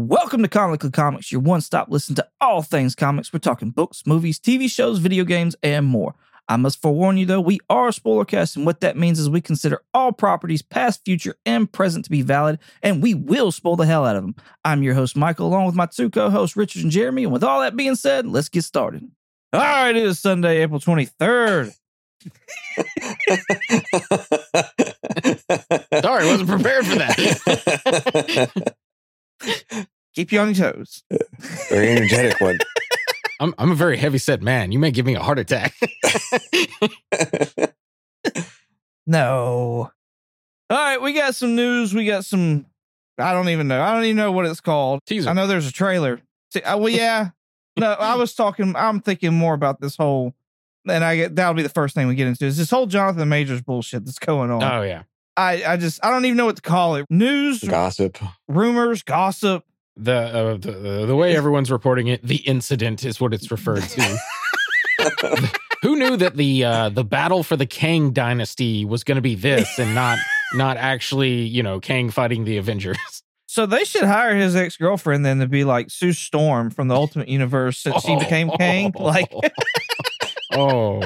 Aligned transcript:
Welcome 0.00 0.42
to 0.42 0.48
Comically 0.48 0.92
Comics, 0.92 1.32
your 1.32 1.40
one 1.40 1.60
stop 1.60 1.88
listen 1.90 2.14
to 2.14 2.28
all 2.40 2.62
things 2.62 2.94
comics. 2.94 3.32
We're 3.32 3.40
talking 3.40 3.70
books, 3.70 4.06
movies, 4.06 4.38
TV 4.38 4.70
shows, 4.70 5.00
video 5.00 5.24
games, 5.24 5.56
and 5.60 5.86
more. 5.86 6.14
I 6.46 6.56
must 6.56 6.80
forewarn 6.80 7.16
you 7.16 7.26
though, 7.26 7.40
we 7.40 7.58
are 7.68 7.88
a 7.88 7.92
spoiler 7.92 8.24
cast, 8.24 8.54
and 8.54 8.64
what 8.64 8.80
that 8.80 8.96
means 8.96 9.18
is 9.18 9.28
we 9.28 9.40
consider 9.40 9.82
all 9.92 10.12
properties, 10.12 10.62
past, 10.62 11.04
future, 11.04 11.34
and 11.44 11.70
present, 11.70 12.04
to 12.04 12.12
be 12.12 12.22
valid, 12.22 12.60
and 12.80 13.02
we 13.02 13.12
will 13.12 13.50
spoil 13.50 13.74
the 13.74 13.86
hell 13.86 14.06
out 14.06 14.14
of 14.14 14.22
them. 14.22 14.36
I'm 14.64 14.84
your 14.84 14.94
host, 14.94 15.16
Michael, 15.16 15.48
along 15.48 15.66
with 15.66 15.74
my 15.74 15.86
two 15.86 16.10
co 16.10 16.30
hosts, 16.30 16.56
Richard 16.56 16.84
and 16.84 16.92
Jeremy. 16.92 17.24
And 17.24 17.32
with 17.32 17.42
all 17.42 17.60
that 17.62 17.74
being 17.74 17.96
said, 17.96 18.24
let's 18.24 18.48
get 18.48 18.62
started. 18.62 19.02
All 19.52 19.60
right, 19.60 19.96
it 19.96 20.02
is 20.04 20.20
Sunday, 20.20 20.62
April 20.62 20.78
23rd. 20.78 21.74
Sorry, 26.02 26.24
I 26.24 26.30
wasn't 26.30 26.50
prepared 26.50 26.86
for 26.86 26.94
that. 26.94 28.74
Keep 30.14 30.32
you 30.32 30.40
on 30.40 30.54
your 30.54 30.72
toes. 30.72 31.02
Very 31.68 31.90
energetic 31.90 32.40
one. 32.40 32.58
I'm 33.40 33.54
I'm 33.56 33.70
a 33.70 33.74
very 33.76 33.96
heavy 33.96 34.18
set 34.18 34.42
man. 34.42 34.72
You 34.72 34.80
may 34.80 34.90
give 34.90 35.06
me 35.06 35.14
a 35.14 35.22
heart 35.22 35.38
attack. 35.38 35.74
No. 39.08 39.90
All 40.68 40.76
right, 40.76 41.00
we 41.00 41.14
got 41.14 41.34
some 41.34 41.56
news. 41.56 41.94
We 41.94 42.04
got 42.04 42.26
some. 42.26 42.66
I 43.16 43.32
don't 43.32 43.48
even 43.48 43.66
know. 43.66 43.82
I 43.82 43.94
don't 43.94 44.04
even 44.04 44.18
know 44.18 44.30
what 44.32 44.44
it's 44.44 44.60
called. 44.60 45.00
Teaser. 45.06 45.30
I 45.30 45.32
know 45.32 45.46
there's 45.46 45.66
a 45.66 45.72
trailer. 45.72 46.20
See, 46.52 46.60
uh, 46.60 46.76
well, 46.76 46.90
yeah. 46.90 47.30
No, 47.78 47.92
I 47.92 48.16
was 48.16 48.34
talking. 48.34 48.76
I'm 48.76 49.00
thinking 49.00 49.32
more 49.32 49.54
about 49.54 49.80
this 49.80 49.96
whole, 49.96 50.34
and 50.86 51.02
I 51.02 51.16
get 51.16 51.36
that'll 51.36 51.54
be 51.54 51.62
the 51.62 51.70
first 51.70 51.94
thing 51.94 52.06
we 52.06 52.16
get 52.16 52.26
into 52.26 52.44
is 52.44 52.58
this 52.58 52.70
whole 52.70 52.86
Jonathan 52.86 53.26
Majors 53.30 53.62
bullshit 53.62 54.04
that's 54.04 54.18
going 54.18 54.50
on. 54.50 54.62
Oh 54.62 54.82
yeah. 54.82 55.04
I 55.38 55.62
I 55.64 55.76
just 55.76 56.04
I 56.04 56.10
don't 56.10 56.24
even 56.24 56.36
know 56.36 56.46
what 56.46 56.56
to 56.56 56.62
call 56.62 56.96
it. 56.96 57.06
News, 57.08 57.62
Gossip. 57.62 58.18
rumors, 58.48 59.02
gossip. 59.02 59.64
The, 59.96 60.14
uh, 60.14 60.56
the 60.56 61.06
the 61.06 61.16
way 61.16 61.36
everyone's 61.36 61.70
reporting 61.70 62.08
it, 62.08 62.22
the 62.22 62.36
incident 62.36 63.04
is 63.04 63.20
what 63.20 63.32
it's 63.32 63.50
referred 63.50 63.82
to. 63.82 64.18
Who 65.82 65.96
knew 65.96 66.16
that 66.16 66.36
the 66.36 66.64
uh, 66.64 66.88
the 66.88 67.04
battle 67.04 67.42
for 67.44 67.56
the 67.56 67.66
Kang 67.66 68.10
dynasty 68.10 68.84
was 68.84 69.04
going 69.04 69.16
to 69.16 69.22
be 69.22 69.36
this 69.36 69.78
and 69.78 69.94
not 69.94 70.18
not 70.54 70.76
actually 70.76 71.42
you 71.42 71.62
know 71.62 71.78
Kang 71.78 72.10
fighting 72.10 72.44
the 72.44 72.56
Avengers? 72.58 72.98
So 73.46 73.64
they 73.64 73.84
should 73.84 74.04
hire 74.04 74.34
his 74.34 74.56
ex 74.56 74.76
girlfriend 74.76 75.24
then 75.24 75.38
to 75.38 75.46
be 75.46 75.64
like 75.64 75.90
Sue 75.90 76.12
Storm 76.12 76.70
from 76.70 76.88
the 76.88 76.94
Ultimate 76.94 77.28
Universe 77.28 77.78
since 77.78 78.02
she 78.02 78.16
became 78.16 78.50
Kang. 78.50 78.92
Like 78.98 79.32
oh 80.52 81.02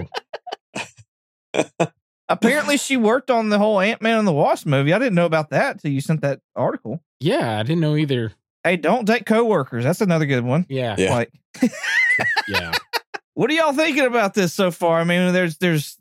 apparently 2.32 2.76
she 2.76 2.96
worked 2.96 3.30
on 3.30 3.48
the 3.48 3.58
whole 3.58 3.80
Ant 3.80 4.02
Man 4.02 4.18
and 4.18 4.26
the 4.26 4.32
Wasp 4.32 4.66
movie. 4.66 4.92
I 4.92 4.98
didn't 4.98 5.14
know 5.14 5.26
about 5.26 5.50
that 5.50 5.80
till 5.80 5.90
you 5.90 6.00
sent 6.00 6.20
that 6.22 6.40
article. 6.56 7.02
yeah, 7.20 7.58
I 7.58 7.62
didn't 7.62 7.80
know 7.80 7.96
either. 7.96 8.32
Hey, 8.64 8.76
don't 8.76 9.04
date 9.04 9.26
coworkers. 9.26 9.82
That's 9.84 10.00
another 10.00 10.26
good 10.26 10.44
one. 10.44 10.66
Yeah, 10.68 10.94
Yeah. 10.98 11.10
Like, 11.14 11.32
yeah. 12.48 12.72
what 13.34 13.50
are 13.50 13.54
y'all 13.54 13.72
thinking 13.72 14.04
about 14.06 14.34
this 14.34 14.52
so 14.52 14.70
far? 14.70 15.00
I 15.00 15.04
mean, 15.04 15.32
there's 15.32 15.56
there's 15.58 15.96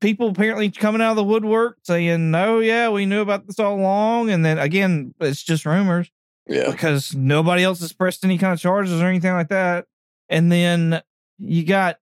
people 0.00 0.28
apparently 0.28 0.70
coming 0.70 1.00
out 1.02 1.10
of 1.10 1.16
the 1.16 1.24
woodwork 1.24 1.78
saying, 1.82 2.30
"No, 2.30 2.60
yeah, 2.60 2.88
we 2.88 3.06
knew 3.06 3.20
about 3.20 3.46
this 3.46 3.58
all 3.58 3.74
along," 3.74 4.30
and 4.30 4.44
then 4.44 4.58
again, 4.58 5.14
it's 5.20 5.42
just 5.42 5.66
rumors 5.66 6.10
Yeah. 6.48 6.70
because 6.70 7.14
nobody 7.14 7.64
else 7.64 7.80
has 7.80 7.92
pressed 7.92 8.24
any 8.24 8.38
kind 8.38 8.52
of 8.52 8.60
charges 8.60 9.00
or 9.00 9.06
anything 9.06 9.32
like 9.32 9.48
that. 9.48 9.86
And 10.28 10.50
then 10.52 11.02
you 11.38 11.64
got 11.64 11.98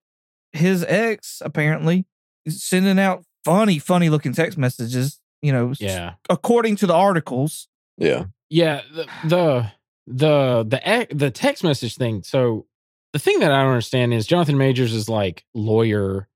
his 0.53 0.85
ex 0.85 1.41
apparently 1.45 2.05
sending 2.49 2.99
out 2.99 3.25
funny, 3.45 3.79
funny 3.79 4.09
looking 4.11 4.33
text 4.33 4.57
messages. 4.59 5.19
You 5.43 5.53
know, 5.53 5.73
Yeah. 5.79 6.15
according 6.31 6.77
to 6.77 6.87
the 6.87 6.95
articles. 6.95 7.69
Yeah. 7.99 8.25
Yeah, 8.51 8.83
the 8.95 9.07
the 9.25 9.73
the 10.07 10.65
the 10.69 10.81
ec- 11.01 11.11
the 11.13 11.31
text 11.31 11.65
message 11.65 11.97
thing. 11.97 12.23
So 12.23 12.67
the 13.13 13.19
thing 13.19 13.41
that 13.41 13.51
I 13.53 13.63
don't 13.63 13.71
understand 13.73 14.15
is 14.15 14.27
Jonathan 14.27 14.57
Majors 14.59 14.93
is 14.95 15.09
like 15.09 15.45
lawyer 15.55 16.29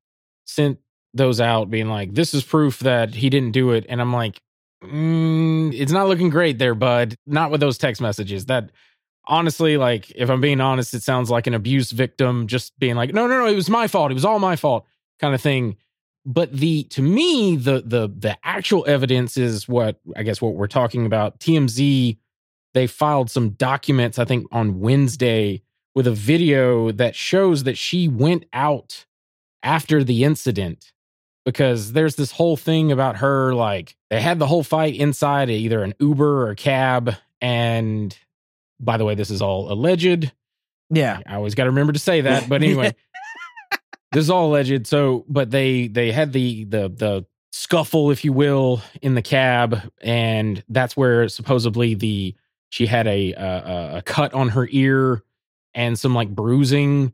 sent 0.47 0.79
those 1.15 1.41
out 1.41 1.71
being 1.71 1.89
like 1.89 2.15
this 2.15 2.35
is 2.35 2.43
proof 2.45 2.81
that 2.81 3.15
he 3.15 3.31
didn't 3.31 3.53
do 3.53 3.71
it 3.71 3.87
and 3.89 4.01
I'm 4.03 4.13
like 4.13 4.39
mm, 4.85 5.73
it's 5.75 5.91
not 5.93 6.09
looking 6.09 6.29
great 6.29 6.59
there 6.59 6.75
bud 6.75 7.17
not 7.27 7.51
with 7.51 7.61
those 7.61 7.79
text 7.79 8.03
messages 8.03 8.47
that 8.47 8.71
honestly 9.27 9.77
like 9.79 10.11
if 10.15 10.29
I'm 10.29 10.41
being 10.43 10.61
honest 10.61 10.93
it 10.93 11.03
sounds 11.03 11.31
like 11.31 11.47
an 11.47 11.55
abuse 11.55 11.91
victim 11.91 12.47
just 12.47 12.79
being 12.79 12.97
like 12.97 13.15
no 13.15 13.27
no 13.27 13.39
no 13.39 13.47
it 13.47 13.55
was 13.55 13.71
my 13.71 13.89
fault 13.89 14.11
it 14.11 14.15
was 14.15 14.25
all 14.27 14.39
my 14.39 14.57
fault 14.57 14.85
kind 15.19 15.35
of 15.35 15.41
thing 15.41 15.77
but 16.27 16.53
the 16.53 16.83
to 16.85 17.01
me 17.01 17.57
the 17.57 17.83
the 17.87 18.13
the 18.19 18.37
actual 18.43 18.85
evidence 18.87 19.37
is 19.37 19.69
what 19.69 20.01
i 20.17 20.23
guess 20.23 20.43
what 20.43 20.55
we're 20.55 20.67
talking 20.67 21.07
about 21.07 21.39
tmz 21.39 22.19
they 22.75 22.87
filed 22.87 23.31
some 23.31 23.51
documents 23.51 24.19
i 24.19 24.25
think 24.25 24.47
on 24.51 24.81
wednesday 24.81 25.63
with 25.95 26.07
a 26.07 26.13
video 26.13 26.91
that 26.91 27.15
shows 27.15 27.63
that 27.65 27.79
she 27.79 28.09
went 28.09 28.45
out 28.53 29.07
after 29.63 30.05
the 30.05 30.25
incident 30.25 30.93
because 31.45 31.93
there's 31.93 32.17
this 32.17 32.33
whole 32.33 32.57
thing 32.57 32.91
about 32.91 33.17
her 33.19 33.55
like 33.55 33.97
they 34.11 34.21
had 34.21 34.39
the 34.39 34.47
whole 34.47 34.65
fight 34.65 34.97
inside 34.97 35.49
either 35.49 35.83
an 35.83 35.95
uber 36.01 36.43
or 36.43 36.51
a 36.51 36.57
cab 36.57 37.15
and 37.41 38.19
by 38.81 38.97
the 38.97 39.05
way 39.05 39.15
this 39.15 39.31
is 39.31 39.41
all 39.41 39.73
alleged 39.73 40.33
Yeah. 40.91 41.19
I 41.27 41.35
always 41.35 41.55
got 41.57 41.65
to 41.65 41.71
remember 41.71 41.93
to 41.93 41.99
say 41.99 42.21
that. 42.21 42.49
But 42.49 42.63
anyway, 42.63 42.95
this 44.13 44.25
is 44.25 44.31
all 44.31 44.49
alleged. 44.49 44.87
So, 44.87 45.25
but 45.29 45.51
they 45.51 45.89
they 45.89 46.13
had 46.13 46.33
the 46.33 46.65
the 46.65 46.89
the 46.89 47.27
scuffle, 47.53 48.11
if 48.11 48.25
you 48.25 48.33
will, 48.33 48.83
in 49.03 49.15
the 49.15 49.23
cab, 49.23 49.91
and 50.01 50.63
that's 50.69 50.97
where 50.97 51.29
supposedly 51.29 51.95
the 51.95 52.35
she 52.71 52.87
had 52.87 53.07
a 53.07 53.33
a, 53.33 53.97
a 53.99 54.03
cut 54.03 54.35
on 54.35 54.51
her 54.51 54.69
ear 54.71 55.23
and 55.75 55.99
some 55.99 56.15
like 56.15 56.29
bruising, 56.29 57.13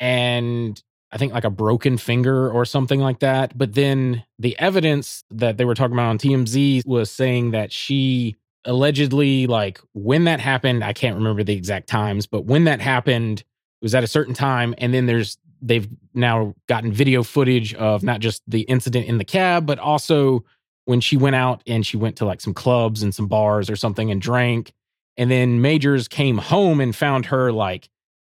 and 0.00 0.82
I 1.12 1.18
think 1.18 1.32
like 1.32 1.44
a 1.44 1.50
broken 1.50 1.96
finger 1.96 2.50
or 2.50 2.64
something 2.64 3.00
like 3.00 3.20
that. 3.20 3.56
But 3.56 3.74
then 3.74 4.24
the 4.38 4.58
evidence 4.58 5.24
that 5.30 5.56
they 5.56 5.64
were 5.64 5.74
talking 5.74 5.94
about 5.94 6.08
on 6.08 6.18
TMZ 6.18 6.86
was 6.86 7.10
saying 7.10 7.52
that 7.52 7.72
she 7.72 8.36
allegedly 8.64 9.46
like 9.46 9.78
when 9.92 10.24
that 10.24 10.40
happened 10.40 10.82
i 10.82 10.92
can't 10.92 11.16
remember 11.16 11.42
the 11.42 11.54
exact 11.54 11.86
times 11.86 12.26
but 12.26 12.46
when 12.46 12.64
that 12.64 12.80
happened 12.80 13.40
it 13.40 13.84
was 13.84 13.94
at 13.94 14.02
a 14.02 14.06
certain 14.06 14.32
time 14.32 14.74
and 14.78 14.94
then 14.94 15.06
there's 15.06 15.36
they've 15.66 15.88
now 16.12 16.54
gotten 16.68 16.92
video 16.92 17.22
footage 17.22 17.74
of 17.74 18.02
not 18.02 18.20
just 18.20 18.42
the 18.46 18.60
incident 18.62 19.06
in 19.06 19.18
the 19.18 19.24
cab 19.24 19.66
but 19.66 19.78
also 19.78 20.44
when 20.84 21.00
she 21.00 21.16
went 21.16 21.36
out 21.36 21.62
and 21.66 21.86
she 21.86 21.96
went 21.96 22.16
to 22.16 22.24
like 22.24 22.40
some 22.40 22.54
clubs 22.54 23.02
and 23.02 23.14
some 23.14 23.26
bars 23.26 23.70
or 23.70 23.76
something 23.76 24.10
and 24.10 24.20
drank. 24.20 24.72
And 25.16 25.30
then 25.30 25.60
majors 25.60 26.08
came 26.08 26.38
home 26.38 26.80
and 26.80 26.94
found 26.94 27.26
her 27.26 27.52
like 27.52 27.88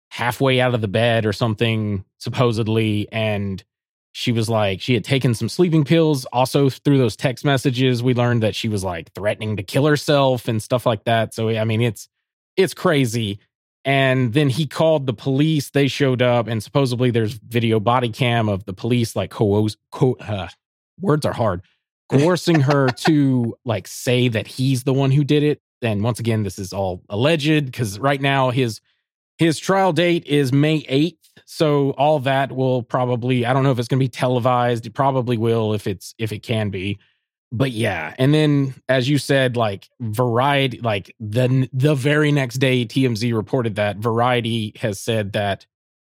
halfway 0.10 0.60
out 0.60 0.74
of 0.74 0.82
the 0.82 0.88
bed 0.88 1.26
or 1.26 1.34
something 1.34 2.04
supposedly. 2.18 3.08
And 3.12 3.64
she 4.14 4.34
was 4.34 4.50
like 4.50 4.82
she 4.82 4.94
had 4.94 5.06
taken 5.06 5.34
some 5.34 5.48
sleeping 5.48 5.86
pills. 5.86 6.26
Also 6.26 6.70
through 6.70 6.98
those 6.98 7.16
text 7.16 7.46
messages 7.46 8.04
we 8.04 8.14
learned 8.14 8.44
that 8.44 8.56
she 8.56 8.68
was 8.68 8.84
like 8.84 9.14
threatening 9.14 9.56
to 9.58 9.64
kill 9.64 9.86
herself 9.86 10.48
and 10.48 10.62
stuff 10.62 10.86
like 10.86 11.06
that. 11.06 11.34
So 11.34 11.50
i 11.50 11.64
mean 11.64 11.82
it's 11.82 12.10
it's 12.58 12.74
crazy 12.74 13.40
and 13.84 14.34
then 14.34 14.50
he 14.50 14.68
called 14.68 15.08
the 15.08 15.14
police 15.14 15.72
they 15.72 15.88
showed 15.88 16.22
up 16.22 16.48
and 16.48 16.64
supposedly 16.64 17.12
there's 17.12 17.34
video 17.34 17.80
body 17.80 18.10
cam 18.10 18.48
of 18.48 18.66
the 18.66 18.74
police 18.74 19.16
like 19.16 19.32
coerce 19.32 19.76
co- 19.92 20.18
uh, 20.20 20.48
words 21.00 21.26
are 21.26 21.34
hard 21.34 21.62
coercing 22.12 22.60
her 22.60 22.90
to 22.90 23.56
like 23.66 23.88
say 23.88 24.28
that 24.28 24.48
he's 24.48 24.84
the 24.84 24.94
one 24.94 25.12
who 25.12 25.24
did 25.24 25.44
it 25.44 25.62
and 25.82 26.04
once 26.04 26.20
again 26.20 26.44
this 26.44 26.60
is 26.60 26.74
all 26.74 27.02
alleged 27.10 27.66
because 27.66 27.98
right 28.00 28.22
now 28.22 28.50
his 28.52 28.82
his 29.42 29.58
trial 29.58 29.92
date 29.92 30.28
is 30.28 30.54
May 30.54 30.84
8th. 30.84 31.18
So 31.46 31.92
all 31.92 32.20
that 32.20 32.52
will 32.52 32.84
probably 32.84 33.44
I 33.44 33.54
don't 33.54 33.64
know 33.64 33.72
if 33.72 33.80
it's 33.80 33.88
going 33.88 34.00
to 34.00 34.04
be 34.04 34.08
televised. 34.08 34.86
It 34.86 34.94
probably 34.94 35.36
will 35.36 35.74
if 35.74 35.88
it's 35.88 36.14
if 36.20 36.32
it 36.32 36.44
can 36.44 36.70
be. 36.70 37.00
But 37.52 37.72
yeah, 37.72 38.14
and 38.18 38.34
then 38.34 38.76
as 38.88 39.10
you 39.10 39.18
said 39.18 39.58
like 39.58 39.90
Variety 40.00 40.80
like 40.80 41.14
the 41.20 41.70
the 41.74 41.96
very 41.96 42.32
next 42.32 42.56
day 42.56 42.86
TMZ 42.86 43.34
reported 43.36 43.76
that 43.76 43.98
Variety 43.98 44.74
has 44.80 45.00
said 45.00 45.34
that 45.34 45.66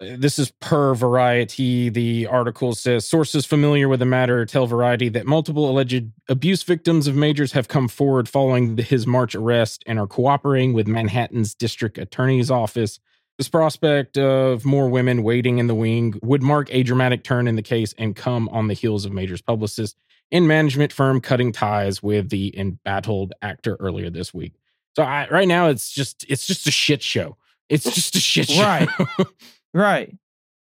uh, 0.00 0.17
this 0.19 0.38
is 0.38 0.50
per 0.61 0.94
Variety. 0.94 1.91
The 1.91 2.27
article 2.27 2.75
says 2.75 3.06
sources 3.06 3.44
familiar 3.44 3.87
with 3.87 4.00
the 4.00 4.06
matter 4.06 4.47
tell 4.47 4.67
Variety 4.67 5.11
that 5.11 5.27
multiple 5.27 5.69
alleged 5.71 6.11
abuse 6.29 6.62
victims 6.62 7.06
of 7.06 7.15
Majors 7.15 7.53
have 7.53 7.69
come 7.69 7.88
forward 7.88 8.31
following 8.31 8.79
his 8.79 9.06
March 9.06 9.35
arrest 9.35 9.85
and 9.87 9.99
are 9.99 10.06
cooperating 10.06 10.73
with 10.73 10.88
Manhattan's 10.88 11.55
district 11.55 11.99
attorney's 11.99 12.50
office. 12.50 12.99
This 13.37 13.49
prospect 13.50 14.17
of 14.17 14.65
more 14.65 14.88
women 14.88 15.23
waiting 15.23 15.59
in 15.59 15.67
the 15.67 15.75
wing 15.75 16.19
would 16.23 16.43
mark 16.43 16.69
a 16.71 16.83
dramatic 16.83 17.23
turn 17.23 17.47
in 17.47 17.56
the 17.56 17.62
case 17.62 17.94
and 17.99 18.17
come 18.17 18.49
on 18.49 18.69
the 18.69 18.75
heels 18.75 19.05
of 19.05 19.12
Major's 19.12 19.43
publicist 19.43 19.99
and 20.32 20.49
management 20.49 20.93
firm 20.93 21.20
cutting 21.20 21.52
ties 21.52 22.02
with 22.02 22.31
the 22.31 22.56
embattled 22.58 23.32
actor 23.43 23.76
earlier 23.81 24.11
this 24.11 24.32
week. 24.34 24.55
So 24.96 25.02
I, 25.02 25.28
right 25.31 25.46
now, 25.49 25.69
it's 25.69 25.90
just 25.90 26.25
it's 26.28 26.46
just 26.46 26.67
a 26.67 26.70
shit 26.70 27.02
show. 27.02 27.37
It's 27.69 27.84
just 27.84 28.14
a 28.17 28.20
shit 28.20 28.49
show. 28.49 28.62
Right. 28.62 28.88
Right. 29.75 30.17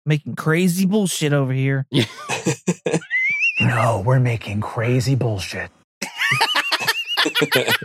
Making 0.06 0.36
crazy 0.36 0.86
bullshit 0.86 1.32
over 1.32 1.54
here. 1.54 1.86
yeah. 1.90 2.04
No, 3.62 4.04
we're 4.06 4.20
making 4.20 4.60
crazy 4.60 5.16
bullshit. 5.16 5.72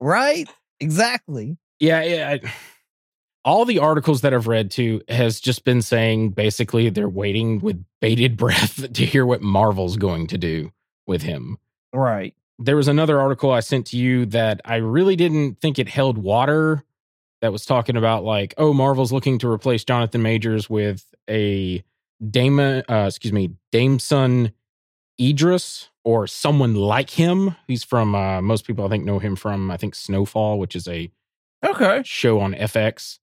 Right? 0.00 0.48
Exactly. 0.80 1.58
Yeah, 1.78 2.02
yeah. 2.02 2.30
I- 2.42 2.52
all 3.44 3.64
the 3.64 3.78
articles 3.78 4.20
that 4.22 4.34
I've 4.34 4.46
read 4.48 4.70
to 4.72 5.00
has 5.08 5.40
just 5.40 5.64
been 5.64 5.82
saying 5.82 6.30
basically 6.30 6.90
they're 6.90 7.08
waiting 7.08 7.60
with 7.60 7.82
bated 8.00 8.36
breath 8.36 8.92
to 8.92 9.06
hear 9.06 9.24
what 9.24 9.40
Marvel's 9.40 9.96
going 9.96 10.26
to 10.28 10.38
do 10.38 10.70
with 11.06 11.22
him. 11.22 11.58
Right. 11.92 12.34
There 12.58 12.76
was 12.76 12.88
another 12.88 13.20
article 13.20 13.50
I 13.50 13.60
sent 13.60 13.86
to 13.88 13.96
you 13.96 14.26
that 14.26 14.60
I 14.64 14.76
really 14.76 15.16
didn't 15.16 15.60
think 15.60 15.78
it 15.78 15.88
held 15.88 16.18
water 16.18 16.84
that 17.40 17.52
was 17.52 17.64
talking 17.64 17.96
about 17.96 18.22
like, 18.22 18.52
oh, 18.58 18.72
Marvel's 18.74 19.12
looking 19.12 19.38
to 19.38 19.48
replace 19.50 19.82
Jonathan 19.82 20.20
Majors 20.22 20.68
with 20.68 21.04
a 21.28 21.82
Dame, 22.30 22.60
uh, 22.60 23.06
excuse 23.06 23.32
me, 23.32 23.52
Damson 23.72 24.52
Idris 25.18 25.88
or 26.04 26.26
someone 26.26 26.74
like 26.74 27.10
him. 27.10 27.56
He's 27.66 27.82
from 27.84 28.14
uh, 28.14 28.42
most 28.42 28.66
people 28.66 28.84
I 28.84 28.88
think 28.88 29.04
know 29.04 29.18
him 29.18 29.36
from 29.36 29.70
I 29.70 29.76
think 29.78 29.94
Snowfall, 29.94 30.58
which 30.58 30.76
is 30.76 30.86
a 30.86 31.10
Okay. 31.64 32.02
show 32.04 32.40
on 32.40 32.54
FX. 32.54 33.18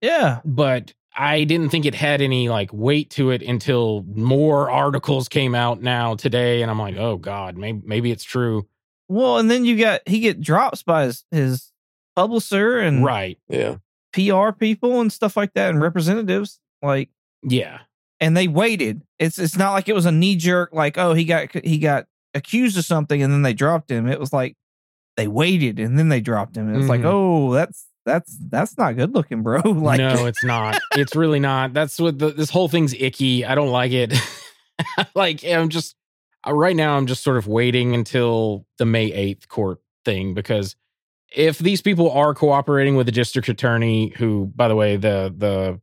Yeah. 0.00 0.40
But 0.44 0.94
I 1.16 1.44
didn't 1.44 1.68
think 1.68 1.84
it 1.84 1.94
had 1.94 2.20
any 2.22 2.48
like 2.48 2.70
weight 2.72 3.10
to 3.10 3.30
it 3.30 3.42
until 3.42 4.02
more 4.14 4.70
articles 4.70 5.28
came 5.28 5.54
out 5.54 5.82
now 5.82 6.14
today, 6.14 6.62
and 6.62 6.70
I'm 6.70 6.78
like, 6.78 6.96
oh 6.96 7.16
god, 7.18 7.56
maybe 7.56 7.82
maybe 7.84 8.10
it's 8.10 8.24
true. 8.24 8.66
Well, 9.08 9.38
and 9.38 9.50
then 9.50 9.64
you 9.64 9.76
got 9.78 10.00
he 10.06 10.20
get 10.20 10.40
drops 10.40 10.82
by 10.82 11.04
his, 11.04 11.24
his 11.30 11.72
publisher 12.16 12.78
and 12.78 13.04
Right? 13.04 13.38
Yeah. 13.48 13.76
PR 14.12 14.52
people 14.52 15.00
and 15.00 15.12
stuff 15.12 15.36
like 15.36 15.54
that 15.54 15.70
and 15.70 15.80
representatives. 15.82 16.60
Like 16.82 17.10
Yeah. 17.42 17.80
and 18.20 18.36
they 18.36 18.48
waited. 18.48 19.02
It's 19.18 19.38
it's 19.38 19.56
not 19.56 19.72
like 19.72 19.88
it 19.88 19.94
was 19.94 20.06
a 20.06 20.12
knee 20.12 20.36
jerk 20.36 20.70
like, 20.72 20.96
oh, 20.98 21.12
he 21.14 21.24
got 21.24 21.48
he 21.64 21.78
got 21.78 22.06
accused 22.34 22.78
of 22.78 22.84
something 22.86 23.22
and 23.22 23.30
then 23.32 23.42
they 23.42 23.52
dropped 23.54 23.90
him. 23.90 24.06
It 24.08 24.18
was 24.20 24.32
like 24.32 24.56
they 25.18 25.28
waited 25.28 25.78
and 25.78 25.98
then 25.98 26.08
they 26.08 26.20
dropped 26.22 26.56
him. 26.56 26.68
And 26.68 26.76
it's 26.78 26.88
like, 26.88 27.02
Mhm. 27.02 27.06
oh, 27.12 27.52
that's 27.52 27.86
that's 28.04 28.36
that's 28.48 28.76
not 28.76 28.96
good 28.96 29.14
looking, 29.14 29.42
bro. 29.42 29.60
like 29.64 29.98
no, 29.98 30.26
it's 30.26 30.44
not. 30.44 30.78
It's 30.92 31.14
really 31.14 31.40
not. 31.40 31.72
That's 31.72 31.98
what 31.98 32.18
the, 32.18 32.30
this 32.30 32.50
whole 32.50 32.68
thing's 32.68 32.94
icky. 32.94 33.44
I 33.44 33.54
don't 33.54 33.70
like 33.70 33.92
it. 33.92 34.14
like 35.14 35.44
I'm 35.44 35.68
just 35.68 35.94
uh, 36.46 36.52
right 36.52 36.76
now. 36.76 36.96
I'm 36.96 37.06
just 37.06 37.22
sort 37.22 37.36
of 37.36 37.46
waiting 37.46 37.94
until 37.94 38.66
the 38.78 38.86
May 38.86 39.10
8th 39.10 39.48
court 39.48 39.80
thing 40.04 40.34
because 40.34 40.76
if 41.34 41.58
these 41.58 41.80
people 41.80 42.10
are 42.10 42.34
cooperating 42.34 42.96
with 42.96 43.06
the 43.06 43.12
district 43.12 43.48
attorney, 43.48 44.12
who, 44.16 44.52
by 44.54 44.68
the 44.68 44.76
way, 44.76 44.96
the 44.96 45.32
the 45.36 45.80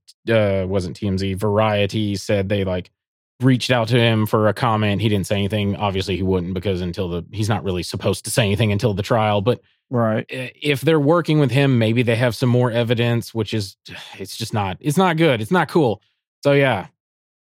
uh, 0.63 0.67
wasn't 0.67 0.99
TMZ 0.99 1.37
Variety 1.37 2.15
said 2.15 2.49
they 2.49 2.63
like 2.63 2.91
reached 3.41 3.71
out 3.71 3.87
to 3.89 3.99
him 3.99 4.25
for 4.25 4.47
a 4.47 4.53
comment. 4.53 5.01
He 5.01 5.09
didn't 5.09 5.27
say 5.27 5.35
anything. 5.35 5.75
Obviously, 5.75 6.15
he 6.15 6.23
wouldn't 6.23 6.53
because 6.53 6.81
until 6.81 7.09
the 7.09 7.25
he's 7.31 7.49
not 7.49 7.63
really 7.63 7.83
supposed 7.83 8.25
to 8.25 8.31
say 8.31 8.45
anything 8.45 8.71
until 8.71 8.93
the 8.93 9.03
trial. 9.03 9.41
But 9.41 9.61
right. 9.89 10.25
if 10.29 10.81
they're 10.81 10.99
working 10.99 11.39
with 11.39 11.51
him, 11.51 11.77
maybe 11.79 12.03
they 12.03 12.15
have 12.15 12.35
some 12.35 12.49
more 12.49 12.71
evidence, 12.71 13.33
which 13.33 13.53
is 13.53 13.77
it's 14.17 14.35
just 14.37 14.53
not 14.53 14.77
it's 14.79 14.97
not 14.97 15.17
good. 15.17 15.41
It's 15.41 15.51
not 15.51 15.69
cool. 15.69 16.01
So 16.43 16.53
yeah. 16.53 16.87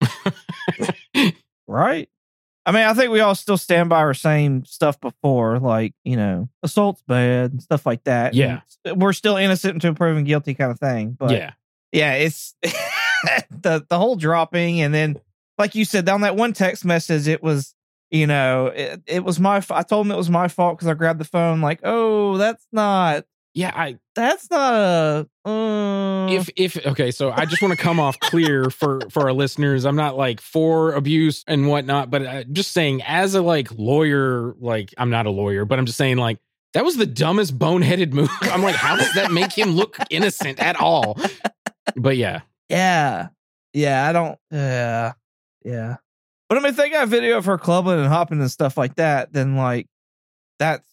Right. 1.67 2.09
I 2.65 2.71
mean, 2.71 2.83
I 2.83 2.93
think 2.93 3.11
we 3.11 3.19
all 3.19 3.35
still 3.35 3.57
stand 3.57 3.89
by 3.89 3.99
our 3.99 4.13
same 4.13 4.65
stuff 4.65 4.99
before, 4.99 5.59
like, 5.59 5.93
you 6.03 6.17
know, 6.17 6.49
assault's 6.63 7.03
bad 7.07 7.51
and 7.51 7.61
stuff 7.61 7.85
like 7.85 8.03
that. 8.05 8.33
Yeah. 8.33 8.61
And 8.83 9.01
we're 9.01 9.13
still 9.13 9.37
innocent 9.37 9.75
until 9.75 9.93
proven 9.93 10.23
guilty 10.23 10.55
kind 10.55 10.71
of 10.71 10.79
thing. 10.79 11.11
But 11.11 11.31
yeah. 11.31 11.51
yeah, 11.91 12.13
it's 12.13 12.55
the 12.63 13.85
the 13.87 13.99
whole 13.99 14.15
dropping 14.15 14.81
and 14.81 14.93
then 14.93 15.19
like 15.57 15.75
you 15.75 15.85
said, 15.85 16.05
down 16.05 16.21
that 16.21 16.35
one 16.35 16.53
text 16.53 16.85
message, 16.85 17.27
it 17.27 17.41
was, 17.41 17.75
you 18.11 18.27
know, 18.27 18.67
it, 18.67 19.01
it 19.07 19.23
was 19.23 19.39
my 19.39 19.63
I 19.69 19.83
told 19.83 20.05
him 20.05 20.11
it 20.11 20.17
was 20.17 20.29
my 20.29 20.47
fault 20.47 20.77
because 20.77 20.87
I 20.87 20.93
grabbed 20.93 21.19
the 21.19 21.25
phone, 21.25 21.61
like, 21.61 21.79
oh, 21.83 22.37
that's 22.37 22.65
not 22.71 23.25
Yeah, 23.53 23.71
I 23.73 23.97
that's 24.15 24.49
not 24.49 24.73
a 24.73 25.27
uh, 25.45 26.27
if 26.29 26.49
if 26.55 26.85
okay, 26.85 27.11
so 27.11 27.31
I 27.31 27.45
just 27.45 27.61
want 27.61 27.71
to 27.73 27.77
come 27.77 27.99
off 27.99 28.19
clear 28.19 28.69
for 28.69 29.01
for 29.09 29.23
our 29.23 29.33
listeners. 29.33 29.85
I'm 29.85 29.95
not 29.95 30.17
like 30.17 30.41
for 30.41 30.93
abuse 30.93 31.43
and 31.47 31.67
whatnot, 31.67 32.09
but 32.09 32.25
uh, 32.25 32.43
just 32.45 32.71
saying 32.71 33.01
as 33.03 33.35
a 33.35 33.41
like 33.41 33.71
lawyer, 33.71 34.55
like 34.59 34.93
I'm 34.97 35.09
not 35.09 35.25
a 35.25 35.31
lawyer, 35.31 35.65
but 35.65 35.79
I'm 35.79 35.85
just 35.85 35.97
saying 35.97 36.17
like 36.17 36.39
that 36.73 36.83
was 36.83 36.97
the 36.97 37.05
dumbest 37.05 37.57
boneheaded 37.57 38.11
move. 38.11 38.29
I'm 38.41 38.61
like, 38.61 38.75
how 38.75 38.97
does 38.97 39.13
that 39.13 39.31
make 39.31 39.53
him 39.53 39.69
look 39.71 39.97
innocent 40.09 40.59
at 40.59 40.75
all? 40.75 41.17
But 41.95 42.17
yeah, 42.17 42.41
Yeah. 42.69 43.29
Yeah, 43.73 44.07
I 44.07 44.13
don't 44.13 44.39
yeah. 44.51 45.13
Yeah. 45.65 45.97
But 46.47 46.57
I 46.59 46.61
mean 46.61 46.69
if 46.69 46.77
they 46.77 46.89
got 46.89 47.07
video 47.09 47.37
of 47.37 47.45
her 47.45 47.57
clubbing 47.57 47.99
and 47.99 48.07
hopping 48.07 48.39
and 48.39 48.49
stuff 48.51 48.77
like 48.77 48.95
that, 48.95 49.33
then 49.33 49.55
like 49.57 49.87
that's 50.59 50.87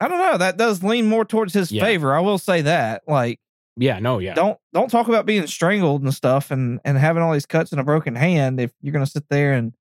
I 0.00 0.08
don't 0.08 0.18
know, 0.18 0.38
that 0.38 0.56
does 0.56 0.82
lean 0.82 1.06
more 1.06 1.24
towards 1.24 1.54
his 1.54 1.70
Yeah. 1.70 1.82
favor. 1.84 2.14
I 2.14 2.20
will 2.20 2.38
say 2.38 2.62
that. 2.62 3.02
Like 3.06 3.38
yeah, 3.76 3.98
no, 3.98 4.18
yeah, 4.18 4.34
don't 4.34 4.58
don't 4.72 4.90
talk 4.90 5.08
about 5.08 5.26
being 5.26 5.46
strangled 5.46 6.02
and 6.02 6.12
stuff 6.14 6.50
and 6.50 6.80
and 6.84 6.96
having 6.96 7.22
all 7.22 7.32
these 7.32 7.46
cuts 7.46 7.70
and 7.72 7.80
a 7.80 7.84
broken 7.84 8.14
hand 8.14 8.60
if 8.60 8.72
you're 8.80 8.92
gonna 8.92 9.06
sit 9.06 9.28
there 9.28 9.52
and 9.52 9.74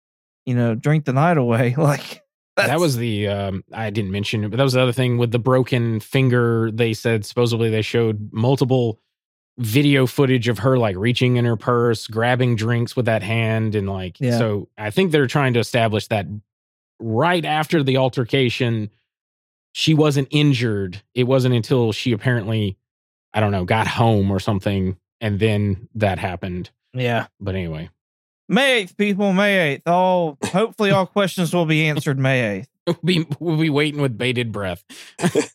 you 0.47 0.55
know 0.55 0.75
drink 0.75 1.05
the 1.05 1.13
night 1.13 1.37
away. 1.39 1.75
Like 1.79 2.23
that 2.57 2.79
was 2.81 2.97
the 2.97 3.27
um 3.29 3.65
I 3.73 3.91
didn't 3.91 4.11
mention 4.11 4.45
it, 4.45 4.51
but 4.51 4.57
that 4.59 4.63
was 4.65 4.75
the 4.75 4.81
other 4.83 4.93
thing 4.93 5.19
with 5.19 5.33
the 5.33 5.39
broken 5.39 5.99
finger. 6.01 6.71
They 6.73 6.93
said 6.95 7.25
supposedly 7.25 7.71
they 7.71 7.83
showed 7.83 8.31
multiple 8.33 8.99
video 9.59 10.07
footage 10.07 10.49
of 10.49 10.59
her 10.61 10.79
like 10.79 10.97
reaching 10.97 11.37
in 11.37 11.45
her 11.45 11.57
purse, 11.57 12.07
grabbing 12.07 12.57
drinks 12.57 12.97
with 12.97 13.07
that 13.07 13.23
hand, 13.23 13.75
and 13.75 13.89
like 13.89 14.19
Yeah. 14.21 14.39
so. 14.39 14.69
I 14.79 14.91
think 14.91 15.13
they're 15.13 15.27
trying 15.27 15.55
to 15.55 15.61
establish 15.61 16.07
that 16.09 16.27
right 16.99 17.45
after 17.45 17.83
the 17.83 17.97
altercation, 17.99 18.91
she 19.73 19.95
wasn't 19.95 20.29
injured. 20.31 21.03
It 21.15 21.25
wasn't 21.25 21.55
until 21.55 21.93
she 21.93 22.13
apparently, 22.13 22.77
I 23.35 23.41
don't 23.41 23.53
know, 23.53 23.65
got 23.65 23.87
home 23.87 24.31
or 24.31 24.41
something, 24.41 24.97
and 25.21 25.39
then 25.39 25.89
that 25.95 26.19
happened. 26.19 26.71
yeah. 26.95 27.27
But 27.39 27.55
anyway, 27.55 27.91
May 28.49 28.81
eighth, 28.81 28.97
people, 28.97 29.33
May 29.33 29.73
eighth. 29.75 29.87
All 29.87 30.39
hopefully 30.45 30.91
all 30.91 31.07
questions 31.07 31.55
will 31.55 31.67
be 31.67 31.87
answered 31.87 32.19
May 32.19 32.59
eighth. 32.59 32.69
we'll 32.87 32.99
be 33.05 33.27
we'll 33.39 33.57
be 33.59 33.71
waiting 33.71 34.01
with 34.01 34.17
bated 34.19 34.51
breath. 34.53 34.85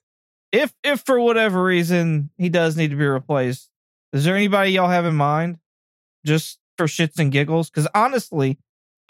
if 0.52 0.74
if 0.84 1.02
for 1.02 1.20
whatever 1.20 1.62
reason 1.64 2.30
he 2.38 2.48
does 2.50 2.78
need 2.78 2.92
to 2.92 2.96
be 2.96 3.06
replaced, 3.06 3.70
is 4.16 4.24
there 4.24 4.36
anybody 4.36 4.72
y'all 4.72 4.88
have 4.88 5.06
in 5.06 5.16
mind? 5.16 5.58
Just 6.26 6.58
for 6.78 6.86
shits 6.86 7.20
and 7.20 7.32
giggles? 7.32 7.70
Because 7.70 7.88
honestly, 7.94 8.58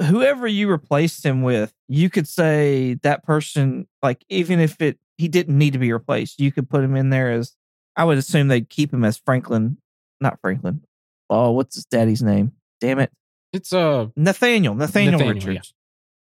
whoever 0.02 0.48
you 0.48 0.68
replaced 0.68 1.24
him 1.24 1.44
with, 1.44 1.74
you 1.88 2.10
could 2.10 2.28
say 2.28 2.96
that 3.04 3.24
person, 3.24 3.88
like 4.02 4.26
even 4.30 4.60
if 4.60 4.82
it 4.82 4.98
he 5.18 5.28
didn't 5.28 5.58
need 5.58 5.74
to 5.74 5.80
be 5.80 5.94
replaced, 5.94 6.40
you 6.40 6.52
could 6.52 6.68
put 6.70 6.84
him 6.84 6.96
in 6.96 7.12
there 7.12 7.32
as 7.32 7.54
I 7.96 8.04
would 8.04 8.18
assume 8.18 8.48
they'd 8.48 8.68
keep 8.68 8.92
him 8.92 9.06
as 9.06 9.18
Franklin, 9.18 9.78
not 10.20 10.42
Franklin. 10.42 10.82
Oh, 11.30 11.52
what's 11.52 11.76
his 11.76 11.86
daddy's 11.86 12.24
name? 12.24 12.54
Damn 12.82 13.00
it. 13.00 13.12
It's 13.54 13.72
uh 13.72 14.08
Nathaniel. 14.16 14.74
Nathaniel, 14.74 15.20
Nathaniel, 15.20 15.38
yeah. 15.38 15.50
Richards. 15.50 15.74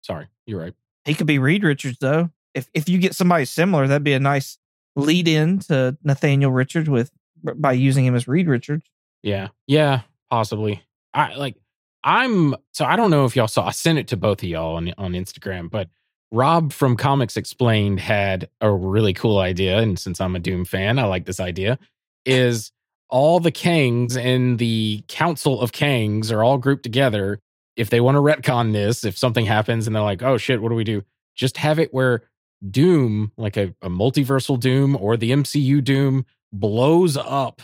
sorry, 0.02 0.28
you're 0.46 0.60
right. 0.60 0.74
He 1.06 1.14
could 1.14 1.26
be 1.26 1.40
Reed 1.40 1.64
Richards 1.64 2.00
though. 2.00 2.32
If 2.54 2.70
if 2.74 2.90
you 2.90 2.98
get 2.98 3.16
somebody 3.16 3.46
similar, 3.46 3.88
that'd 3.88 4.04
be 4.04 4.14
a 4.14 4.20
nice 4.20 4.58
lead 4.98 5.30
in 5.30 5.60
to 5.60 5.98
Nathaniel 6.04 6.52
Richards 6.52 6.90
with 6.90 7.12
by 7.56 7.74
using 7.74 8.06
him 8.06 8.16
as 8.16 8.28
Reed 8.28 8.48
Richards. 8.48 8.90
Yeah. 9.24 9.50
Yeah, 9.68 10.02
possibly. 10.30 10.84
I 11.14 11.36
like 11.36 11.56
I'm 12.04 12.56
so 12.74 12.86
I 12.86 12.96
don't 12.96 13.12
know 13.12 13.26
if 13.26 13.36
y'all 13.36 13.48
saw 13.48 13.68
I 13.68 13.72
sent 13.72 14.00
it 14.00 14.08
to 14.10 14.18
both 14.18 14.44
of 14.44 14.50
y'all 14.50 14.76
on 14.76 14.94
on 14.98 15.14
Instagram, 15.14 15.70
but 15.70 15.90
Rob 16.32 16.74
from 16.74 16.98
Comics 16.98 17.38
Explained 17.38 18.00
had 18.00 18.50
a 18.62 18.72
really 18.72 19.14
cool 19.14 19.40
idea 19.40 19.80
and 19.80 19.98
since 19.98 20.22
I'm 20.22 20.36
a 20.36 20.40
Doom 20.40 20.66
fan, 20.66 21.00
I 21.00 21.06
like 21.06 21.26
this 21.26 21.40
idea 21.40 21.80
is 22.26 22.72
all 23.10 23.40
the 23.40 23.52
Kangs 23.52 24.18
and 24.18 24.60
the 24.60 25.04
Council 25.08 25.62
of 25.62 25.72
Kangs 25.72 26.32
are 26.32 26.44
all 26.44 26.58
grouped 26.58 26.84
together. 26.84 27.40
If 27.76 27.90
they 27.90 28.02
want 28.02 28.16
to 28.16 28.22
retcon 28.22 28.74
this, 28.74 29.04
if 29.04 29.18
something 29.18 29.46
happens 29.46 29.88
and 29.88 29.96
they're 29.96 30.04
like, 30.04 30.24
"Oh 30.24 30.38
shit, 30.38 30.62
what 30.62 30.70
do 30.70 30.76
we 30.76 30.84
do?" 30.84 31.04
Just 31.36 31.58
have 31.58 31.80
it 31.80 31.94
where 31.94 32.24
Doom, 32.70 33.32
like 33.38 33.56
a, 33.56 33.74
a 33.82 33.90
multiversal 33.90 34.60
Doom 34.60 34.98
or 35.00 35.16
the 35.16 35.32
MCU 35.32 35.84
Doom, 35.84 36.26
blows 36.52 37.18
up 37.18 37.62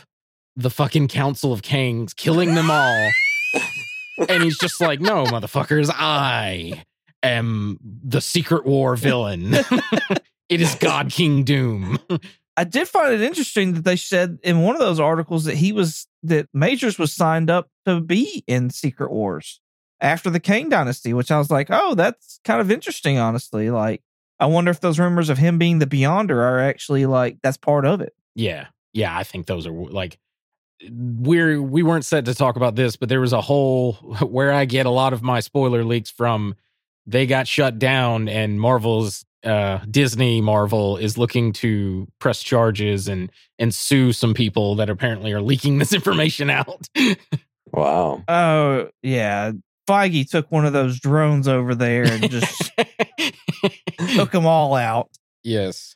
the 0.56 0.70
fucking 0.70 1.08
Council 1.08 1.52
of 1.52 1.62
Kangs, 1.62 2.16
killing 2.16 2.56
them 2.56 2.70
all. 2.70 3.10
and 4.30 4.44
he's 4.44 4.58
just 4.58 4.80
like, 4.80 5.00
no, 5.00 5.24
motherfuckers, 5.26 5.90
I 5.94 6.84
am 7.22 7.80
the 7.82 8.22
Secret 8.22 8.66
War 8.66 8.96
villain. 8.96 9.54
it 10.50 10.62
is 10.62 10.76
God 10.76 11.10
King 11.12 11.44
Doom. 11.44 12.00
I 12.56 12.64
did 12.66 12.88
find 12.88 13.14
it 13.14 13.22
interesting 13.22 13.74
that 13.74 13.84
they 13.84 13.96
said 13.96 14.38
in 14.44 14.62
one 14.62 14.76
of 14.76 14.80
those 14.80 15.00
articles 15.00 15.46
that 15.46 15.56
he 15.56 15.72
was 15.72 16.08
that 16.22 16.48
Majors 16.54 17.00
was 17.00 17.12
signed 17.12 17.50
up 17.50 17.70
to 17.86 18.00
be 18.00 18.44
in 18.48 18.70
Secret 18.70 19.12
Wars 19.12 19.60
after 20.00 20.30
the 20.30 20.40
Kang 20.40 20.70
Dynasty, 20.70 21.14
which 21.14 21.32
I 21.32 21.40
was 21.40 21.50
like, 21.50 21.68
oh, 21.72 21.96
that's 21.96 22.40
kind 22.44 22.62
of 22.62 22.70
interesting, 22.70 23.18
honestly. 23.18 23.72
Like, 23.72 24.04
I 24.40 24.46
wonder 24.46 24.70
if 24.70 24.82
those 24.82 25.00
rumors 25.00 25.30
of 25.30 25.40
him 25.40 25.58
being 25.58 25.80
the 25.80 25.88
Beyonder 25.88 26.36
are 26.36 26.60
actually 26.60 27.06
like 27.06 27.38
that's 27.42 27.58
part 27.58 27.86
of 27.86 28.02
it. 28.02 28.14
Yeah. 28.36 28.68
Yeah, 28.94 29.18
I 29.18 29.24
think 29.24 29.48
those 29.48 29.66
are 29.66 29.72
like 29.72 30.20
we're 30.90 31.62
we 31.62 31.84
weren't 31.84 32.06
set 32.06 32.26
to 32.26 32.36
talk 32.36 32.56
about 32.56 32.76
this, 32.76 32.96
but 32.96 33.10
there 33.10 33.22
was 33.22 33.34
a 33.34 33.42
whole 33.42 33.94
where 34.22 34.52
I 34.52 34.66
get 34.66 34.86
a 34.86 34.92
lot 34.92 35.14
of 35.14 35.22
my 35.22 35.40
spoiler 35.40 35.84
leaks 35.84 36.12
from. 36.12 36.56
They 37.06 37.26
got 37.26 37.48
shut 37.48 37.80
down, 37.80 38.30
and 38.30 38.60
Marvel's 38.60 39.26
uh, 39.44 39.80
Disney 39.90 40.40
Marvel 40.42 40.98
is 40.98 41.18
looking 41.18 41.52
to 41.54 42.08
press 42.20 42.42
charges 42.42 43.08
and 43.08 43.32
and 43.60 43.74
sue 43.74 44.14
some 44.14 44.34
people 44.34 44.76
that 44.76 44.90
apparently 44.90 45.34
are 45.34 45.42
leaking 45.42 45.80
this 45.80 45.94
information 45.94 46.50
out. 46.50 46.88
Wow. 47.72 48.24
Oh 48.28 48.90
yeah, 49.02 49.52
Feige 49.88 50.30
took 50.30 50.52
one 50.52 50.66
of 50.66 50.74
those 50.74 51.00
drones 51.00 51.48
over 51.48 51.76
there 51.76 52.04
and 52.04 52.30
just 52.30 52.72
took 54.16 54.32
them 54.32 54.46
all 54.46 54.76
out. 54.76 55.10
yes. 55.44 55.96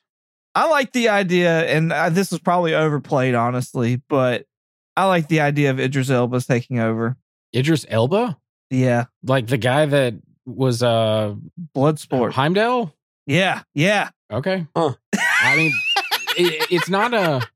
I 0.58 0.68
like 0.70 0.92
the 0.92 1.10
idea, 1.10 1.68
and 1.68 1.94
uh, 1.94 2.10
this 2.10 2.32
was 2.32 2.40
probably 2.40 2.74
overplayed, 2.74 3.36
honestly, 3.36 4.02
but 4.10 4.48
I 4.96 5.06
like 5.06 5.28
the 5.28 5.42
idea 5.42 5.70
of 5.70 5.80
Idris 5.80 6.10
Elba 6.10 6.42
taking 6.42 6.80
over. 6.80 7.16
Idris 7.56 7.86
Elba? 7.88 8.40
Yeah, 8.72 9.06
Like 9.22 9.46
the 9.46 9.58
guy 9.58 9.86
that 9.86 10.16
was 10.48 10.82
uh 10.82 11.36
Bloodsport. 11.76 12.32
Heimdall? 12.32 12.92
Yeah, 13.28 13.62
yeah. 13.76 14.10
Okay. 14.34 14.66
Huh. 14.76 14.96
I 15.44 15.56
mean, 15.56 15.74
it, 16.36 16.68
it's 16.72 16.90
not 16.90 17.14
a. 17.14 17.48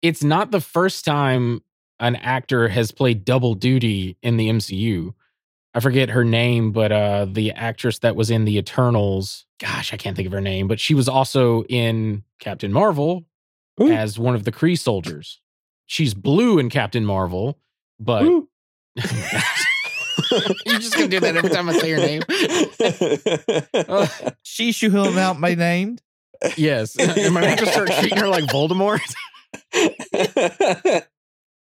It's 0.00 0.22
not 0.22 0.52
the 0.52 0.60
first 0.60 1.04
time 1.04 1.60
an 1.98 2.14
actor 2.14 2.68
has 2.68 2.92
played 2.92 3.24
double 3.24 3.56
duty 3.56 4.16
in 4.22 4.36
the 4.36 4.48
MCU. 4.48 5.12
I 5.74 5.80
forget 5.80 6.10
her 6.10 6.24
name, 6.24 6.72
but 6.72 6.92
uh, 6.92 7.26
the 7.30 7.52
actress 7.52 7.98
that 8.00 8.16
was 8.16 8.30
in 8.30 8.44
the 8.44 8.56
Eternals. 8.58 9.44
Gosh, 9.60 9.92
I 9.92 9.96
can't 9.96 10.16
think 10.16 10.26
of 10.26 10.32
her 10.32 10.40
name, 10.40 10.68
but 10.68 10.80
she 10.80 10.94
was 10.94 11.08
also 11.08 11.64
in 11.64 12.24
Captain 12.38 12.72
Marvel 12.72 13.24
Ooh. 13.80 13.90
as 13.90 14.18
one 14.18 14.34
of 14.34 14.44
the 14.44 14.52
Kree 14.52 14.78
soldiers. 14.78 15.40
She's 15.86 16.14
blue 16.14 16.58
in 16.58 16.70
Captain 16.70 17.04
Marvel, 17.04 17.58
but 17.98 18.22
you're 20.64 20.78
just 20.78 20.94
gonna 20.94 21.08
do 21.08 21.20
that 21.20 21.36
every 21.36 21.50
time 21.50 21.68
I 21.68 21.72
say 21.78 21.90
her 21.90 21.98
name. 21.98 22.22
She 24.42 24.88
will 24.88 25.12
not 25.12 25.40
be 25.40 25.54
named. 25.54 26.02
yes, 26.56 26.98
am 26.98 27.36
I 27.36 27.54
to 27.54 27.66
start 27.66 27.90
treating 27.90 28.18
her 28.18 28.28
like 28.28 28.44
Voldemort? 28.44 29.00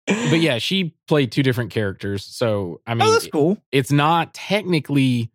But 0.07 0.39
yeah, 0.39 0.57
she 0.59 0.95
played 1.07 1.31
two 1.31 1.43
different 1.43 1.71
characters. 1.71 2.23
So 2.23 2.81
I 2.85 2.93
mean, 2.93 3.07
oh, 3.07 3.11
that's 3.13 3.27
cool. 3.27 3.57
it's 3.71 3.91
not 3.91 4.33
technically. 4.33 5.31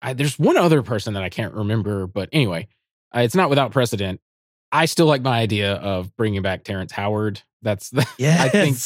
I, 0.00 0.12
there's 0.12 0.38
one 0.38 0.56
other 0.56 0.82
person 0.82 1.14
that 1.14 1.22
I 1.24 1.28
can't 1.28 1.54
remember, 1.54 2.06
but 2.06 2.28
anyway, 2.32 2.68
uh, 3.14 3.20
it's 3.20 3.34
not 3.34 3.50
without 3.50 3.72
precedent. 3.72 4.20
I 4.70 4.84
still 4.84 5.06
like 5.06 5.22
my 5.22 5.38
idea 5.40 5.74
of 5.74 6.14
bringing 6.16 6.42
back 6.42 6.62
Terrence 6.62 6.92
Howard. 6.92 7.42
That's 7.62 7.90
the, 7.90 8.06
Yeah, 8.18 8.36
I 8.42 8.48
think 8.48 8.76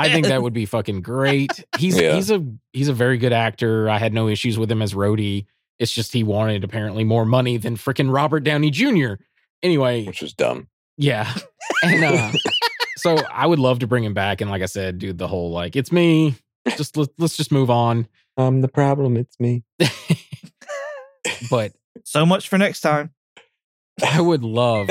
I 0.00 0.08
think 0.10 0.26
that 0.26 0.42
would 0.42 0.52
be 0.54 0.66
fucking 0.66 1.02
great. 1.02 1.64
He's 1.78 2.00
Yeah. 2.00 2.14
he's 2.14 2.30
a 2.30 2.44
he's 2.72 2.88
a 2.88 2.92
very 2.94 3.18
good 3.18 3.32
actor. 3.32 3.88
I 3.88 3.98
had 3.98 4.12
no 4.12 4.26
issues 4.26 4.58
with 4.58 4.70
him 4.70 4.82
as 4.82 4.94
Rhodey. 4.94 5.46
It's 5.78 5.92
just 5.92 6.12
he 6.12 6.24
wanted 6.24 6.64
apparently 6.64 7.04
more 7.04 7.24
money 7.24 7.56
than 7.56 7.76
freaking 7.76 8.12
Robert 8.12 8.40
Downey 8.40 8.70
Jr. 8.70 9.14
Anyway, 9.62 10.04
Which 10.06 10.22
was 10.22 10.32
dumb. 10.34 10.68
yeah. 10.96 11.32
And 11.84 12.02
uh, 12.02 12.32
so 12.98 13.16
I 13.32 13.46
would 13.46 13.58
love 13.58 13.78
to 13.78 13.86
bring 13.86 14.04
him 14.04 14.14
back. 14.14 14.40
And 14.40 14.50
like 14.50 14.62
I 14.62 14.66
said, 14.66 14.98
dude, 14.98 15.18
the 15.18 15.28
whole 15.28 15.50
like, 15.50 15.76
it's 15.76 15.92
me. 15.92 16.34
Just 16.76 16.96
let, 16.96 17.08
let's 17.18 17.36
just 17.36 17.52
move 17.52 17.70
on. 17.70 18.06
I'm 18.36 18.60
the 18.60 18.68
problem. 18.68 19.16
It's 19.16 19.38
me. 19.40 19.64
But 21.50 21.72
so 22.04 22.26
much 22.26 22.48
for 22.48 22.58
next 22.58 22.80
time. 22.80 23.10
I 24.04 24.20
would 24.20 24.44
love, 24.44 24.88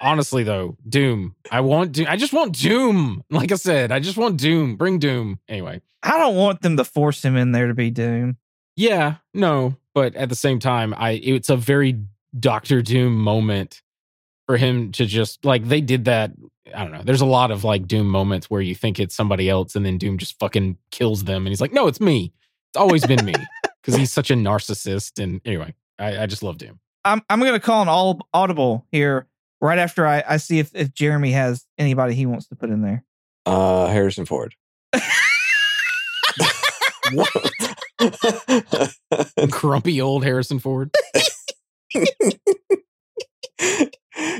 honestly 0.00 0.42
though, 0.42 0.76
Doom. 0.88 1.34
I 1.50 1.60
want 1.60 1.92
Doom. 1.92 2.06
I 2.08 2.16
just 2.16 2.32
want 2.32 2.58
Doom. 2.58 3.24
Like 3.30 3.52
I 3.52 3.56
said, 3.56 3.92
I 3.92 4.00
just 4.00 4.16
want 4.16 4.38
Doom. 4.38 4.76
Bring 4.76 4.98
Doom. 4.98 5.38
Anyway. 5.48 5.80
I 6.02 6.18
don't 6.18 6.34
want 6.34 6.62
them 6.62 6.76
to 6.78 6.84
force 6.84 7.24
him 7.24 7.36
in 7.36 7.52
there 7.52 7.68
to 7.68 7.74
be 7.74 7.90
Doom. 7.90 8.36
Yeah, 8.74 9.16
no, 9.34 9.76
but 9.94 10.16
at 10.16 10.28
the 10.28 10.34
same 10.34 10.58
time, 10.58 10.94
I 10.96 11.12
it's 11.12 11.50
a 11.50 11.56
very 11.56 12.00
Doctor 12.38 12.82
Doom 12.82 13.16
moment 13.16 13.82
for 14.46 14.56
him 14.56 14.92
to 14.92 15.06
just 15.06 15.44
like 15.44 15.68
they 15.68 15.80
did 15.80 16.06
that. 16.06 16.32
I 16.74 16.82
don't 16.82 16.92
know. 16.92 17.02
There's 17.02 17.20
a 17.20 17.26
lot 17.26 17.50
of 17.50 17.64
like 17.64 17.86
Doom 17.86 18.08
moments 18.08 18.48
where 18.48 18.60
you 18.60 18.74
think 18.74 19.00
it's 19.00 19.14
somebody 19.14 19.48
else, 19.48 19.74
and 19.74 19.84
then 19.84 19.98
Doom 19.98 20.18
just 20.18 20.38
fucking 20.38 20.78
kills 20.90 21.24
them, 21.24 21.44
and 21.44 21.48
he's 21.48 21.60
like, 21.60 21.72
"No, 21.72 21.86
it's 21.86 22.00
me. 22.00 22.32
It's 22.70 22.76
always 22.76 23.06
been 23.06 23.24
me," 23.24 23.34
because 23.82 23.96
he's 23.96 24.12
such 24.12 24.30
a 24.30 24.34
narcissist. 24.34 25.22
And 25.22 25.40
anyway, 25.44 25.74
I, 25.98 26.22
I 26.22 26.26
just 26.26 26.42
love 26.42 26.58
Doom. 26.58 26.78
I'm 27.04 27.22
I'm 27.28 27.40
gonna 27.40 27.60
call 27.60 27.82
an 27.82 27.88
all 27.88 28.28
audible 28.32 28.86
here 28.92 29.26
right 29.60 29.78
after 29.78 30.06
I, 30.06 30.22
I 30.26 30.36
see 30.36 30.58
if, 30.58 30.74
if 30.74 30.92
Jeremy 30.94 31.32
has 31.32 31.66
anybody 31.78 32.14
he 32.14 32.26
wants 32.26 32.46
to 32.48 32.56
put 32.56 32.70
in 32.70 32.82
there. 32.82 33.04
Uh, 33.44 33.86
Harrison 33.86 34.24
Ford. 34.24 34.54
Grumpy 39.50 40.00
old 40.00 40.24
Harrison 40.24 40.58
Ford. 40.58 40.90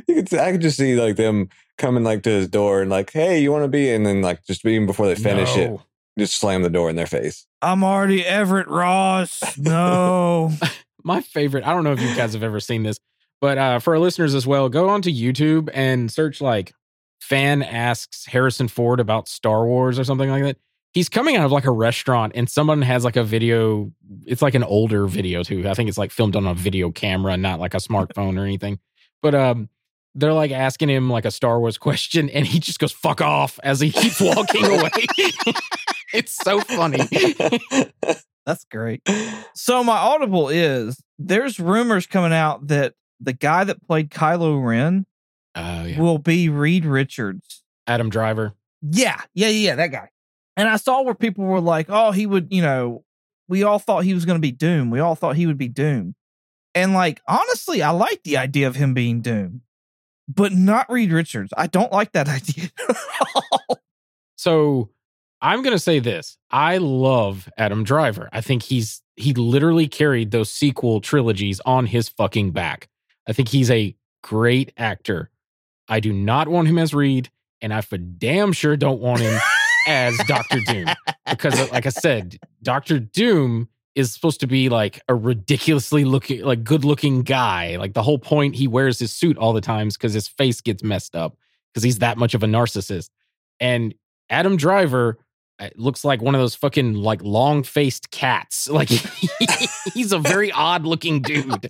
You 0.08 0.14
could, 0.16 0.28
see- 0.28 0.38
I 0.38 0.52
could 0.52 0.60
just 0.60 0.76
see 0.76 0.94
like 0.96 1.16
them 1.16 1.48
coming 1.78 2.04
like 2.04 2.22
to 2.24 2.30
his 2.30 2.48
door 2.48 2.82
and 2.82 2.90
like, 2.90 3.12
hey, 3.12 3.40
you 3.40 3.50
want 3.52 3.64
to 3.64 3.68
be? 3.68 3.90
And 3.90 4.04
then 4.06 4.22
like 4.22 4.44
just 4.46 4.64
even 4.64 4.86
before 4.86 5.06
they 5.06 5.14
finish 5.14 5.56
it, 5.56 5.78
just 6.18 6.38
slam 6.38 6.62
the 6.62 6.70
door 6.70 6.90
in 6.90 6.96
their 6.96 7.06
face. 7.06 7.46
I'm 7.60 7.82
already 7.84 8.24
Everett 8.24 8.68
Ross. 8.68 9.56
No. 9.58 10.52
my 11.04 11.20
favorite 11.20 11.66
i 11.66 11.72
don't 11.72 11.84
know 11.84 11.92
if 11.92 12.00
you 12.00 12.14
guys 12.14 12.32
have 12.32 12.42
ever 12.44 12.60
seen 12.60 12.82
this 12.84 12.96
but 13.40 13.58
uh 13.58 13.78
for 13.80 13.94
our 13.94 13.98
listeners 13.98 14.34
as 14.34 14.46
well 14.46 14.68
go 14.68 14.88
onto 14.88 15.10
youtube 15.10 15.68
and 15.74 16.12
search 16.12 16.40
like 16.40 16.72
fan 17.20 17.62
asks 17.62 18.26
harrison 18.26 18.68
ford 18.68 19.00
about 19.00 19.28
star 19.28 19.66
wars 19.66 19.98
or 19.98 20.04
something 20.04 20.30
like 20.30 20.42
that 20.42 20.56
he's 20.92 21.08
coming 21.08 21.36
out 21.36 21.44
of 21.44 21.52
like 21.52 21.64
a 21.64 21.70
restaurant 21.72 22.32
and 22.34 22.48
someone 22.48 22.82
has 22.82 23.04
like 23.04 23.16
a 23.16 23.24
video 23.24 23.90
it's 24.26 24.42
like 24.42 24.54
an 24.54 24.62
older 24.62 25.06
video 25.06 25.42
too 25.42 25.68
i 25.68 25.74
think 25.74 25.88
it's 25.88 25.98
like 25.98 26.10
filmed 26.10 26.36
on 26.36 26.46
a 26.46 26.54
video 26.54 26.90
camera 26.90 27.36
not 27.36 27.58
like 27.58 27.74
a 27.74 27.78
smartphone 27.78 28.38
or 28.38 28.44
anything 28.44 28.78
but 29.22 29.34
um 29.34 29.68
they're 30.14 30.32
like 30.32 30.50
asking 30.50 30.88
him 30.90 31.08
like 31.08 31.24
a 31.24 31.30
star 31.30 31.58
wars 31.58 31.78
question 31.78 32.28
and 32.30 32.46
he 32.46 32.58
just 32.58 32.78
goes 32.78 32.92
fuck 32.92 33.20
off 33.20 33.58
as 33.62 33.80
he 33.80 33.90
keeps 33.90 34.20
walking 34.20 34.64
away 34.64 34.90
it's 36.12 36.34
so 36.34 36.60
funny 36.60 37.00
That's 38.44 38.64
great. 38.64 39.08
So 39.54 39.84
my 39.84 39.96
audible 39.96 40.48
is 40.48 41.00
there's 41.16 41.60
rumors 41.60 42.08
coming 42.08 42.32
out 42.32 42.66
that 42.66 42.94
the 43.20 43.32
guy 43.32 43.62
that 43.62 43.86
played 43.86 44.10
Kylo 44.10 44.64
Ren 44.64 45.06
oh 45.54 45.84
yeah 45.84 46.00
will 46.00 46.18
be 46.18 46.48
Reed 46.48 46.84
Richards. 46.84 47.62
adam 47.86 48.10
driver 48.10 48.54
Yeah, 48.82 49.20
yeah, 49.32 49.48
yeah, 49.48 49.76
that 49.76 49.92
guy. 49.92 50.08
And 50.56 50.68
I 50.68 50.76
saw 50.76 51.02
where 51.02 51.14
people 51.14 51.44
were 51.44 51.60
like, 51.60 51.86
"Oh, 51.88 52.10
he 52.10 52.26
would," 52.26 52.48
you 52.50 52.62
know, 52.62 53.04
we 53.48 53.62
all 53.62 53.78
thought 53.78 54.04
he 54.04 54.12
was 54.12 54.24
going 54.24 54.36
to 54.38 54.42
be 54.42 54.50
Doom. 54.52 54.90
We 54.90 54.98
all 54.98 55.14
thought 55.14 55.36
he 55.36 55.46
would 55.46 55.56
be 55.56 55.68
Doom. 55.68 56.14
And 56.74 56.94
like, 56.94 57.20
honestly, 57.28 57.80
I 57.80 57.90
like 57.90 58.22
the 58.24 58.38
idea 58.38 58.66
of 58.66 58.74
him 58.74 58.92
being 58.92 59.20
Doom, 59.20 59.60
but 60.28 60.52
not 60.52 60.90
Reed 60.90 61.12
Richards. 61.12 61.52
I 61.56 61.66
don't 61.66 61.92
like 61.92 62.12
that 62.12 62.28
idea. 62.28 62.70
at 62.88 62.96
all. 63.34 63.78
So 64.36 64.90
I'm 65.40 65.62
gonna 65.62 65.78
say 65.78 65.98
this. 65.98 66.38
I 66.50 66.78
love 66.78 67.48
Adam 67.58 67.84
Driver. 67.84 68.28
I 68.32 68.40
think 68.40 68.62
he's 68.62 69.02
he 69.16 69.34
literally 69.34 69.88
carried 69.88 70.30
those 70.30 70.50
sequel 70.50 71.00
trilogies 71.00 71.60
on 71.66 71.86
his 71.86 72.08
fucking 72.08 72.52
back. 72.52 72.88
I 73.28 73.32
think 73.32 73.48
he's 73.48 73.70
a 73.70 73.94
great 74.22 74.72
actor. 74.76 75.30
I 75.88 76.00
do 76.00 76.12
not 76.12 76.48
want 76.48 76.68
him 76.68 76.78
as 76.78 76.94
Reed, 76.94 77.30
and 77.60 77.74
I 77.74 77.80
for 77.80 77.98
damn 77.98 78.52
sure 78.52 78.76
don't 78.76 79.00
want 79.00 79.20
him 79.20 79.38
as 79.86 80.16
Doctor 80.26 80.60
Doom. 80.66 80.86
Because 81.28 81.70
like 81.70 81.86
I 81.86 81.90
said, 81.90 82.38
Doctor 82.62 82.98
Doom 82.98 83.68
is 83.94 84.12
supposed 84.12 84.40
to 84.40 84.46
be 84.46 84.68
like 84.68 85.00
a 85.08 85.14
ridiculously 85.14 86.04
looking 86.04 86.42
like 86.42 86.64
good 86.64 86.84
looking 86.84 87.22
guy. 87.22 87.76
Like 87.76 87.94
the 87.94 88.02
whole 88.02 88.18
point 88.18 88.54
he 88.54 88.66
wears 88.66 88.98
his 88.98 89.12
suit 89.12 89.36
all 89.36 89.52
the 89.52 89.60
times 89.60 89.96
because 89.96 90.12
his 90.12 90.28
face 90.28 90.60
gets 90.60 90.82
messed 90.82 91.14
up 91.14 91.36
because 91.72 91.82
he's 91.82 91.98
that 91.98 92.18
much 92.18 92.34
of 92.34 92.42
a 92.42 92.46
narcissist. 92.46 93.10
And 93.60 93.94
Adam 94.30 94.56
Driver 94.56 95.18
uh, 95.58 95.68
looks 95.76 96.04
like 96.04 96.22
one 96.22 96.34
of 96.34 96.40
those 96.40 96.54
fucking 96.54 96.94
like 96.94 97.22
long 97.22 97.62
faced 97.62 98.10
cats. 98.10 98.68
Like 98.72 98.88
he's 99.92 100.12
a 100.12 100.18
very 100.18 100.50
odd 100.50 100.86
looking 100.86 101.20
dude. 101.20 101.68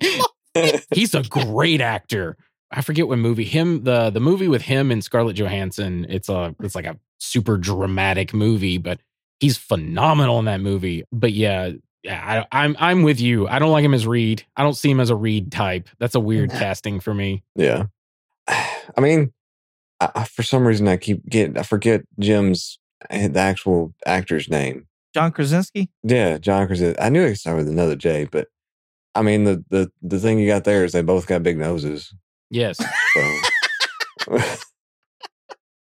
He's 0.94 1.14
a 1.14 1.22
great 1.22 1.80
actor. 1.80 2.36
I 2.70 2.82
forget 2.82 3.08
what 3.08 3.18
movie 3.18 3.44
him 3.44 3.84
the 3.84 4.10
the 4.10 4.20
movie 4.20 4.48
with 4.48 4.62
him 4.62 4.90
and 4.90 5.02
Scarlett 5.02 5.36
Johansson. 5.36 6.06
It's 6.08 6.28
a 6.28 6.54
it's 6.60 6.74
like 6.74 6.86
a 6.86 6.98
super 7.18 7.58
dramatic 7.58 8.32
movie, 8.32 8.78
but 8.78 9.00
he's 9.40 9.56
phenomenal 9.56 10.38
in 10.38 10.44
that 10.46 10.60
movie. 10.60 11.04
But 11.12 11.32
yeah, 11.32 11.72
yeah, 12.02 12.44
I, 12.52 12.62
I'm 12.64 12.76
I'm 12.78 13.02
with 13.02 13.20
you. 13.20 13.46
I 13.48 13.58
don't 13.58 13.70
like 13.72 13.84
him 13.84 13.94
as 13.94 14.06
Reed. 14.06 14.44
I 14.56 14.62
don't 14.62 14.74
see 14.74 14.90
him 14.90 15.00
as 15.00 15.10
a 15.10 15.16
Reed 15.16 15.52
type. 15.52 15.88
That's 15.98 16.14
a 16.14 16.20
weird 16.20 16.50
casting 16.52 17.00
for 17.00 17.14
me. 17.14 17.42
Yeah. 17.54 17.84
I 18.48 19.00
mean, 19.00 19.32
I, 20.00 20.10
I- 20.14 20.24
for 20.24 20.42
some 20.42 20.66
reason, 20.66 20.88
I 20.88 20.96
keep 20.96 21.24
getting, 21.28 21.56
I 21.58 21.62
forget 21.62 22.02
Jim's, 22.18 22.78
eh, 23.10 23.28
the 23.28 23.38
actual 23.40 23.94
actor's 24.06 24.48
name. 24.48 24.86
John 25.14 25.30
Krasinski. 25.30 25.90
Yeah, 26.02 26.38
John 26.38 26.66
Krasinski. 26.66 27.00
I 27.00 27.08
knew 27.10 27.22
it 27.22 27.36
started 27.36 27.58
with 27.64 27.68
another 27.68 27.96
J, 27.96 28.24
but 28.30 28.48
I 29.14 29.20
mean, 29.22 29.44
the, 29.44 29.62
the, 29.68 29.90
the 30.00 30.18
thing 30.18 30.38
you 30.38 30.46
got 30.48 30.64
there 30.64 30.84
is 30.86 30.92
they 30.92 31.02
both 31.02 31.26
got 31.26 31.42
big 31.42 31.58
noses. 31.58 32.14
Yes. 32.50 32.78
So, 32.78 34.38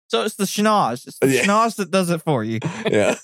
So 0.09 0.23
it's 0.23 0.35
the 0.35 0.45
schnoz. 0.45 1.05
It's 1.07 1.19
the 1.19 1.27
Yeah. 1.27 1.43
schnoz 1.43 1.75
that 1.77 1.91
does 1.91 2.09
it 2.09 2.21
for 2.21 2.43
you. 2.43 2.59
yeah. 2.89 3.15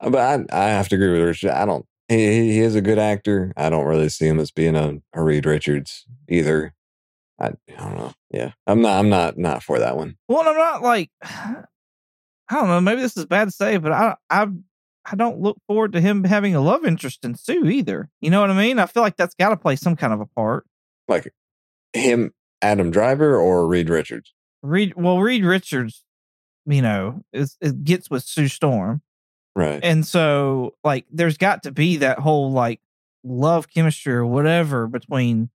But 0.00 0.14
I, 0.16 0.44
I 0.52 0.68
have 0.68 0.88
to 0.90 0.94
agree 0.94 1.10
with 1.12 1.22
Richard. 1.22 1.50
I 1.50 1.64
don't, 1.64 1.84
he, 2.08 2.52
he 2.52 2.60
is 2.60 2.74
a 2.74 2.80
good 2.80 2.98
actor. 2.98 3.52
I 3.56 3.70
don't 3.70 3.86
really 3.86 4.08
see 4.08 4.26
him 4.26 4.38
as 4.38 4.50
being 4.50 4.76
a, 4.76 4.98
a 5.12 5.22
Reed 5.22 5.46
Richards 5.46 6.06
either. 6.28 6.74
I, 7.38 7.48
I 7.48 7.52
don't 7.76 7.96
know. 7.96 8.12
Yeah, 8.30 8.52
I'm 8.66 8.80
not. 8.80 8.98
I'm 8.98 9.08
not 9.08 9.38
not 9.38 9.62
for 9.62 9.78
that 9.78 9.96
one. 9.96 10.16
Well, 10.28 10.46
I'm 10.46 10.56
not 10.56 10.82
like 10.82 11.10
I 11.22 12.54
don't 12.54 12.68
know. 12.68 12.80
Maybe 12.80 13.02
this 13.02 13.16
is 13.16 13.26
bad 13.26 13.46
to 13.46 13.50
say, 13.50 13.76
but 13.76 13.92
I 13.92 14.16
I 14.30 14.46
I 15.10 15.16
don't 15.16 15.40
look 15.40 15.58
forward 15.66 15.92
to 15.92 16.00
him 16.00 16.24
having 16.24 16.54
a 16.54 16.60
love 16.60 16.84
interest 16.84 17.24
in 17.24 17.34
Sue 17.34 17.66
either. 17.66 18.08
You 18.20 18.30
know 18.30 18.40
what 18.40 18.50
I 18.50 18.56
mean? 18.56 18.78
I 18.78 18.86
feel 18.86 19.02
like 19.02 19.16
that's 19.16 19.34
got 19.34 19.50
to 19.50 19.56
play 19.56 19.76
some 19.76 19.96
kind 19.96 20.12
of 20.12 20.20
a 20.20 20.26
part. 20.26 20.64
Like 21.08 21.32
him, 21.92 22.32
Adam 22.62 22.90
Driver 22.90 23.36
or 23.38 23.66
Reed 23.66 23.88
Richards. 23.88 24.32
Reed, 24.62 24.94
well, 24.96 25.20
Reed 25.20 25.44
Richards, 25.44 26.02
you 26.66 26.82
know, 26.82 27.22
is 27.32 27.56
it 27.60 27.84
gets 27.84 28.10
with 28.10 28.24
Sue 28.24 28.48
Storm, 28.48 29.02
Right. 29.56 29.80
and 29.82 30.06
so 30.06 30.74
like 30.84 31.06
there's 31.10 31.38
got 31.38 31.62
to 31.62 31.72
be 31.72 31.96
that 31.96 32.18
whole 32.18 32.52
like 32.52 32.80
love 33.24 33.68
chemistry 33.70 34.12
or 34.12 34.26
whatever 34.26 34.86
between 34.86 35.48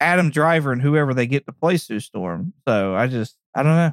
Adam 0.00 0.30
Driver 0.30 0.72
and 0.72 0.80
whoever 0.80 1.12
they 1.12 1.26
get 1.26 1.44
to 1.46 1.52
play 1.52 1.76
Sue 1.76 2.00
Storm. 2.00 2.54
So 2.66 2.94
I 2.94 3.06
just 3.08 3.36
I 3.54 3.62
don't 3.62 3.76
know. 3.76 3.92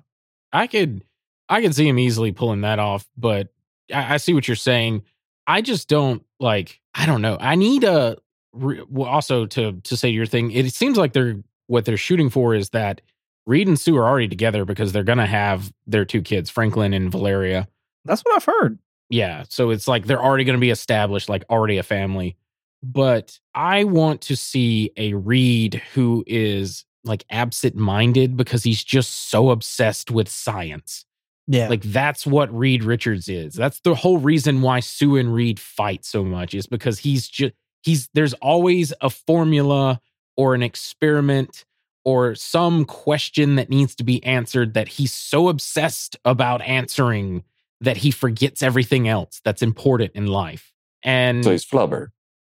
I 0.54 0.68
could 0.68 1.04
I 1.50 1.62
could 1.62 1.76
see 1.76 1.88
him 1.88 2.00
easily 2.00 2.32
pulling 2.32 2.62
that 2.62 2.80
off, 2.80 3.08
but 3.18 3.50
I, 3.94 4.16
I 4.16 4.18
see 4.18 4.34
what 4.34 4.48
you're 4.48 4.56
saying. 4.56 5.04
I 5.46 5.62
just 5.62 5.90
don't 5.90 6.24
like. 6.40 6.80
I 6.96 7.06
don't 7.06 7.22
know. 7.22 7.38
I 7.40 7.56
need 7.56 7.84
a 7.84 8.18
re- 8.54 8.82
also 8.98 9.46
to 9.46 9.74
to 9.74 9.98
say 9.98 10.10
your 10.10 10.26
thing. 10.26 10.52
It 10.52 10.74
seems 10.74 10.98
like 10.98 11.14
they're 11.14 11.36
what 11.68 11.86
they're 11.86 11.98
shooting 11.98 12.30
for 12.30 12.56
is 12.56 12.70
that 12.70 13.02
Reed 13.46 13.68
and 13.68 13.80
Sue 13.80 13.98
are 13.98 14.08
already 14.08 14.28
together 14.28 14.64
because 14.64 14.94
they're 14.94 15.04
gonna 15.04 15.28
have 15.28 15.72
their 15.86 16.06
two 16.06 16.22
kids, 16.22 16.50
Franklin 16.50 16.94
and 16.94 17.12
Valeria. 17.12 17.68
That's 18.06 18.22
what 18.22 18.36
I've 18.36 18.46
heard. 18.46 18.80
Yeah, 19.10 19.44
so 19.50 19.72
it's 19.72 19.88
like 19.88 20.06
they're 20.06 20.24
already 20.24 20.44
gonna 20.44 20.58
be 20.60 20.70
established, 20.70 21.30
like 21.30 21.44
already 21.50 21.78
a 21.78 21.84
family. 21.84 22.38
But 22.82 23.40
I 23.54 23.84
want 23.84 24.22
to 24.22 24.36
see 24.36 24.92
a 24.96 25.14
Reed 25.14 25.82
who 25.94 26.24
is 26.28 26.86
like 27.04 27.26
absent 27.30 27.76
minded 27.76 28.38
because 28.38 28.64
he's 28.64 28.84
just 28.84 29.30
so 29.30 29.50
obsessed 29.50 30.12
with 30.12 30.30
science. 30.30 31.06
Yeah. 31.48 31.68
Like 31.68 31.82
that's 31.82 32.28
what 32.28 32.56
Reed 32.56 32.84
Richards 32.84 33.28
is. 33.28 33.56
That's 33.56 33.80
the 33.80 33.96
whole 33.96 34.20
reason 34.20 34.62
why 34.62 34.82
Sue 34.82 35.18
and 35.18 35.34
Reed 35.34 35.60
fight 35.60 36.06
so 36.06 36.24
much 36.24 36.54
is 36.54 36.68
because 36.68 37.00
he's 37.00 37.28
just 37.28 37.54
he's 37.82 38.10
there's 38.14 38.36
always 38.36 38.94
a 39.02 39.10
formula 39.10 40.00
or 40.38 40.54
an 40.54 40.62
experiment 40.62 41.66
or 42.06 42.36
some 42.36 42.86
question 42.86 43.56
that 43.56 43.70
needs 43.70 43.96
to 43.96 44.04
be 44.04 44.24
answered 44.24 44.74
that 44.74 44.88
he's 44.88 45.12
so 45.12 45.50
obsessed 45.50 46.16
about 46.24 46.62
answering 46.62 47.44
that 47.82 47.98
he 47.98 48.12
forgets 48.12 48.62
everything 48.62 49.08
else 49.08 49.42
that's 49.44 49.62
important 49.62 50.12
in 50.16 50.28
life. 50.28 50.74
And 51.04 51.44
So 51.44 51.52
he's 51.52 51.66
flubber. 51.66 52.08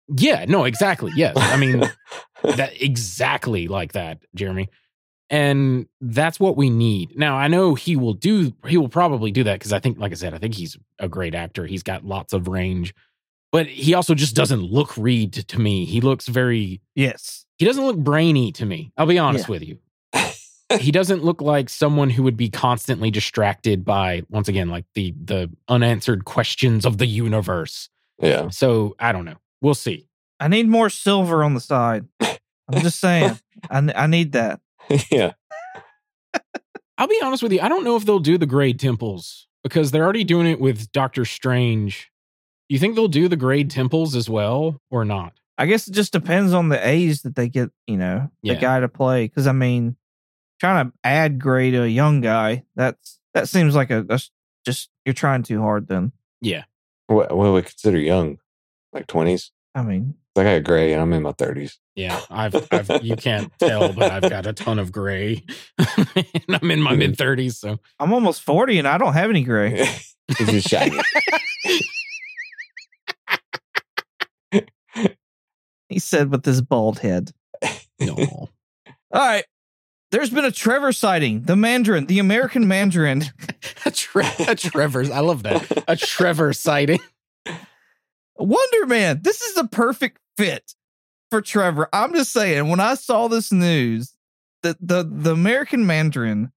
yeah, 0.08 0.44
no, 0.48 0.64
exactly. 0.64 1.12
Yes. 1.14 1.36
I 1.36 1.56
mean, 1.56 1.80
that 2.42 2.80
exactly 2.82 3.68
like 3.68 3.92
that, 3.92 4.18
Jeremy. 4.34 4.68
And 5.30 5.86
that's 6.00 6.38
what 6.38 6.56
we 6.58 6.68
need. 6.68 7.16
Now, 7.16 7.36
I 7.36 7.48
know 7.48 7.74
he 7.74 7.96
will 7.96 8.12
do 8.12 8.52
he 8.66 8.76
will 8.76 8.88
probably 8.90 9.30
do 9.30 9.44
that 9.44 9.54
because 9.58 9.72
I 9.72 9.78
think 9.78 9.98
like 9.98 10.12
I 10.12 10.16
said, 10.16 10.34
I 10.34 10.38
think 10.38 10.54
he's 10.54 10.76
a 10.98 11.08
great 11.08 11.34
actor. 11.34 11.64
He's 11.66 11.82
got 11.82 12.04
lots 12.04 12.32
of 12.34 12.48
range. 12.48 12.94
But 13.50 13.66
he 13.66 13.94
also 13.94 14.14
just 14.14 14.34
doesn't 14.34 14.62
look 14.62 14.96
Reed 14.96 15.32
to 15.34 15.58
me. 15.60 15.84
He 15.84 16.00
looks 16.00 16.26
very 16.26 16.80
yes. 16.94 17.44
he 17.58 17.64
doesn't 17.64 17.84
look 17.84 17.96
brainy 17.98 18.50
to 18.52 18.66
me. 18.66 18.92
I'll 18.96 19.06
be 19.06 19.18
honest 19.18 19.46
Yeah. 19.48 19.52
with 19.52 19.62
you. 19.68 19.78
He 20.80 20.90
doesn't 20.90 21.22
look 21.24 21.40
like 21.42 21.68
someone 21.68 22.10
who 22.10 22.22
would 22.22 22.36
be 22.36 22.48
constantly 22.50 23.10
distracted 23.10 23.84
by 23.84 24.22
once 24.28 24.48
again 24.48 24.68
like 24.68 24.84
the 24.94 25.14
the 25.24 25.50
unanswered 25.68 26.24
questions 26.24 26.84
of 26.86 26.98
the 26.98 27.06
universe. 27.06 27.88
yeah. 28.20 28.48
So, 28.50 28.94
I 28.98 29.12
don't 29.12 29.24
know. 29.24 29.36
We'll 29.60 29.74
see. 29.74 30.06
I 30.40 30.48
need 30.48 30.68
more 30.68 30.90
silver 30.90 31.44
on 31.44 31.54
the 31.54 31.60
side. 31.60 32.06
I'm 32.20 32.80
just 32.80 32.98
saying. 33.00 33.38
I, 33.70 33.92
I 33.94 34.06
need 34.06 34.32
that. 34.32 34.60
yeah. 35.10 35.32
I'll 36.98 37.08
be 37.08 37.20
honest 37.22 37.42
with 37.42 37.52
you. 37.52 37.60
I 37.60 37.68
don't 37.68 37.84
know 37.84 37.96
if 37.96 38.04
they'll 38.04 38.18
do 38.18 38.38
the 38.38 38.46
grade 38.46 38.78
temples 38.78 39.46
because 39.64 39.90
they're 39.90 40.04
already 40.04 40.24
doing 40.24 40.46
it 40.46 40.60
with 40.60 40.90
Doctor 40.92 41.24
Strange. 41.24 42.10
You 42.68 42.78
think 42.78 42.94
they'll 42.94 43.08
do 43.08 43.28
the 43.28 43.36
grade 43.36 43.70
temples 43.70 44.14
as 44.14 44.28
well 44.30 44.80
or 44.90 45.04
not? 45.04 45.32
I 45.58 45.66
guess 45.66 45.86
it 45.88 45.92
just 45.92 46.12
depends 46.12 46.52
on 46.52 46.68
the 46.68 46.86
A's 46.86 47.22
that 47.22 47.34
they 47.36 47.48
get, 47.48 47.70
you 47.86 47.96
know, 47.96 48.30
the 48.42 48.54
Yeah. 48.54 48.60
guy 48.60 48.80
to 48.80 48.88
play. 48.88 49.24
Because 49.26 49.46
I 49.46 49.52
mean, 49.52 49.96
trying 50.62 50.86
to 50.86 50.92
add 51.02 51.40
gray 51.40 51.72
to 51.72 51.82
a 51.82 51.88
young 51.88 52.20
guy, 52.20 52.62
that's 52.76 53.18
that 53.34 53.48
seems 53.48 53.74
like 53.74 53.90
a 53.90 54.04
that's 54.04 54.30
just 54.64 54.90
you're 55.04 55.12
trying 55.12 55.42
too 55.42 55.60
hard. 55.60 55.88
Then 55.88 56.12
Yeah. 56.40 56.64
What, 57.08 57.36
what 57.36 57.46
do 57.46 57.52
we 57.52 57.62
consider 57.62 57.98
young? 57.98 58.38
Like 58.92 59.08
20s? 59.08 59.50
I 59.74 59.82
mean, 59.82 60.14
I 60.36 60.44
got 60.44 60.62
gray 60.62 60.92
and 60.92 61.02
I'm 61.02 61.12
in 61.14 61.22
my 61.22 61.32
30s. 61.32 61.78
Yeah. 61.96 62.20
I've, 62.30 62.54
I've 62.70 63.02
you 63.02 63.16
can't 63.16 63.52
tell, 63.58 63.92
but 63.92 64.12
I've 64.12 64.30
got 64.30 64.46
a 64.46 64.52
ton 64.52 64.78
of 64.78 64.92
gray. 64.92 65.44
and 66.14 66.60
I'm 66.62 66.70
in 66.70 66.80
my 66.80 66.90
mm-hmm. 66.90 66.98
mid 67.00 67.16
30s. 67.16 67.54
So 67.54 67.80
I'm 67.98 68.12
almost 68.12 68.42
forty 68.42 68.78
and 68.78 68.86
I 68.86 68.98
don't 68.98 69.14
have 69.14 69.30
any 69.30 69.42
gray. 69.42 69.84
He's 70.38 70.48
just 70.48 70.68
shiny. 70.68 71.00
He 75.88 75.98
said 75.98 76.30
with 76.30 76.44
his 76.44 76.62
bald 76.62 77.00
head. 77.00 77.32
no. 78.00 78.14
All 78.14 78.48
right. 79.12 79.44
There's 80.12 80.28
been 80.28 80.44
a 80.44 80.52
Trevor 80.52 80.92
sighting. 80.92 81.42
The 81.44 81.56
Mandarin, 81.56 82.04
the 82.04 82.18
American 82.18 82.68
Mandarin. 82.68 83.24
a, 83.86 83.90
tre- 83.90 84.30
a 84.46 84.54
Trevor's. 84.54 85.10
I 85.10 85.20
love 85.20 85.42
that. 85.42 85.84
A 85.88 85.96
Trevor 85.96 86.52
sighting. 86.52 87.00
Wonder 88.36 88.86
Man. 88.86 89.20
This 89.22 89.40
is 89.40 89.56
a 89.56 89.66
perfect 89.66 90.18
fit 90.36 90.74
for 91.30 91.40
Trevor. 91.40 91.88
I'm 91.94 92.12
just 92.12 92.30
saying, 92.30 92.68
when 92.68 92.78
I 92.78 92.94
saw 92.94 93.26
this 93.26 93.50
news 93.50 94.14
that 94.62 94.76
the, 94.80 95.02
the 95.02 95.32
American 95.32 95.86
Mandarin 95.86 96.52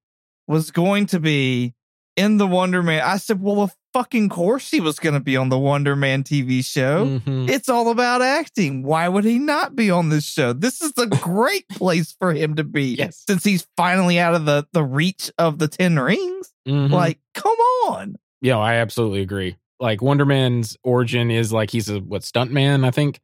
was 0.47 0.69
going 0.69 1.05
to 1.07 1.19
be 1.21 1.75
in 2.17 2.37
the 2.37 2.47
Wonder 2.47 2.83
Man, 2.83 3.01
I 3.03 3.15
said, 3.15 3.41
well, 3.41 3.61
of 3.61 3.75
fucking 3.95 4.27
course 4.27 4.69
he 4.69 4.81
was 4.81 4.99
going 4.99 5.13
to 5.13 5.21
be 5.21 5.37
on 5.37 5.47
the 5.47 5.57
Wonder 5.57 5.95
Man 5.95 6.21
TV 6.21 6.61
show. 6.65 7.05
Mhm. 7.21 7.49
It's 7.49 7.69
all 7.69 7.89
about 7.89 8.21
acting. 8.21 8.83
Why 8.83 9.07
would 9.07 9.23
he 9.23 9.39
not 9.39 9.73
be 9.73 9.89
on 9.89 10.09
this 10.09 10.25
show? 10.25 10.51
This 10.51 10.81
is 10.81 10.91
a 10.97 11.07
great 11.21 11.65
place 11.69 12.11
for 12.19 12.33
him 12.33 12.55
to 12.57 12.65
be. 12.65 12.95
Yes. 12.95 13.23
Since 13.25 13.45
he's 13.45 13.65
finally 13.77 14.19
out 14.19 14.35
of 14.35 14.43
the, 14.43 14.67
the 14.73 14.83
reach 14.83 15.31
of 15.37 15.59
the 15.59 15.69
10 15.69 15.97
rings. 15.97 16.51
Mhm. 16.67 16.91
Like, 16.91 17.19
come 17.33 17.55
on. 17.87 18.17
Yeah, 18.41 18.57
I 18.57 18.75
absolutely 18.75 19.21
agree. 19.21 19.55
Like 19.79 20.01
Wonder 20.01 20.25
Man's 20.25 20.75
origin 20.83 21.31
is 21.31 21.53
like 21.53 21.69
he's 21.69 21.87
a 21.87 22.01
what 22.01 22.23
stuntman, 22.23 22.85
I 22.85 22.91
think. 22.91 23.21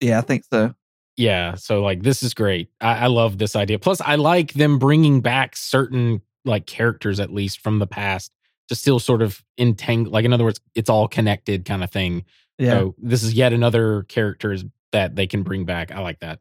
Yeah, 0.00 0.16
I 0.16 0.22
think 0.22 0.44
so. 0.50 0.74
Yeah, 1.18 1.54
so 1.56 1.82
like 1.82 2.02
this 2.02 2.22
is 2.22 2.32
great. 2.32 2.70
I, 2.80 3.00
I 3.00 3.06
love 3.08 3.36
this 3.36 3.54
idea. 3.56 3.78
Plus, 3.78 4.00
I 4.00 4.14
like 4.14 4.54
them 4.54 4.78
bringing 4.78 5.20
back 5.20 5.54
certain 5.54 6.22
like 6.46 6.64
characters 6.64 7.20
at 7.20 7.30
least 7.30 7.60
from 7.60 7.78
the 7.78 7.86
past 7.86 8.32
to 8.68 8.74
still 8.74 8.98
sort 8.98 9.22
of 9.22 9.42
entangle. 9.58 10.12
Like 10.12 10.24
in 10.24 10.32
other 10.32 10.44
words, 10.44 10.60
it's 10.74 10.90
all 10.90 11.08
connected 11.08 11.64
kind 11.64 11.84
of 11.84 11.90
thing. 11.90 12.24
Yeah. 12.58 12.70
So 12.70 12.94
this 12.98 13.22
is 13.22 13.34
yet 13.34 13.52
another 13.52 14.04
characters 14.04 14.64
that 14.92 15.16
they 15.16 15.26
can 15.26 15.42
bring 15.42 15.64
back. 15.64 15.90
I 15.92 16.00
like 16.00 16.20
that. 16.20 16.38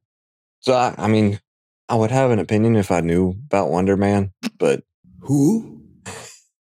So, 0.59 0.73
I, 0.73 0.93
I 0.97 1.07
mean, 1.07 1.39
I 1.89 1.95
would 1.95 2.12
have 2.12 2.31
an 2.31 2.39
opinion 2.39 2.75
if 2.75 2.91
I 2.91 3.01
knew 3.01 3.31
about 3.31 3.69
Wonder 3.69 3.97
Man, 3.97 4.31
but 4.57 4.83
Who? 5.21 5.81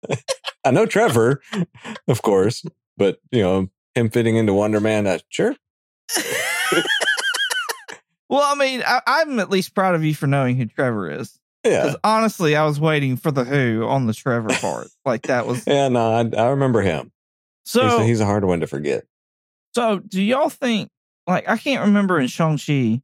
I 0.63 0.71
know 0.71 0.85
Trevor, 0.85 1.41
of 2.07 2.21
course, 2.21 2.63
but, 2.97 3.17
you 3.31 3.41
know, 3.41 3.69
him 3.95 4.09
fitting 4.09 4.35
into 4.35 4.53
Wonder 4.53 4.79
Man, 4.79 5.07
uh, 5.07 5.19
sure. 5.29 5.55
well, 8.29 8.43
I 8.43 8.55
mean, 8.55 8.83
I, 8.85 9.01
I'm 9.05 9.39
at 9.39 9.49
least 9.49 9.75
proud 9.75 9.95
of 9.95 10.03
you 10.03 10.13
for 10.13 10.27
knowing 10.27 10.55
who 10.55 10.65
Trevor 10.67 11.09
is. 11.11 11.39
Yeah. 11.63 11.93
Honestly, 12.03 12.55
I 12.55 12.65
was 12.65 12.79
waiting 12.79 13.17
for 13.17 13.31
the 13.31 13.43
who 13.43 13.85
on 13.87 14.07
the 14.07 14.13
Trevor 14.13 14.49
part. 14.49 14.87
like 15.05 15.23
that 15.23 15.45
was 15.45 15.63
Yeah, 15.67 15.89
no, 15.89 16.11
I, 16.11 16.29
I 16.37 16.49
remember 16.49 16.81
him. 16.81 17.11
so. 17.65 17.99
he's, 17.99 18.07
he's 18.07 18.19
a 18.19 18.25
hard 18.25 18.45
one 18.45 18.61
to 18.61 18.67
forget. 18.67 19.03
So, 19.73 19.99
do 19.99 20.21
y'all 20.21 20.49
think, 20.49 20.89
like, 21.27 21.47
I 21.47 21.57
can't 21.57 21.85
remember 21.85 22.19
in 22.19 22.27
Shang-Chi 22.27 23.01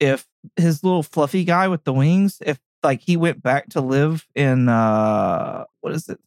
if 0.00 0.26
his 0.56 0.82
little 0.84 1.02
fluffy 1.02 1.44
guy 1.44 1.68
with 1.68 1.84
the 1.84 1.92
wings, 1.92 2.38
if 2.46 2.58
like 2.82 3.00
he 3.00 3.16
went 3.16 3.42
back 3.42 3.68
to 3.70 3.80
live 3.80 4.26
in, 4.34 4.68
uh, 4.68 5.64
what 5.80 5.92
is 5.92 6.08
it? 6.08 6.18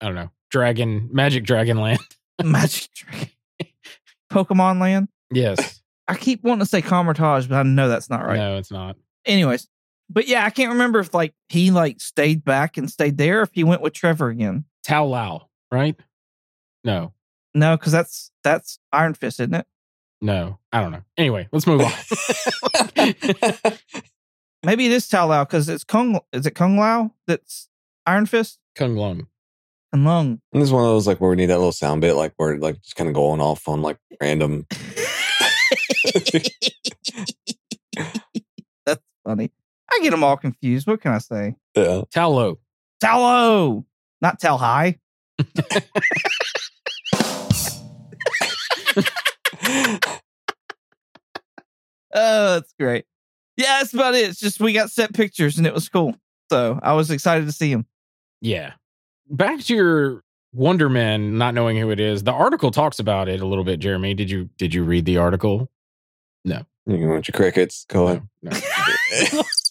I 0.00 0.06
don't 0.06 0.14
know. 0.14 0.30
Dragon, 0.50 1.08
Magic 1.12 1.44
Dragon 1.44 1.78
Land. 1.78 2.00
Magic 2.44 2.90
Dragon. 2.94 3.28
Pokemon 4.32 4.80
Land? 4.80 5.08
yes. 5.32 5.82
I 6.10 6.14
keep 6.14 6.42
wanting 6.42 6.60
to 6.60 6.66
say 6.66 6.80
Kamar-Taj, 6.80 7.48
but 7.48 7.56
I 7.56 7.62
know 7.64 7.90
that's 7.90 8.08
not 8.08 8.24
right. 8.24 8.38
No, 8.38 8.56
it's 8.56 8.70
not. 8.70 8.96
Anyways, 9.26 9.68
but 10.10 10.26
yeah, 10.28 10.44
I 10.44 10.50
can't 10.50 10.72
remember 10.72 10.98
if 11.00 11.12
like 11.14 11.34
he 11.48 11.70
like 11.70 12.00
stayed 12.00 12.44
back 12.44 12.76
and 12.76 12.90
stayed 12.90 13.18
there, 13.18 13.42
if 13.42 13.50
he 13.52 13.64
went 13.64 13.82
with 13.82 13.92
Trevor 13.92 14.28
again. 14.28 14.64
Tao 14.84 15.04
Lao, 15.06 15.48
right? 15.70 15.96
No, 16.84 17.12
No, 17.54 17.76
because 17.76 17.92
that's 17.92 18.30
that's 18.44 18.78
Iron 18.92 19.14
Fist, 19.14 19.40
isn't 19.40 19.54
it? 19.54 19.66
no. 20.20 20.58
I 20.72 20.80
don't 20.80 20.92
know. 20.92 21.02
Anyway, 21.16 21.48
let's 21.52 21.66
move 21.66 21.80
on. 21.80 21.92
Maybe 24.64 24.86
it 24.86 24.92
is 24.92 25.08
Tao 25.08 25.26
Lao 25.28 25.44
because 25.44 25.68
it's 25.68 25.84
Kung. 25.84 26.20
Is 26.32 26.44
it 26.46 26.54
Kung 26.54 26.76
Lao 26.76 27.12
that's 27.26 27.68
Iron 28.06 28.26
Fist? 28.26 28.58
Kung 28.74 28.96
Lung. 28.96 29.26
And 29.92 30.04
Lung. 30.04 30.40
And 30.52 30.60
this 30.60 30.68
is 30.68 30.72
one 30.72 30.82
of 30.82 30.88
those 30.88 31.06
like 31.06 31.20
where 31.20 31.30
we 31.30 31.36
need 31.36 31.46
that 31.46 31.56
little 31.58 31.72
sound 31.72 32.00
bit, 32.00 32.14
like 32.14 32.32
where 32.36 32.58
like 32.58 32.80
just 32.82 32.96
kind 32.96 33.08
of 33.08 33.14
going 33.14 33.40
off 33.40 33.66
on 33.68 33.80
like 33.82 33.98
random. 34.20 34.66
That's 38.86 39.02
funny. 39.24 39.50
I 39.90 40.00
get 40.02 40.10
them 40.10 40.24
all 40.24 40.36
confused. 40.36 40.86
What 40.86 41.00
can 41.00 41.12
I 41.12 41.18
say? 41.18 41.56
Yeah. 41.74 42.02
Tallow. 42.10 42.58
Tallow, 43.00 43.84
not 44.20 44.40
tell 44.40 44.58
high. 44.58 44.98
Oh, 52.14 52.54
that's 52.54 52.72
great. 52.78 53.04
Yeah, 53.56 53.78
that's 53.78 53.94
about 53.94 54.14
it. 54.14 54.28
It's 54.28 54.40
just 54.40 54.60
we 54.60 54.72
got 54.72 54.90
set 54.90 55.12
pictures 55.12 55.58
and 55.58 55.66
it 55.66 55.74
was 55.74 55.88
cool. 55.88 56.14
So 56.50 56.78
I 56.82 56.94
was 56.94 57.10
excited 57.10 57.46
to 57.46 57.52
see 57.52 57.70
him. 57.70 57.86
Yeah. 58.40 58.72
Back 59.28 59.60
to 59.60 59.74
your 59.74 60.22
Wonder 60.52 60.88
Man, 60.88 61.36
not 61.36 61.54
knowing 61.54 61.76
who 61.76 61.90
it 61.90 62.00
is. 62.00 62.22
The 62.22 62.32
article 62.32 62.70
talks 62.70 62.98
about 62.98 63.28
it 63.28 63.40
a 63.40 63.46
little 63.46 63.64
bit. 63.64 63.80
Jeremy, 63.80 64.14
did 64.14 64.30
you 64.30 64.48
did 64.56 64.72
you 64.72 64.84
read 64.84 65.04
the 65.04 65.18
article? 65.18 65.70
No. 66.44 66.62
You 66.86 67.08
want 67.08 67.28
your 67.28 67.34
crickets? 67.34 67.84
Go 67.88 68.08
ahead. 68.08 68.28
No. 68.42 68.52
no. 69.32 69.42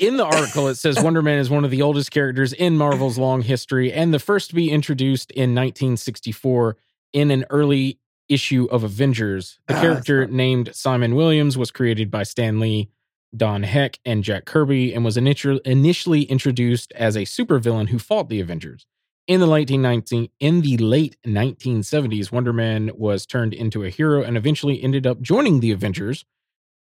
in 0.00 0.16
the 0.18 0.24
article, 0.24 0.68
it 0.68 0.74
says 0.76 1.02
Wonder 1.02 1.22
Man 1.22 1.38
is 1.38 1.48
one 1.50 1.64
of 1.64 1.70
the 1.70 1.82
oldest 1.82 2.10
characters 2.10 2.52
in 2.52 2.76
Marvel's 2.76 3.18
long 3.18 3.42
history 3.42 3.92
and 3.92 4.12
the 4.12 4.18
first 4.18 4.50
to 4.50 4.54
be 4.54 4.70
introduced 4.70 5.30
in 5.30 5.54
1964 5.54 6.76
in 7.14 7.30
an 7.30 7.44
early 7.50 7.98
issue 8.28 8.68
of 8.70 8.84
Avengers. 8.84 9.58
The 9.66 9.76
Ah, 9.76 9.80
character 9.80 10.26
fun. 10.26 10.36
named 10.36 10.70
Simon 10.74 11.14
Williams 11.14 11.56
was 11.56 11.70
created 11.70 12.10
by 12.10 12.22
Stan 12.22 12.60
Lee, 12.60 12.90
Don 13.34 13.62
Heck, 13.62 13.98
and 14.04 14.22
Jack 14.22 14.44
Kirby 14.44 14.92
and 14.92 15.04
was 15.04 15.16
initial- 15.16 15.58
initially 15.64 16.22
introduced 16.24 16.92
as 16.92 17.16
a 17.16 17.20
supervillain 17.22 17.88
who 17.88 17.98
fought 17.98 18.28
the 18.28 18.40
Avengers. 18.40 18.86
In 19.28 19.40
the 19.40 19.46
late 19.46 19.68
19, 19.68 20.30
in 20.40 20.62
the 20.62 20.78
late 20.78 21.18
1970s, 21.26 22.32
Wonder 22.32 22.54
Man 22.54 22.90
was 22.94 23.26
turned 23.26 23.52
into 23.52 23.84
a 23.84 23.90
hero 23.90 24.22
and 24.22 24.38
eventually 24.38 24.82
ended 24.82 25.06
up 25.06 25.20
joining 25.20 25.60
the 25.60 25.70
Avengers 25.70 26.24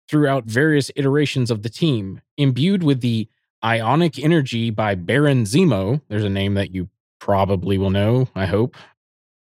throughout 0.08 0.44
various 0.44 0.92
iterations 0.94 1.50
of 1.50 1.64
the 1.64 1.68
team. 1.68 2.20
Imbued 2.36 2.84
with 2.84 3.00
the 3.00 3.28
ionic 3.64 4.16
energy 4.20 4.70
by 4.70 4.94
Baron 4.94 5.42
Zemo, 5.42 6.00
there's 6.06 6.22
a 6.22 6.30
name 6.30 6.54
that 6.54 6.72
you 6.72 6.88
probably 7.18 7.78
will 7.78 7.90
know, 7.90 8.28
I 8.32 8.46
hope. 8.46 8.76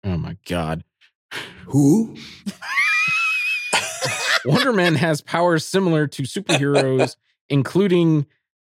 Oh 0.03 0.17
my 0.17 0.35
god. 0.47 0.83
Who? 1.67 2.15
Wonder 4.45 4.73
Man 4.73 4.95
has 4.95 5.21
powers 5.21 5.63
similar 5.67 6.07
to 6.07 6.23
superheroes, 6.23 7.15
including 7.47 8.25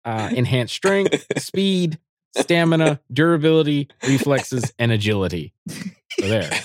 uh, 0.06 0.30
enhanced 0.32 0.74
strength, 0.74 1.26
speed, 1.36 1.98
stamina, 2.36 3.00
durability, 3.12 3.88
reflexes, 4.06 4.72
and 4.78 4.92
agility. 4.92 5.52
So 5.68 6.28
there. 6.28 6.50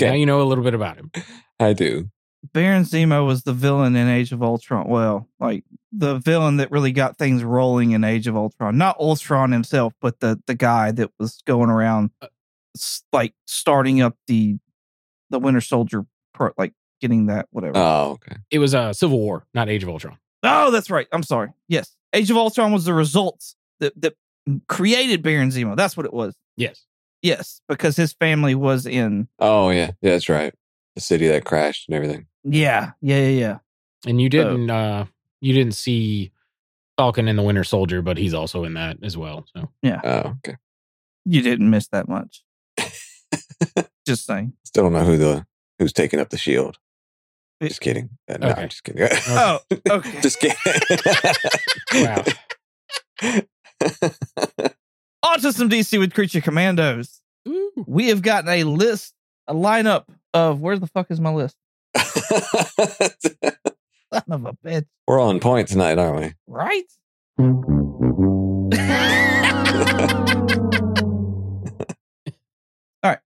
Now 0.00 0.12
you 0.12 0.24
know 0.24 0.40
a 0.40 0.44
little 0.44 0.62
bit 0.62 0.74
about 0.74 0.96
him. 0.98 1.10
I 1.58 1.72
do. 1.72 2.08
Baron 2.52 2.84
Zemo 2.84 3.26
was 3.26 3.42
the 3.42 3.52
villain 3.52 3.96
in 3.96 4.06
Age 4.06 4.30
of 4.30 4.40
Ultron. 4.40 4.86
Well, 4.88 5.28
like 5.40 5.64
the 5.90 6.18
villain 6.18 6.58
that 6.58 6.70
really 6.70 6.92
got 6.92 7.18
things 7.18 7.42
rolling 7.42 7.90
in 7.90 8.04
Age 8.04 8.28
of 8.28 8.36
Ultron. 8.36 8.78
Not 8.78 8.96
Ultron 9.00 9.50
himself, 9.50 9.94
but 10.00 10.20
the 10.20 10.40
the 10.46 10.54
guy 10.54 10.92
that 10.92 11.10
was 11.18 11.42
going 11.44 11.70
around, 11.70 12.10
s- 12.76 13.02
like 13.12 13.34
starting 13.46 14.00
up 14.00 14.16
the 14.28 14.58
the 15.30 15.40
Winter 15.40 15.60
Soldier, 15.60 16.06
pro, 16.32 16.50
like 16.56 16.72
getting 17.00 17.26
that 17.26 17.48
whatever. 17.50 17.76
Oh, 17.76 18.10
okay. 18.12 18.36
It 18.52 18.60
was 18.60 18.76
uh, 18.76 18.92
Civil 18.92 19.18
War, 19.18 19.44
not 19.54 19.68
Age 19.68 19.82
of 19.82 19.88
Ultron. 19.88 20.18
oh, 20.44 20.70
that's 20.70 20.88
right. 20.90 21.08
I'm 21.10 21.24
sorry. 21.24 21.50
Yes, 21.66 21.96
Age 22.12 22.30
of 22.30 22.36
Ultron 22.36 22.70
was 22.70 22.84
the 22.84 22.94
results 22.94 23.56
that 23.80 24.00
that 24.00 24.14
created 24.68 25.22
Baron 25.22 25.50
Zemo. 25.50 25.76
That's 25.76 25.96
what 25.96 26.06
it 26.06 26.12
was. 26.12 26.34
Yes. 26.56 26.84
Yes, 27.22 27.60
because 27.68 27.96
his 27.96 28.12
family 28.12 28.54
was 28.54 28.86
in. 28.86 29.28
Oh, 29.40 29.70
yeah. 29.70 29.90
Yeah, 30.00 30.12
that's 30.12 30.28
right. 30.28 30.54
The 30.94 31.00
city 31.00 31.26
that 31.28 31.44
crashed 31.44 31.88
and 31.88 31.94
everything. 31.96 32.26
Yeah, 32.44 32.92
yeah, 33.00 33.18
yeah, 33.18 33.28
yeah. 33.40 33.58
And 34.06 34.20
you 34.20 34.28
didn't 34.28 34.70
uh 34.70 35.06
you 35.40 35.52
didn't 35.52 35.74
see 35.74 36.30
Falcon 36.96 37.26
and 37.28 37.38
the 37.38 37.42
Winter 37.42 37.64
Soldier, 37.64 38.02
but 38.02 38.16
he's 38.16 38.34
also 38.34 38.62
in 38.64 38.74
that 38.74 38.98
as 39.02 39.16
well. 39.16 39.44
So 39.54 39.68
yeah. 39.82 40.00
Oh, 40.04 40.34
okay. 40.46 40.56
You 41.24 41.42
didn't 41.42 41.68
miss 41.70 41.88
that 41.88 42.08
much. 42.08 42.42
Just 44.06 44.24
saying. 44.26 44.52
Still 44.64 44.84
don't 44.84 44.92
know 44.92 45.04
who 45.04 45.16
the 45.16 45.46
who's 45.78 45.92
taking 45.92 46.20
up 46.20 46.30
the 46.30 46.38
shield. 46.38 46.78
It- 47.60 47.68
Just 47.68 47.80
kidding. 47.80 48.10
Uh, 48.30 48.36
No, 48.38 48.48
Okay. 48.50 48.62
I'm 48.62 48.68
just 48.68 48.84
kidding. 48.84 49.08
Oh, 49.28 49.58
okay. 49.90 50.20
just 50.20 50.38
kidding. 50.40 50.56
Wow. 52.04 52.24
Some 55.50 55.70
DC 55.70 55.98
with 55.98 56.14
Creature 56.14 56.40
Commandos. 56.40 57.20
Ooh. 57.46 57.84
We 57.86 58.08
have 58.08 58.22
gotten 58.22 58.50
a 58.50 58.64
list, 58.64 59.14
a 59.46 59.54
lineup 59.54 60.04
of 60.34 60.60
where 60.60 60.78
the 60.78 60.86
fuck 60.86 61.10
is 61.10 61.20
my 61.20 61.30
list? 61.30 61.56
Son 61.96 62.12
of 64.30 64.46
a 64.46 64.52
bitch. 64.64 64.86
We're 65.06 65.20
on 65.20 65.40
point 65.40 65.68
tonight, 65.68 65.98
aren't 65.98 66.20
we? 66.20 66.34
Right? 66.46 66.84
All 73.02 73.10
right, 73.10 73.18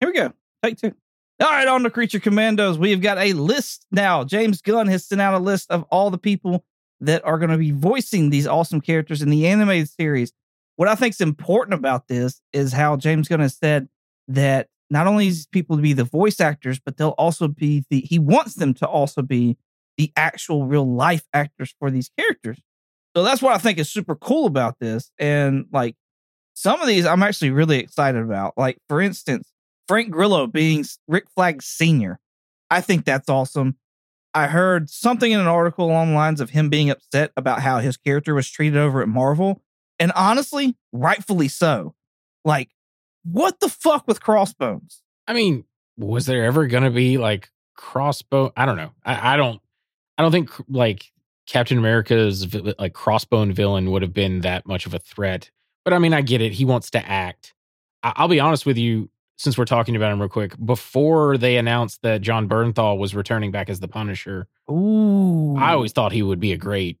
here 0.00 0.08
we 0.08 0.12
go. 0.12 0.32
Take 0.62 0.78
two. 0.78 0.94
All 1.40 1.48
right, 1.48 1.68
on 1.68 1.82
to 1.84 1.90
Creature 1.90 2.20
Commandos. 2.20 2.78
We 2.78 2.90
have 2.90 3.00
got 3.00 3.16
a 3.16 3.32
list 3.32 3.86
now. 3.90 4.24
James 4.24 4.60
Gunn 4.60 4.88
has 4.88 5.06
sent 5.06 5.20
out 5.20 5.34
a 5.34 5.38
list 5.38 5.70
of 5.70 5.84
all 5.84 6.10
the 6.10 6.18
people 6.18 6.64
that 7.00 7.24
are 7.24 7.38
going 7.38 7.50
to 7.50 7.58
be 7.58 7.70
voicing 7.70 8.30
these 8.30 8.46
awesome 8.46 8.80
characters 8.80 9.22
in 9.22 9.30
the 9.30 9.46
animated 9.46 9.88
series. 9.88 10.32
What 10.76 10.88
I 10.88 10.94
think 10.94 11.14
is 11.14 11.20
important 11.20 11.74
about 11.74 12.08
this 12.08 12.40
is 12.52 12.72
how 12.72 12.96
James 12.96 13.28
Gunn 13.28 13.40
has 13.40 13.56
said 13.56 13.88
that 14.28 14.68
not 14.90 15.06
only 15.06 15.28
is 15.28 15.46
people 15.46 15.76
to 15.76 15.82
be 15.82 15.92
the 15.92 16.04
voice 16.04 16.40
actors, 16.40 16.78
but 16.78 16.96
they'll 16.96 17.10
also 17.10 17.48
be 17.48 17.84
the, 17.90 18.00
he 18.00 18.18
wants 18.18 18.54
them 18.54 18.74
to 18.74 18.86
also 18.86 19.22
be 19.22 19.56
the 19.96 20.12
actual 20.16 20.66
real 20.66 20.90
life 20.90 21.24
actors 21.32 21.74
for 21.78 21.90
these 21.90 22.10
characters. 22.18 22.58
So 23.16 23.22
that's 23.22 23.42
what 23.42 23.54
I 23.54 23.58
think 23.58 23.78
is 23.78 23.90
super 23.90 24.14
cool 24.14 24.46
about 24.46 24.78
this. 24.80 25.10
And 25.18 25.66
like 25.72 25.96
some 26.54 26.80
of 26.80 26.86
these 26.86 27.06
I'm 27.06 27.22
actually 27.22 27.50
really 27.50 27.78
excited 27.78 28.20
about. 28.20 28.54
Like, 28.56 28.78
for 28.88 29.00
instance, 29.00 29.52
Frank 29.88 30.10
Grillo 30.10 30.46
being 30.46 30.84
Rick 31.08 31.26
Flag 31.34 31.62
Sr. 31.62 32.20
I 32.70 32.80
think 32.80 33.04
that's 33.04 33.28
awesome. 33.28 33.76
I 34.34 34.46
heard 34.46 34.88
something 34.90 35.32
in 35.32 35.40
an 35.40 35.46
article 35.46 35.86
along 35.86 36.10
the 36.10 36.14
lines 36.14 36.40
of 36.40 36.50
him 36.50 36.68
being 36.68 36.90
upset 36.90 37.32
about 37.36 37.62
how 37.62 37.78
his 37.78 37.96
character 37.96 38.34
was 38.34 38.48
treated 38.48 38.78
over 38.78 39.02
at 39.02 39.08
Marvel. 39.08 39.62
And 39.98 40.12
honestly, 40.12 40.76
rightfully 40.92 41.48
so. 41.48 41.94
Like, 42.44 42.70
what 43.24 43.60
the 43.60 43.68
fuck 43.68 44.06
with 44.06 44.22
Crossbones? 44.22 45.02
I 45.26 45.34
mean, 45.34 45.64
was 45.96 46.26
there 46.26 46.44
ever 46.44 46.66
gonna 46.66 46.90
be 46.90 47.18
like 47.18 47.50
crossbow? 47.76 48.52
I 48.56 48.66
don't 48.66 48.76
know. 48.76 48.92
I, 49.04 49.34
I 49.34 49.36
don't. 49.36 49.60
I 50.16 50.22
don't 50.22 50.32
think 50.32 50.50
like 50.68 51.12
Captain 51.46 51.78
America's 51.78 52.54
like 52.78 52.92
crossbone 52.92 53.52
villain 53.52 53.90
would 53.90 54.02
have 54.02 54.12
been 54.12 54.40
that 54.40 54.66
much 54.66 54.86
of 54.86 54.94
a 54.94 54.98
threat. 54.98 55.50
But 55.84 55.94
I 55.94 55.98
mean, 55.98 56.14
I 56.14 56.20
get 56.20 56.40
it. 56.40 56.52
He 56.52 56.64
wants 56.64 56.90
to 56.90 57.06
act. 57.06 57.54
I, 58.02 58.12
I'll 58.16 58.28
be 58.28 58.40
honest 58.40 58.66
with 58.66 58.78
you. 58.78 59.10
Since 59.40 59.56
we're 59.56 59.64
talking 59.64 59.96
about 59.96 60.12
him 60.12 60.20
real 60.20 60.28
quick, 60.28 60.54
before 60.62 61.38
they 61.38 61.56
announced 61.56 62.02
that 62.02 62.20
Jon 62.20 62.46
Bernthal 62.46 62.98
was 62.98 63.14
returning 63.14 63.50
back 63.50 63.70
as 63.70 63.80
the 63.80 63.88
Punisher, 63.88 64.46
Ooh. 64.70 65.56
I 65.56 65.72
always 65.72 65.92
thought 65.92 66.12
he 66.12 66.22
would 66.22 66.40
be 66.40 66.52
a 66.52 66.58
great 66.58 66.98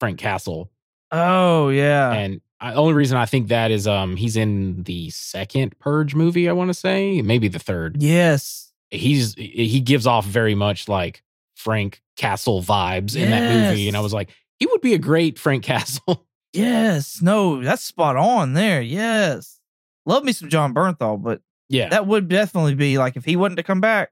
Frank 0.00 0.18
Castle. 0.18 0.70
Oh, 1.10 1.68
yeah. 1.68 2.10
And 2.12 2.40
the 2.62 2.72
only 2.72 2.94
reason 2.94 3.18
I 3.18 3.26
think 3.26 3.48
that 3.48 3.70
is 3.70 3.86
um 3.86 4.16
he's 4.16 4.36
in 4.36 4.84
the 4.84 5.10
second 5.10 5.78
Purge 5.80 6.14
movie. 6.14 6.48
I 6.48 6.52
want 6.52 6.68
to 6.70 6.74
say 6.74 7.20
maybe 7.20 7.48
the 7.48 7.58
third. 7.58 8.00
yes. 8.02 8.72
he's 8.90 9.34
he 9.34 9.80
gives 9.80 10.06
off 10.06 10.24
very 10.24 10.54
much 10.54 10.88
like 10.88 11.22
Frank 11.56 12.00
Castle 12.16 12.62
vibes 12.62 13.14
in 13.14 13.30
that 13.30 13.52
movie, 13.52 13.86
and 13.88 13.96
I 13.98 14.00
was 14.00 14.14
like, 14.14 14.30
he 14.58 14.64
would 14.64 14.80
be 14.80 14.94
a 14.94 14.98
great 14.98 15.38
Frank 15.38 15.62
Castle. 15.72 16.24
Yes. 16.54 17.20
No, 17.20 17.62
that's 17.62 17.84
spot 17.84 18.16
on 18.16 18.54
there. 18.54 18.80
Yes. 18.80 19.60
Love 20.06 20.24
me 20.24 20.32
some 20.32 20.48
Jon 20.48 20.72
Bernthal, 20.72 21.20
but 21.22 21.42
yeah, 21.72 21.88
that 21.88 22.06
would 22.06 22.28
definitely 22.28 22.74
be 22.76 22.98
like 22.98 23.16
if 23.16 23.24
he 23.24 23.34
wasn't 23.36 23.56
to 23.56 23.62
come 23.62 23.80
back. 23.80 24.10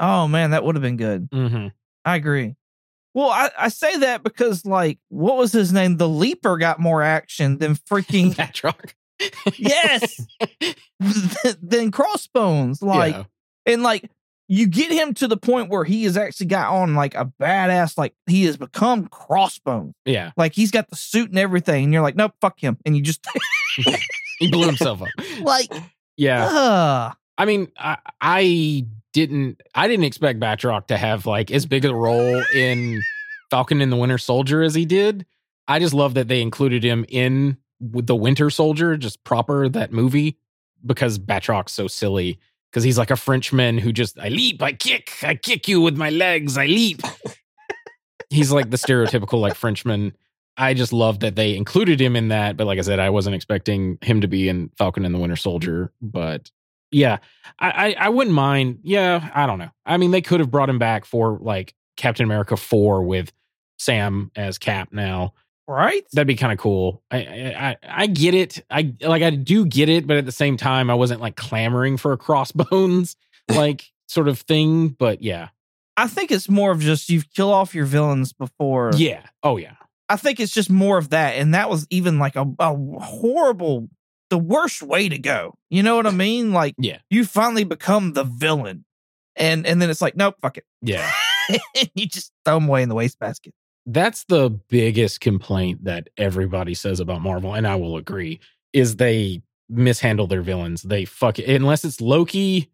Oh 0.00 0.26
man, 0.26 0.50
that 0.50 0.64
would 0.64 0.74
have 0.74 0.82
been 0.82 0.96
good. 0.96 1.28
hmm 1.32 1.68
I 2.04 2.16
agree. 2.16 2.56
Well, 3.14 3.28
I, 3.28 3.50
I 3.58 3.68
say 3.68 3.98
that 3.98 4.22
because 4.24 4.64
like 4.66 4.98
what 5.10 5.36
was 5.36 5.52
his 5.52 5.72
name? 5.72 5.98
The 5.98 6.08
Leaper 6.08 6.56
got 6.56 6.80
more 6.80 7.02
action 7.02 7.58
than 7.58 7.74
freaking 7.90 8.34
Batroc. 8.34 8.94
yes 9.58 10.26
than 11.62 11.90
Crossbones. 11.90 12.82
Like 12.82 13.14
Yeah. 13.14 13.24
and 13.66 13.82
like 13.82 14.10
you 14.48 14.66
get 14.66 14.90
him 14.90 15.14
to 15.14 15.28
the 15.28 15.36
point 15.36 15.70
where 15.70 15.84
he 15.84 16.04
has 16.04 16.16
actually 16.16 16.46
got 16.46 16.72
on 16.72 16.94
like 16.94 17.14
a 17.14 17.30
badass 17.40 17.96
like 17.96 18.14
he 18.26 18.44
has 18.44 18.56
become 18.56 19.06
Crossbones. 19.08 19.94
yeah, 20.04 20.32
Like 20.36 20.54
he's 20.54 20.70
got 20.70 20.90
the 20.90 20.96
suit 20.96 21.30
and 21.30 21.38
everything, 21.38 21.84
and 21.84 21.92
you're 21.92 22.02
like, 22.02 22.16
nope, 22.16 22.32
fuck 22.40 22.60
him, 22.60 22.76
and 22.84 22.96
you 22.96 23.02
just 23.02 23.24
he 24.38 24.50
blew 24.50 24.66
himself 24.66 25.00
up. 25.02 25.08
like, 25.40 25.72
Yeah, 26.16 26.44
uh, 26.44 27.12
I 27.38 27.44
mean, 27.44 27.70
I, 27.78 27.98
I 28.20 28.86
didn't 29.12 29.60
I 29.74 29.88
didn't 29.88 30.04
expect 30.04 30.40
Batroc 30.40 30.86
to 30.88 30.96
have 30.96 31.26
like 31.26 31.50
as 31.50 31.66
big 31.66 31.84
a 31.84 31.94
role 31.94 32.42
in 32.54 33.02
Falcon 33.50 33.80
and 33.80 33.92
the 33.92 33.96
Winter 33.96 34.18
Soldier 34.18 34.62
as 34.62 34.74
he 34.74 34.84
did. 34.84 35.26
I 35.68 35.78
just 35.78 35.94
love 35.94 36.14
that 36.14 36.28
they 36.28 36.42
included 36.42 36.84
him 36.84 37.04
in 37.08 37.56
with 37.80 38.06
the 38.06 38.16
Winter 38.16 38.50
Soldier, 38.50 38.96
just 38.96 39.22
proper 39.24 39.68
that 39.68 39.92
movie 39.92 40.38
because 40.84 41.18
Batroc's 41.18 41.72
so 41.72 41.86
silly 41.86 42.38
because 42.70 42.84
he's 42.84 42.98
like 42.98 43.10
a 43.10 43.16
Frenchman 43.16 43.78
who 43.78 43.92
just 43.92 44.18
I 44.18 44.28
leap, 44.28 44.62
I 44.62 44.72
kick, 44.72 45.12
I 45.22 45.34
kick 45.34 45.68
you 45.68 45.80
with 45.80 45.96
my 45.96 46.10
legs, 46.10 46.56
I 46.56 46.66
leap. 46.66 47.02
he's 48.30 48.50
like 48.50 48.70
the 48.70 48.76
stereotypical 48.76 49.40
like 49.40 49.54
Frenchman. 49.54 50.16
I 50.56 50.74
just 50.74 50.92
love 50.92 51.20
that 51.20 51.36
they 51.36 51.56
included 51.56 52.00
him 52.00 52.14
in 52.14 52.28
that, 52.28 52.56
but 52.56 52.66
like 52.66 52.78
I 52.78 52.82
said, 52.82 52.98
I 52.98 53.10
wasn't 53.10 53.34
expecting 53.34 53.98
him 54.02 54.20
to 54.20 54.28
be 54.28 54.48
in 54.48 54.70
Falcon 54.76 55.04
and 55.04 55.14
the 55.14 55.18
Winter 55.18 55.36
Soldier. 55.36 55.92
But 56.02 56.50
yeah, 56.90 57.18
I, 57.58 57.70
I, 57.70 57.96
I 57.98 58.08
wouldn't 58.10 58.34
mind. 58.34 58.80
Yeah, 58.82 59.30
I 59.34 59.46
don't 59.46 59.58
know. 59.58 59.70
I 59.86 59.96
mean, 59.96 60.10
they 60.10 60.20
could 60.20 60.40
have 60.40 60.50
brought 60.50 60.68
him 60.68 60.78
back 60.78 61.04
for 61.06 61.38
like 61.40 61.74
Captain 61.96 62.24
America 62.24 62.56
four 62.56 63.02
with 63.02 63.32
Sam 63.78 64.30
as 64.36 64.58
Cap 64.58 64.88
now. 64.92 65.32
Right? 65.68 66.04
That'd 66.12 66.26
be 66.26 66.34
kind 66.34 66.52
of 66.52 66.58
cool. 66.58 67.02
I, 67.10 67.18
I 67.18 67.68
I 67.68 67.76
I 68.02 68.06
get 68.06 68.34
it. 68.34 68.64
I 68.70 68.94
like 69.00 69.22
I 69.22 69.30
do 69.30 69.64
get 69.64 69.88
it, 69.88 70.06
but 70.06 70.16
at 70.18 70.26
the 70.26 70.32
same 70.32 70.56
time, 70.56 70.90
I 70.90 70.94
wasn't 70.94 71.20
like 71.20 71.36
clamoring 71.36 71.96
for 71.96 72.12
a 72.12 72.16
crossbones 72.18 73.16
like 73.48 73.90
sort 74.06 74.28
of 74.28 74.40
thing. 74.40 74.88
But 74.88 75.22
yeah, 75.22 75.48
I 75.96 76.08
think 76.08 76.30
it's 76.30 76.48
more 76.48 76.72
of 76.72 76.80
just 76.80 77.08
you 77.08 77.22
kill 77.34 77.50
off 77.50 77.74
your 77.74 77.86
villains 77.86 78.32
before. 78.32 78.90
yeah, 78.96 79.22
oh 79.42 79.56
yeah, 79.56 79.76
I 80.12 80.16
think 80.16 80.40
it's 80.40 80.52
just 80.52 80.70
more 80.70 80.98
of 80.98 81.10
that. 81.10 81.32
And 81.36 81.54
that 81.54 81.70
was 81.70 81.86
even 81.90 82.18
like 82.18 82.36
a, 82.36 82.44
a 82.58 82.74
horrible, 83.00 83.88
the 84.30 84.38
worst 84.38 84.82
way 84.82 85.08
to 85.08 85.18
go. 85.18 85.54
You 85.70 85.82
know 85.82 85.96
what 85.96 86.06
I 86.06 86.10
mean? 86.10 86.52
Like, 86.52 86.74
Yeah. 86.78 86.98
you 87.10 87.24
finally 87.24 87.64
become 87.64 88.12
the 88.12 88.24
villain. 88.24 88.84
And 89.36 89.66
and 89.66 89.80
then 89.80 89.88
it's 89.90 90.02
like, 90.02 90.14
nope, 90.16 90.36
fuck 90.42 90.58
it. 90.58 90.64
yeah. 90.82 91.10
you 91.94 92.06
just 92.06 92.32
throw 92.44 92.56
them 92.56 92.68
away 92.68 92.82
in 92.82 92.88
the 92.88 92.94
wastebasket. 92.94 93.54
That's 93.86 94.24
the 94.24 94.50
biggest 94.68 95.20
complaint 95.20 95.84
that 95.84 96.08
everybody 96.16 96.74
says 96.74 97.00
about 97.00 97.20
Marvel, 97.22 97.54
and 97.54 97.66
I 97.66 97.74
will 97.76 97.96
agree, 97.96 98.38
is 98.72 98.96
they 98.96 99.42
mishandle 99.68 100.26
their 100.28 100.42
villains. 100.42 100.82
They 100.82 101.04
fuck 101.06 101.38
it 101.38 101.48
unless 101.48 101.84
it's 101.84 102.00
Loki, 102.00 102.70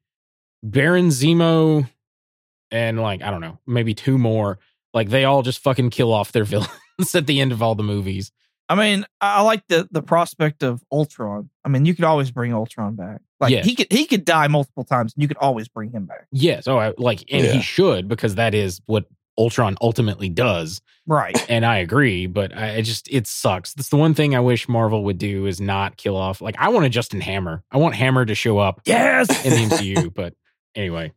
Baron 0.62 1.08
Zemo, 1.08 1.88
and 2.70 3.00
like 3.00 3.22
I 3.22 3.30
don't 3.30 3.40
know, 3.40 3.58
maybe 3.66 3.94
two 3.94 4.18
more. 4.18 4.58
Like 4.92 5.08
they 5.10 5.24
all 5.24 5.42
just 5.42 5.62
fucking 5.62 5.90
kill 5.90 6.12
off 6.12 6.32
their 6.32 6.44
villains 6.98 7.14
at 7.14 7.26
the 7.26 7.40
end 7.40 7.52
of 7.52 7.62
all 7.62 7.74
the 7.74 7.82
movies. 7.82 8.32
I 8.68 8.74
mean, 8.74 9.06
I 9.20 9.36
I 9.36 9.40
like 9.42 9.66
the 9.68 9.88
the 9.90 10.02
prospect 10.02 10.62
of 10.62 10.82
Ultron. 10.92 11.48
I 11.64 11.68
mean, 11.68 11.84
you 11.84 11.94
could 11.94 12.04
always 12.04 12.30
bring 12.30 12.52
Ultron 12.52 12.96
back. 12.96 13.20
Like 13.40 13.52
Yeah. 13.52 13.62
he 13.62 13.74
could 13.74 13.86
he 13.90 14.04
could 14.04 14.24
die 14.24 14.48
multiple 14.48 14.84
times 14.84 15.14
and 15.14 15.22
you 15.22 15.28
could 15.28 15.38
always 15.38 15.68
bring 15.68 15.90
him 15.90 16.04
back. 16.04 16.26
Yes, 16.32 16.66
oh, 16.68 16.78
I, 16.78 16.92
like 16.98 17.24
and 17.30 17.46
Yeah. 17.46 17.52
he 17.52 17.60
should 17.62 18.08
because 18.08 18.34
that 18.34 18.54
is 18.54 18.80
what 18.86 19.06
Ultron 19.38 19.76
ultimately 19.80 20.28
does. 20.28 20.82
Right. 21.06 21.36
and 21.48 21.64
I 21.64 21.78
agree, 21.78 22.26
but 22.26 22.54
I 22.54 22.76
I 22.76 22.80
just 22.82 23.08
it 23.10 23.26
sucks. 23.26 23.72
That's 23.72 23.88
the 23.88 23.96
one 23.96 24.12
thing 24.12 24.34
I 24.34 24.40
wish 24.40 24.68
Marvel 24.68 25.04
would 25.04 25.18
do 25.18 25.46
is 25.46 25.60
not 25.60 25.96
kill 25.96 26.16
off. 26.16 26.42
Like 26.42 26.56
I 26.58 26.68
want 26.68 26.84
a 26.84 26.90
Justin 26.90 27.22
Hammer. 27.22 27.64
I 27.70 27.78
want 27.78 27.94
Hammer 27.94 28.26
to 28.26 28.34
show 28.34 28.58
up 28.58 28.82
yes. 28.84 29.28
in 29.46 29.52
the 29.52 29.74
MCU, 29.76 30.12
but 30.12 30.34
anyway, 30.74 31.12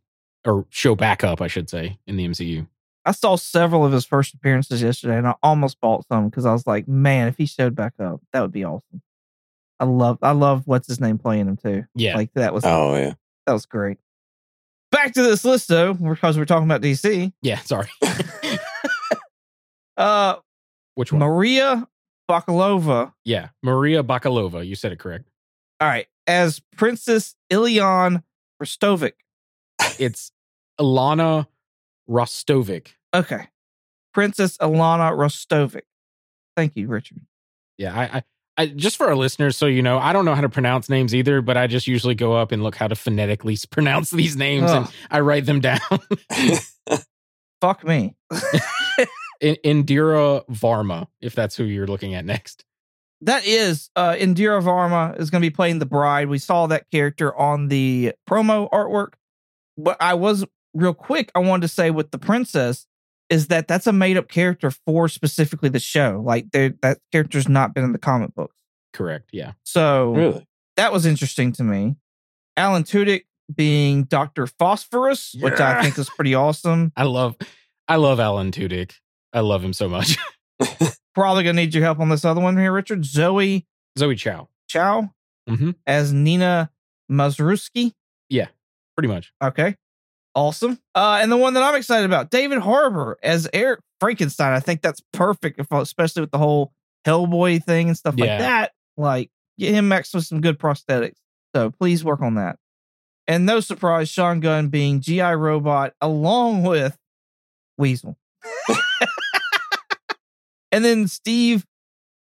or 0.46 0.66
show 0.70 0.94
back 0.94 1.22
up, 1.22 1.42
I 1.42 1.48
should 1.48 1.68
say, 1.68 1.98
in 2.06 2.16
the 2.16 2.26
MCU. 2.26 2.66
I 3.04 3.12
saw 3.12 3.36
several 3.36 3.84
of 3.84 3.92
his 3.92 4.04
first 4.06 4.32
appearances 4.34 4.80
yesterday, 4.82 5.16
and 5.18 5.26
I 5.26 5.34
almost 5.42 5.80
bought 5.80 6.06
some 6.06 6.28
because 6.28 6.46
I 6.46 6.52
was 6.52 6.66
like, 6.66 6.86
man, 6.86 7.26
if 7.28 7.36
he 7.36 7.46
showed 7.46 7.74
back 7.74 7.94
up, 8.00 8.20
that 8.32 8.40
would 8.40 8.52
be 8.52 8.64
awesome. 8.64 9.02
I 9.80 9.84
love, 9.84 10.18
I 10.22 10.30
love 10.32 10.62
what's 10.66 10.86
his 10.86 11.00
name 11.00 11.18
playing 11.18 11.48
him 11.48 11.56
too. 11.56 11.84
Yeah, 11.96 12.14
Like 12.16 12.32
that 12.34 12.54
was 12.54 12.64
Oh 12.64 12.94
yeah. 12.94 13.14
that 13.46 13.52
was 13.52 13.66
great. 13.66 13.98
Back 14.92 15.14
to 15.14 15.22
this 15.22 15.44
list 15.44 15.66
though, 15.68 15.94
because 15.94 16.38
we're 16.38 16.44
talking 16.44 16.66
about 16.68 16.80
DC. 16.82 17.32
yeah. 17.42 17.58
Sorry, 17.60 17.88
Uh, 19.96 20.36
which 20.94 21.12
one? 21.12 21.20
Maria 21.20 21.86
Bakalova. 22.30 23.12
yeah, 23.24 23.48
Maria 23.62 24.02
Bakalova. 24.02 24.66
You 24.66 24.74
said 24.74 24.92
it 24.92 24.98
correct. 24.98 25.28
All 25.80 25.88
right, 25.88 26.06
as 26.26 26.60
Princess 26.76 27.34
Ilion 27.50 28.22
Rostovic. 28.62 29.12
It's 29.98 30.30
Ilana 30.80 31.46
Rostovic. 32.08 32.88
Okay, 33.14 33.48
Princess 34.12 34.56
Ilana 34.58 35.12
Rostovic. 35.12 35.82
Thank 36.56 36.76
you, 36.76 36.88
Richard. 36.88 37.20
Yeah, 37.78 37.98
I, 37.98 38.02
I, 38.18 38.22
I 38.58 38.66
just 38.66 38.96
for 38.96 39.06
our 39.08 39.16
listeners, 39.16 39.56
so 39.56 39.66
you 39.66 39.82
know, 39.82 39.98
I 39.98 40.12
don't 40.12 40.24
know 40.24 40.34
how 40.34 40.42
to 40.42 40.48
pronounce 40.48 40.88
names 40.88 41.14
either, 41.14 41.40
but 41.40 41.56
I 41.56 41.66
just 41.66 41.86
usually 41.86 42.14
go 42.14 42.34
up 42.34 42.52
and 42.52 42.62
look 42.62 42.76
how 42.76 42.88
to 42.88 42.94
phonetically 42.94 43.56
pronounce 43.70 44.10
these 44.10 44.36
names, 44.36 44.70
and 44.70 44.88
I 45.10 45.20
write 45.20 45.46
them 45.46 45.60
down. 45.60 45.78
fuck 47.60 47.84
me. 47.84 48.16
In- 49.40 49.56
Indira 49.64 50.46
Varma, 50.48 51.08
if 51.20 51.34
that's 51.34 51.56
who 51.56 51.64
you're 51.64 51.86
looking 51.86 52.14
at 52.14 52.24
next. 52.24 52.64
That 53.22 53.46
is 53.46 53.88
uh 53.96 54.14
Indira 54.14 54.60
Varma 54.62 55.18
is 55.18 55.30
going 55.30 55.40
to 55.42 55.46
be 55.46 55.54
playing 55.54 55.78
the 55.78 55.86
bride. 55.86 56.28
We 56.28 56.38
saw 56.38 56.66
that 56.66 56.90
character 56.90 57.34
on 57.36 57.68
the 57.68 58.12
promo 58.28 58.68
artwork. 58.70 59.14
But 59.78 59.96
I 60.00 60.14
was 60.14 60.44
real 60.74 60.94
quick, 60.94 61.30
I 61.34 61.38
wanted 61.40 61.62
to 61.62 61.68
say 61.68 61.90
with 61.90 62.10
the 62.10 62.18
princess 62.18 62.86
is 63.30 63.46
that 63.48 63.66
that's 63.68 63.86
a 63.86 63.92
made 63.92 64.16
up 64.16 64.28
character 64.28 64.70
for 64.70 65.08
specifically 65.08 65.68
the 65.68 65.78
show. 65.80 66.22
Like 66.24 66.50
there 66.52 66.74
that 66.82 66.98
character's 67.12 67.48
not 67.48 67.74
been 67.74 67.84
in 67.84 67.92
the 67.92 67.98
comic 67.98 68.34
books. 68.34 68.54
Correct. 68.92 69.30
Yeah. 69.32 69.52
So 69.64 70.12
really? 70.14 70.46
that 70.76 70.92
was 70.92 71.06
interesting 71.06 71.52
to 71.52 71.64
me. 71.64 71.96
Alan 72.56 72.82
Tudyk 72.84 73.22
being 73.54 74.04
Dr. 74.04 74.46
Phosphorus, 74.46 75.34
which 75.40 75.60
I 75.60 75.82
think 75.82 75.98
is 75.98 76.10
pretty 76.10 76.34
awesome. 76.34 76.92
I 76.96 77.04
love 77.04 77.36
I 77.88 77.96
love 77.96 78.20
Alan 78.20 78.50
Tudyk. 78.50 78.92
I 79.32 79.40
love 79.40 79.64
him 79.64 79.72
so 79.72 79.88
much. 79.88 80.18
Probably 81.14 81.42
gonna 81.44 81.54
need 81.60 81.74
your 81.74 81.82
help 81.84 82.00
on 82.00 82.08
this 82.10 82.24
other 82.24 82.40
one 82.40 82.56
here, 82.58 82.72
Richard. 82.72 83.04
Zoe 83.04 83.66
Zoe 83.98 84.16
Chao. 84.16 84.48
Chao 84.68 85.12
Mm-hmm. 85.48 85.70
as 85.86 86.12
Nina 86.12 86.70
Mazursky. 87.10 87.92
Yeah, 88.28 88.46
pretty 88.96 89.08
much. 89.08 89.32
Okay. 89.42 89.76
Awesome. 90.34 90.78
Uh, 90.94 91.18
and 91.22 91.30
the 91.30 91.36
one 91.36 91.54
that 91.54 91.62
I'm 91.62 91.74
excited 91.74 92.06
about, 92.06 92.30
David 92.30 92.58
Harbour 92.58 93.18
as 93.22 93.48
Eric 93.52 93.80
Frankenstein. 94.00 94.52
I 94.52 94.60
think 94.60 94.80
that's 94.82 95.00
perfect, 95.12 95.60
especially 95.70 96.22
with 96.22 96.30
the 96.30 96.38
whole 96.38 96.72
Hellboy 97.06 97.62
thing 97.64 97.88
and 97.88 97.96
stuff 97.96 98.14
Yeah. 98.16 98.24
like 98.26 98.38
that. 98.38 98.72
Like, 98.96 99.30
get 99.58 99.74
him 99.74 99.88
mixed 99.88 100.14
with 100.14 100.24
some 100.24 100.40
good 100.40 100.58
prosthetics. 100.58 101.16
So 101.54 101.70
please 101.70 102.02
work 102.04 102.22
on 102.22 102.36
that. 102.36 102.56
And 103.28 103.44
no 103.46 103.60
surprise, 103.60 104.08
Sean 104.08 104.40
Gunn 104.40 104.68
being 104.68 105.00
GI 105.00 105.20
Robot 105.20 105.92
along 106.00 106.62
with 106.64 106.96
Weasel. 107.78 108.16
and 110.72 110.84
then 110.84 111.06
Steve 111.08 111.66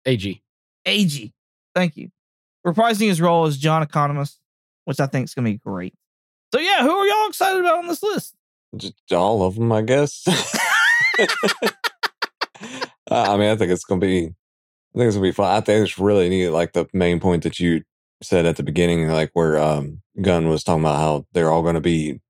AG. 0.06 0.42
Agee. 0.86 1.32
Thank 1.74 1.96
you. 1.96 2.10
Reprising 2.66 3.08
his 3.08 3.20
role 3.20 3.46
as 3.46 3.56
John 3.58 3.84
Economos, 3.86 4.36
which 4.86 4.98
I 5.00 5.06
think 5.06 5.24
is 5.26 5.34
going 5.34 5.44
to 5.44 5.52
be 5.52 5.58
great. 5.58 5.94
So, 6.54 6.60
yeah, 6.60 6.82
who 6.82 6.90
are 6.90 7.06
y'all 7.06 7.28
excited 7.28 7.60
about 7.60 7.78
on 7.78 7.88
this 7.88 8.02
list? 8.02 8.34
Just 8.76 9.12
all 9.12 9.42
of 9.42 9.54
them, 9.54 9.70
I 9.72 9.82
guess. 9.82 10.24
I 13.10 13.36
mean, 13.36 13.50
I 13.50 13.56
think 13.56 13.70
it's 13.70 13.84
gonna 13.84 14.00
be. 14.00 14.26
I 14.26 14.98
think 14.98 15.06
it's 15.06 15.16
gonna 15.16 15.28
be 15.28 15.32
fun. 15.32 15.50
I 15.54 15.60
think 15.60 15.84
it's 15.84 15.98
really 15.98 16.28
neat. 16.28 16.48
Like 16.50 16.72
the 16.72 16.86
main 16.92 17.20
point 17.20 17.42
that 17.44 17.60
you 17.60 17.82
said 18.22 18.46
at 18.46 18.56
the 18.56 18.62
beginning, 18.62 19.08
like 19.08 19.30
where 19.32 19.58
um, 19.58 20.02
Gunn 20.20 20.48
was 20.48 20.64
talking 20.64 20.82
about 20.82 20.96
how 20.98 21.26
they're 21.32 21.50
all 21.50 21.62
to 21.72 21.80
be 21.80 22.20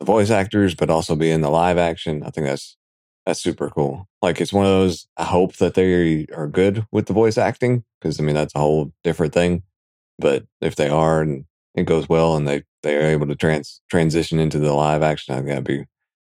the 0.00 0.06
voice 0.06 0.30
actors, 0.30 0.74
but 0.74 0.90
also 0.90 1.16
be 1.16 1.30
in 1.30 1.40
the 1.40 1.50
live 1.50 1.78
action. 1.78 2.22
I 2.22 2.30
think 2.30 2.46
that's 2.46 2.76
that's 3.24 3.40
super 3.40 3.70
cool. 3.70 4.08
Like 4.22 4.40
it's 4.40 4.52
one 4.52 4.64
of 4.64 4.70
those. 4.70 5.06
I 5.16 5.24
hope 5.24 5.56
that 5.56 5.74
they 5.74 6.26
are 6.34 6.46
good 6.46 6.86
with 6.90 7.06
the 7.06 7.12
voice 7.12 7.38
acting 7.38 7.84
because 8.00 8.20
I 8.20 8.22
mean 8.22 8.34
that's 8.34 8.54
a 8.54 8.60
whole 8.60 8.92
different 9.04 9.34
thing. 9.34 9.62
But 10.18 10.46
if 10.60 10.76
they 10.76 10.88
are 10.88 11.20
and 11.20 11.44
it 11.76 11.84
goes 11.86 12.08
well 12.08 12.36
and 12.36 12.46
they 12.48 12.64
they 12.82 12.96
are 12.96 13.02
able 13.06 13.26
to 13.26 13.34
trans 13.36 13.80
transition 13.90 14.38
into 14.38 14.58
the 14.58 14.72
live 14.72 15.02
action, 15.02 15.34
I 15.34 15.38
think 15.38 15.48
that'd 15.48 15.64
be 15.64 15.84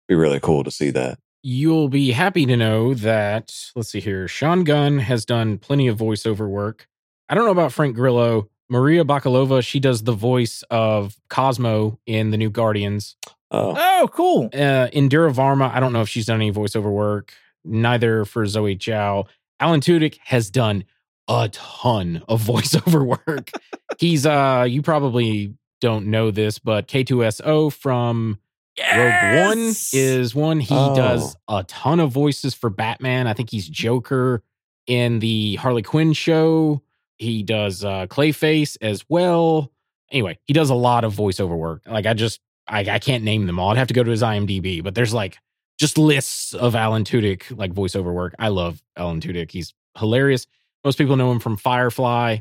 be 0.08 0.14
really 0.14 0.40
cool 0.40 0.64
to 0.64 0.70
see 0.70 0.90
that. 0.90 1.18
You'll 1.42 1.88
be 1.88 2.10
happy 2.10 2.44
to 2.46 2.56
know 2.56 2.92
that, 2.94 3.54
let's 3.74 3.90
see 3.90 4.00
here, 4.00 4.28
Sean 4.28 4.62
Gunn 4.64 4.98
has 4.98 5.24
done 5.24 5.56
plenty 5.58 5.88
of 5.88 5.96
voiceover 5.98 6.48
work. 6.48 6.86
I 7.28 7.34
don't 7.34 7.44
know 7.46 7.52
about 7.52 7.72
Frank 7.72 7.96
Grillo. 7.96 8.48
Maria 8.68 9.04
Bakalova, 9.04 9.64
she 9.64 9.80
does 9.80 10.02
the 10.04 10.12
voice 10.12 10.62
of 10.70 11.16
Cosmo 11.28 11.98
in 12.06 12.30
the 12.30 12.36
new 12.36 12.50
Guardians. 12.50 13.16
Oh, 13.50 13.74
Oh, 13.76 14.08
cool. 14.12 14.50
Uh, 14.52 14.88
Indira 14.92 15.32
Varma, 15.34 15.72
I 15.72 15.80
don't 15.80 15.92
know 15.92 16.02
if 16.02 16.08
she's 16.08 16.26
done 16.26 16.36
any 16.36 16.52
voiceover 16.52 16.90
work. 16.92 17.32
Neither 17.64 18.24
for 18.24 18.46
Zoe 18.46 18.76
Chao. 18.76 19.24
Alan 19.58 19.80
Tudyk 19.80 20.18
has 20.24 20.50
done 20.50 20.84
a 21.28 21.48
ton 21.52 22.22
of 22.28 22.42
voiceover 22.46 23.04
work. 23.06 23.50
He's 23.98 24.26
uh, 24.26 24.66
you 24.68 24.82
probably 24.82 25.54
don't 25.80 26.06
know 26.06 26.30
this, 26.30 26.58
but 26.58 26.86
K2SO 26.88 27.72
from 27.72 28.38
Rogue 28.78 29.46
One 29.48 29.72
is 29.92 30.34
one. 30.34 30.60
He 30.60 30.74
Oh. 30.74 30.94
does 30.94 31.36
a 31.48 31.64
ton 31.64 32.00
of 32.00 32.10
voices 32.12 32.54
for 32.54 32.70
Batman. 32.70 33.26
I 33.26 33.32
think 33.34 33.50
he's 33.50 33.68
Joker 33.68 34.42
in 34.86 35.18
the 35.20 35.56
Harley 35.56 35.82
Quinn 35.82 36.12
show. 36.12 36.82
He 37.18 37.42
does 37.42 37.84
uh, 37.84 38.06
Clayface 38.06 38.76
as 38.80 39.04
well. 39.08 39.72
Anyway, 40.10 40.38
he 40.46 40.52
does 40.52 40.70
a 40.70 40.74
lot 40.74 41.04
of 41.04 41.14
voiceover 41.14 41.56
work. 41.56 41.82
Like 41.86 42.06
I 42.06 42.14
just, 42.14 42.40
I, 42.66 42.80
I 42.80 42.98
can't 42.98 43.22
name 43.24 43.46
them 43.46 43.58
all. 43.58 43.70
I'd 43.70 43.76
have 43.76 43.88
to 43.88 43.94
go 43.94 44.02
to 44.02 44.10
his 44.10 44.22
IMDb, 44.22 44.82
but 44.82 44.94
there's 44.94 45.12
like 45.14 45.38
just 45.78 45.98
lists 45.98 46.52
of 46.54 46.74
Alan 46.74 47.04
Tudyk 47.04 47.56
like 47.56 47.72
voiceover 47.72 48.12
work. 48.12 48.34
I 48.38 48.48
love 48.48 48.82
Alan 48.96 49.20
Tudyk. 49.20 49.50
He's 49.50 49.74
hilarious. 49.98 50.46
Most 50.84 50.98
people 50.98 51.16
know 51.16 51.30
him 51.30 51.40
from 51.40 51.56
Firefly. 51.56 52.38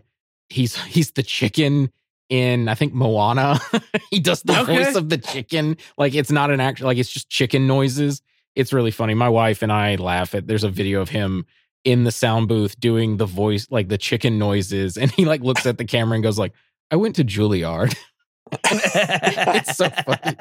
He's 0.49 0.75
he's 0.85 1.11
the 1.11 1.23
chicken 1.23 1.91
in 2.29 2.67
I 2.67 2.75
think 2.75 2.93
Moana. 2.93 3.59
he 4.11 4.19
does 4.19 4.41
the 4.43 4.59
Okay. 4.61 4.83
voice 4.83 4.95
of 4.95 5.09
the 5.09 5.17
chicken. 5.17 5.77
Like 5.97 6.15
it's 6.15 6.31
not 6.31 6.51
an 6.51 6.59
act 6.59 6.81
like 6.81 6.97
it's 6.97 7.11
just 7.11 7.29
chicken 7.29 7.67
noises. 7.67 8.21
It's 8.55 8.73
really 8.73 8.91
funny. 8.91 9.13
My 9.13 9.29
wife 9.29 9.61
and 9.61 9.71
I 9.71 9.95
laugh 9.95 10.33
at 10.35 10.47
there's 10.47 10.63
a 10.63 10.69
video 10.69 11.01
of 11.01 11.09
him 11.09 11.45
in 11.85 12.03
the 12.03 12.11
sound 12.11 12.47
booth 12.47 12.79
doing 12.79 13.17
the 13.17 13.25
voice 13.25 13.67
like 13.71 13.87
the 13.89 13.97
chicken 13.97 14.37
noises 14.37 14.97
and 14.97 15.11
he 15.11 15.25
like 15.25 15.41
looks 15.41 15.65
at 15.65 15.77
the 15.77 15.85
camera 15.85 16.15
and 16.15 16.23
goes 16.23 16.37
like 16.39 16.53
I 16.91 16.95
went 16.95 17.15
to 17.17 17.23
Juilliard. 17.23 17.95
it's 18.63 19.77
so 19.77 19.89
funny. 19.89 20.35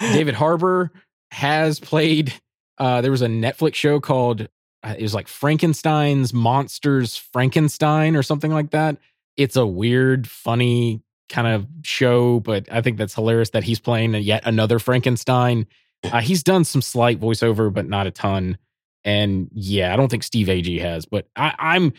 David 0.12 0.34
Harbour 0.34 0.90
has 1.32 1.80
played. 1.80 2.32
Uh, 2.78 3.00
there 3.00 3.10
was 3.10 3.22
a 3.22 3.26
Netflix 3.26 3.74
show 3.74 4.00
called 4.00 4.48
it 4.84 5.02
was 5.02 5.14
like 5.14 5.28
Frankenstein's 5.28 6.32
Monsters 6.32 7.16
Frankenstein 7.16 8.16
or 8.16 8.22
something 8.22 8.50
like 8.50 8.70
that. 8.70 8.96
It's 9.36 9.56
a 9.56 9.66
weird, 9.66 10.28
funny 10.28 11.02
kind 11.28 11.46
of 11.46 11.66
show, 11.82 12.40
but 12.40 12.70
I 12.70 12.80
think 12.80 12.98
that's 12.98 13.14
hilarious 13.14 13.50
that 13.50 13.64
he's 13.64 13.78
playing 13.78 14.14
yet 14.14 14.42
another 14.44 14.78
Frankenstein. 14.78 15.66
Uh, 16.04 16.20
he's 16.20 16.42
done 16.42 16.64
some 16.64 16.82
slight 16.82 17.20
voiceover, 17.20 17.72
but 17.72 17.88
not 17.88 18.06
a 18.06 18.10
ton. 18.10 18.58
And 19.04 19.48
yeah, 19.52 19.92
I 19.92 19.96
don't 19.96 20.08
think 20.08 20.22
Steve 20.22 20.48
Agee 20.48 20.80
has, 20.80 21.06
but 21.06 21.28
I, 21.36 21.54
I'm 21.58 21.92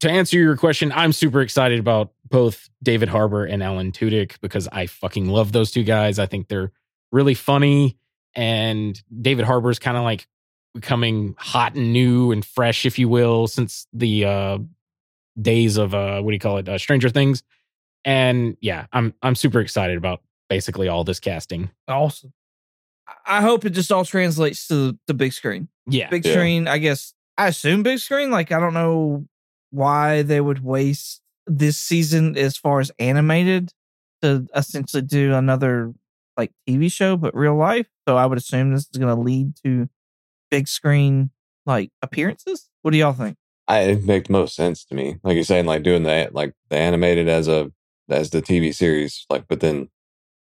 to 0.00 0.10
answer 0.10 0.36
your 0.36 0.56
question, 0.56 0.92
I'm 0.92 1.12
super 1.12 1.40
excited 1.40 1.78
about 1.78 2.12
both 2.28 2.68
David 2.82 3.08
Harbour 3.08 3.44
and 3.44 3.62
Alan 3.62 3.92
Tudyk 3.92 4.40
because 4.40 4.68
I 4.70 4.86
fucking 4.86 5.28
love 5.28 5.52
those 5.52 5.70
two 5.70 5.84
guys. 5.84 6.18
I 6.18 6.26
think 6.26 6.48
they're 6.48 6.72
really 7.12 7.34
funny, 7.34 7.96
and 8.34 9.00
David 9.22 9.46
Harbour's 9.46 9.78
kind 9.78 9.96
of 9.96 10.02
like 10.02 10.26
becoming 10.74 11.34
hot 11.38 11.74
and 11.74 11.92
new 11.92 12.32
and 12.32 12.44
fresh, 12.44 12.84
if 12.84 12.98
you 12.98 13.08
will, 13.08 13.46
since 13.46 13.86
the 13.92 14.24
uh, 14.24 14.58
days 15.40 15.76
of 15.76 15.94
uh, 15.94 16.20
what 16.20 16.30
do 16.30 16.34
you 16.34 16.40
call 16.40 16.58
it, 16.58 16.68
uh, 16.68 16.78
Stranger 16.78 17.08
Things. 17.08 17.42
And 18.04 18.56
yeah, 18.60 18.86
I'm 18.92 19.14
I'm 19.22 19.34
super 19.34 19.60
excited 19.60 19.96
about 19.96 20.20
basically 20.50 20.88
all 20.88 21.04
this 21.04 21.20
casting. 21.20 21.70
awesome. 21.88 22.32
I 23.26 23.42
hope 23.42 23.64
it 23.66 23.70
just 23.70 23.92
all 23.92 24.04
translates 24.04 24.66
to 24.68 24.98
the 25.06 25.14
big 25.14 25.32
screen. 25.32 25.68
Yeah, 25.86 26.08
Big 26.08 26.24
Yeah. 26.24 26.32
screen, 26.32 26.66
I 26.68 26.78
guess. 26.78 27.12
I 27.36 27.48
assume 27.48 27.82
big 27.82 27.98
screen. 27.98 28.30
Like 28.30 28.50
I 28.52 28.58
don't 28.60 28.74
know 28.74 29.26
why 29.70 30.22
they 30.22 30.40
would 30.40 30.62
waste 30.64 31.20
this 31.46 31.76
season 31.78 32.36
as 32.38 32.56
far 32.56 32.80
as 32.80 32.90
animated 32.98 33.72
to 34.22 34.46
essentially 34.54 35.02
do 35.02 35.34
another 35.34 35.92
like 36.36 36.52
TV 36.68 36.90
show, 36.90 37.16
but 37.16 37.34
real 37.34 37.56
life. 37.56 37.86
So 38.08 38.16
I 38.16 38.24
would 38.26 38.38
assume 38.38 38.72
this 38.72 38.88
is 38.92 38.98
going 38.98 39.14
to 39.14 39.20
lead 39.20 39.54
to 39.64 39.88
big 40.50 40.68
screen 40.68 41.30
like 41.66 41.90
appearances. 42.02 42.68
What 42.82 42.90
do 42.90 42.98
y'all 42.98 43.12
think? 43.12 43.36
I, 43.66 43.80
it 43.80 44.04
makes 44.04 44.28
most 44.28 44.54
sense 44.54 44.84
to 44.86 44.94
me. 44.94 45.16
Like 45.22 45.34
you're 45.36 45.44
saying, 45.44 45.66
like 45.66 45.82
doing 45.82 46.02
the 46.02 46.28
like 46.32 46.54
the 46.68 46.76
animated 46.76 47.28
as 47.28 47.48
a 47.48 47.72
as 48.08 48.30
the 48.30 48.42
TV 48.42 48.74
series, 48.74 49.24
like 49.30 49.46
but 49.48 49.60
then 49.60 49.88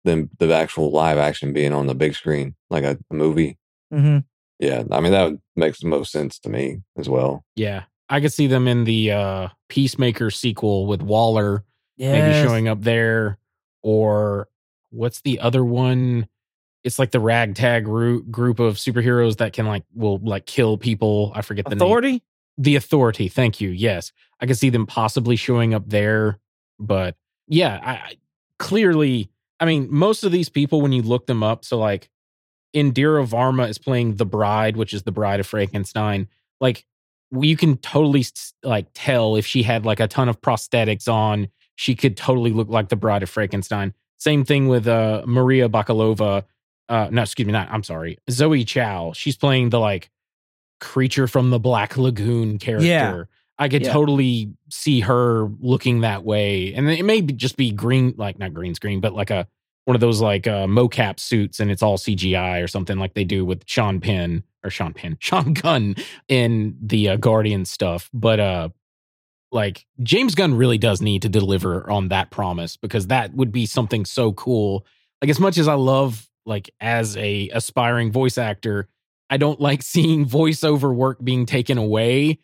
then 0.04 0.30
the 0.38 0.52
actual 0.54 0.90
live 0.90 1.18
action 1.18 1.52
being 1.52 1.72
on 1.72 1.86
the 1.86 1.94
big 1.94 2.14
screen, 2.14 2.54
like 2.70 2.84
a, 2.84 2.98
a 3.10 3.14
movie. 3.14 3.58
Mm-hmm. 3.92 4.18
Yeah, 4.60 4.84
I 4.90 5.00
mean 5.00 5.12
that 5.12 5.24
would 5.24 5.40
makes 5.56 5.80
the 5.80 5.88
most 5.88 6.12
sense 6.12 6.38
to 6.40 6.48
me 6.48 6.82
as 6.96 7.08
well. 7.08 7.44
yeah. 7.56 7.84
I 8.10 8.20
could 8.20 8.32
see 8.32 8.46
them 8.46 8.66
in 8.66 8.84
the 8.84 9.12
uh, 9.12 9.48
Peacemaker 9.68 10.30
sequel 10.30 10.86
with 10.86 11.02
Waller 11.02 11.64
maybe 11.98 12.32
showing 12.46 12.66
up 12.66 12.80
there 12.80 13.36
or 13.82 14.48
what's 14.90 15.20
the 15.20 15.40
other 15.40 15.64
one 15.64 16.26
it's 16.84 16.98
like 16.98 17.10
the 17.10 17.20
ragtag 17.20 17.84
group 17.84 18.58
of 18.60 18.76
superheroes 18.76 19.38
that 19.38 19.52
can 19.52 19.66
like 19.66 19.84
will 19.94 20.18
like 20.18 20.46
kill 20.46 20.76
people. 20.78 21.32
I 21.34 21.42
forget 21.42 21.64
the 21.64 21.70
name. 21.74 21.82
Authority. 21.82 22.22
the 22.56 22.76
authority 22.76 23.28
thank 23.28 23.60
you 23.60 23.70
yes. 23.70 24.12
I 24.40 24.46
could 24.46 24.56
see 24.58 24.70
them 24.70 24.86
possibly 24.86 25.36
showing 25.36 25.74
up 25.74 25.88
there 25.88 26.38
but 26.78 27.16
yeah 27.48 27.80
i 27.82 27.92
I- 27.92 28.16
clearly 28.60 29.30
i 29.58 29.64
mean 29.64 29.88
most 29.90 30.22
of 30.22 30.30
these 30.32 30.48
people 30.48 30.80
when 30.80 30.92
you 30.92 31.02
look 31.02 31.26
them 31.26 31.42
up 31.42 31.64
so 31.64 31.76
like 31.78 32.08
indira 32.74 33.26
varma 33.26 33.68
is 33.68 33.78
playing 33.78 34.14
the 34.16 34.24
bride 34.26 34.76
which 34.76 34.92
is 34.94 35.02
the 35.02 35.10
bride 35.12 35.40
of 35.40 35.46
frankenstein 35.46 36.28
like 36.60 36.84
you 37.32 37.56
can 37.56 37.76
totally 37.78 38.24
like 38.62 38.86
tell 38.94 39.34
if 39.36 39.44
she 39.46 39.62
had 39.62 39.84
like 39.84 39.98
a 40.00 40.06
ton 40.06 40.28
of 40.28 40.40
prosthetics 40.40 41.08
on 41.12 41.48
she 41.74 41.94
could 41.94 42.16
totally 42.16 42.52
look 42.52 42.68
like 42.68 42.88
the 42.88 42.96
bride 42.96 43.22
of 43.22 43.30
frankenstein. 43.30 43.92
Same 44.18 44.44
thing 44.44 44.68
with 44.68 44.86
uh 44.86 45.22
maria 45.26 45.68
bakalova 45.68 46.44
uh 46.88 47.08
no 47.10 47.22
excuse 47.22 47.46
me 47.46 47.52
not 47.52 47.68
i'm 47.70 47.82
sorry 47.82 48.18
zoe 48.30 48.64
chao 48.64 49.12
she's 49.12 49.36
playing 49.36 49.70
the 49.70 49.78
like 49.80 50.10
creature 50.80 51.26
from 51.26 51.50
the 51.50 51.58
black 51.58 51.96
lagoon 51.96 52.58
character 52.58 52.86
Yeah. 52.86 53.24
i 53.58 53.68
could 53.68 53.82
Yeah. 53.82 53.92
totally 53.92 54.52
see 54.70 55.00
her 55.00 55.48
looking 55.60 56.00
that 56.02 56.24
way 56.24 56.72
and 56.74 56.88
it 56.90 57.04
may 57.04 57.20
be 57.20 57.32
just 57.34 57.56
be 57.56 57.70
green 57.72 58.14
like 58.16 58.38
not 58.38 58.54
green 58.54 58.74
screen 58.74 59.00
but 59.00 59.12
like 59.14 59.30
a 59.30 59.46
one 59.86 59.94
of 59.94 60.00
those 60.00 60.20
like 60.20 60.46
uh 60.46 60.66
mocap 60.66 61.18
suits 61.18 61.58
and 61.60 61.70
it's 61.70 61.82
all 61.82 61.98
cgi 61.98 62.62
or 62.62 62.68
something 62.68 62.98
like 62.98 63.14
they 63.14 63.24
do 63.24 63.44
with 63.44 63.62
sean 63.66 64.00
penn 64.00 64.42
or 64.62 64.70
sean 64.70 64.92
penn 64.94 65.16
sean 65.20 65.52
gunn 65.54 65.96
in 66.28 66.76
the 66.80 67.08
uh, 67.10 67.16
guardian 67.16 67.64
stuff 67.64 68.08
but 68.14 68.38
uh 68.38 68.68
like 69.50 69.86
James 70.02 70.34
Gunn 70.34 70.52
really 70.52 70.76
does 70.76 71.00
need 71.00 71.22
to 71.22 71.28
deliver 71.30 71.88
on 71.90 72.08
that 72.08 72.30
promise 72.30 72.76
because 72.76 73.06
that 73.06 73.32
would 73.32 73.50
be 73.50 73.64
something 73.64 74.04
so 74.04 74.30
cool. 74.34 74.84
Like 75.22 75.30
as 75.30 75.40
much 75.40 75.56
as 75.56 75.66
I 75.66 75.72
love 75.72 76.27
like 76.48 76.70
as 76.80 77.16
a 77.16 77.50
aspiring 77.52 78.10
voice 78.10 78.38
actor, 78.38 78.88
I 79.30 79.36
don't 79.36 79.60
like 79.60 79.82
seeing 79.94 80.26
voiceover 80.26 80.94
work 80.94 81.22
being 81.22 81.46
taken 81.46 81.78
away. 81.78 82.40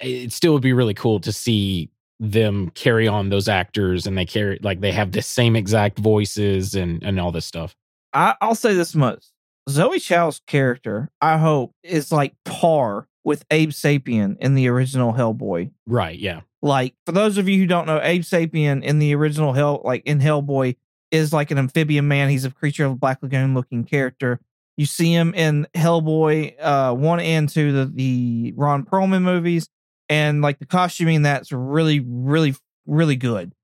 It 0.00 0.32
still 0.32 0.52
would 0.52 0.62
be 0.62 0.74
really 0.74 0.94
cool 0.94 1.20
to 1.20 1.32
see 1.32 1.90
them 2.18 2.70
carry 2.70 3.06
on 3.06 3.28
those 3.28 3.48
actors 3.48 4.06
and 4.06 4.16
they 4.16 4.24
carry 4.24 4.58
like 4.62 4.80
they 4.80 4.92
have 4.92 5.12
the 5.12 5.20
same 5.20 5.54
exact 5.54 5.98
voices 5.98 6.74
and 6.74 7.02
and 7.02 7.20
all 7.20 7.32
this 7.32 7.46
stuff. 7.46 7.74
I, 8.12 8.34
I'll 8.40 8.54
say 8.54 8.74
this 8.74 8.94
much: 8.94 9.26
Zoe 9.68 9.98
Chao's 9.98 10.40
character, 10.46 11.10
I 11.20 11.38
hope, 11.38 11.72
is 11.82 12.12
like 12.12 12.34
par 12.44 13.08
with 13.24 13.44
Abe 13.50 13.70
Sapien 13.70 14.36
in 14.38 14.54
the 14.54 14.68
original 14.68 15.12
Hellboy. 15.12 15.72
Right, 15.86 16.18
yeah. 16.18 16.42
Like 16.62 16.94
for 17.04 17.12
those 17.12 17.38
of 17.38 17.48
you 17.48 17.58
who 17.58 17.66
don't 17.66 17.86
know, 17.86 18.00
Abe 18.02 18.22
Sapien 18.22 18.82
in 18.82 18.98
the 18.98 19.14
original 19.14 19.52
Hell, 19.52 19.82
like 19.84 20.02
in 20.06 20.20
Hellboy, 20.20 20.76
is 21.10 21.32
like 21.32 21.50
an 21.50 21.58
amphibian 21.58 22.08
man. 22.08 22.28
He's 22.28 22.44
a 22.44 22.50
creature 22.50 22.84
of 22.84 22.92
the 22.92 22.98
Black 22.98 23.22
Lagoon 23.22 23.54
looking 23.54 23.84
character. 23.84 24.40
You 24.76 24.86
see 24.86 25.12
him 25.12 25.32
in 25.34 25.66
Hellboy 25.74 26.54
uh, 26.60 26.94
one 26.94 27.20
and 27.20 27.48
two, 27.48 27.72
the 27.72 27.86
the 27.86 28.54
Ron 28.56 28.84
Perlman 28.84 29.22
movies, 29.22 29.68
and 30.08 30.42
like 30.42 30.58
the 30.58 30.66
costuming 30.66 31.22
that's 31.22 31.50
really, 31.50 32.00
really, 32.00 32.54
really 32.86 33.16
good. 33.16 33.54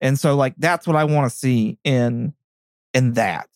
And 0.00 0.18
so 0.18 0.36
like 0.36 0.54
that's 0.58 0.86
what 0.86 0.96
I 0.96 1.04
want 1.04 1.30
to 1.30 1.36
see 1.36 1.78
in 1.84 2.34
in 2.94 3.14
that. 3.14 3.48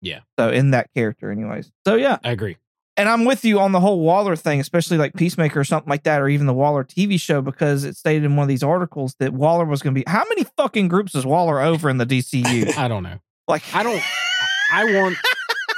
Yeah. 0.00 0.20
So 0.38 0.50
in 0.50 0.70
that 0.70 0.92
character, 0.94 1.30
anyways. 1.30 1.70
So 1.86 1.96
yeah, 1.96 2.18
I 2.22 2.30
agree. 2.30 2.56
And 2.96 3.08
I'm 3.08 3.24
with 3.24 3.44
you 3.44 3.58
on 3.58 3.72
the 3.72 3.80
whole 3.80 4.00
Waller 4.00 4.36
thing, 4.36 4.60
especially 4.60 4.98
like 4.98 5.14
Peacemaker 5.14 5.60
or 5.60 5.64
something 5.64 5.88
like 5.88 6.02
that, 6.02 6.20
or 6.20 6.28
even 6.28 6.46
the 6.46 6.52
Waller 6.52 6.84
TV 6.84 7.18
show, 7.18 7.40
because 7.40 7.84
it 7.84 7.96
stated 7.96 8.24
in 8.24 8.36
one 8.36 8.44
of 8.44 8.48
these 8.48 8.62
articles 8.62 9.14
that 9.18 9.32
Waller 9.32 9.64
was 9.64 9.82
going 9.82 9.94
to 9.94 9.98
be. 9.98 10.04
How 10.06 10.24
many 10.28 10.44
fucking 10.56 10.88
groups 10.88 11.14
is 11.14 11.24
Waller 11.24 11.60
over 11.60 11.88
in 11.88 11.98
the 11.98 12.06
DCU? 12.06 12.76
I 12.76 12.88
don't 12.88 13.02
know. 13.02 13.18
Like, 13.48 13.62
I 13.74 13.82
don't. 13.82 14.02
I 14.70 15.00
want 15.00 15.16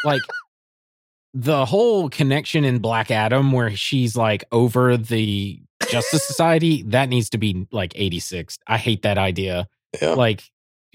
like 0.05 0.23
the 1.33 1.65
whole 1.65 2.09
connection 2.09 2.65
in 2.65 2.79
Black 2.79 3.11
Adam 3.11 3.53
where 3.53 3.75
she's 3.77 4.17
like 4.17 4.45
over 4.53 4.97
the 4.97 5.61
Justice 5.89 6.27
Society. 6.27 6.83
That 6.85 7.09
needs 7.09 7.31
to 7.31 7.39
be 7.39 7.67
like 7.73 7.93
eighty 7.97 8.21
six. 8.21 8.59
I 8.67 8.79
hate 8.79 9.03
that 9.03 9.19
idea. 9.19 9.69
Yeah, 10.01 10.11
Like, 10.11 10.43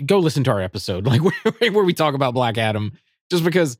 go 0.06 0.20
listen 0.20 0.44
to 0.46 0.52
our 0.52 0.62
episode, 0.62 1.06
like 1.08 1.22
where, 1.22 1.72
where 1.72 1.84
we 1.84 1.94
talk 1.94 2.14
about 2.14 2.34
Black 2.34 2.58
Adam, 2.58 2.94
just 3.32 3.44
because 3.44 3.78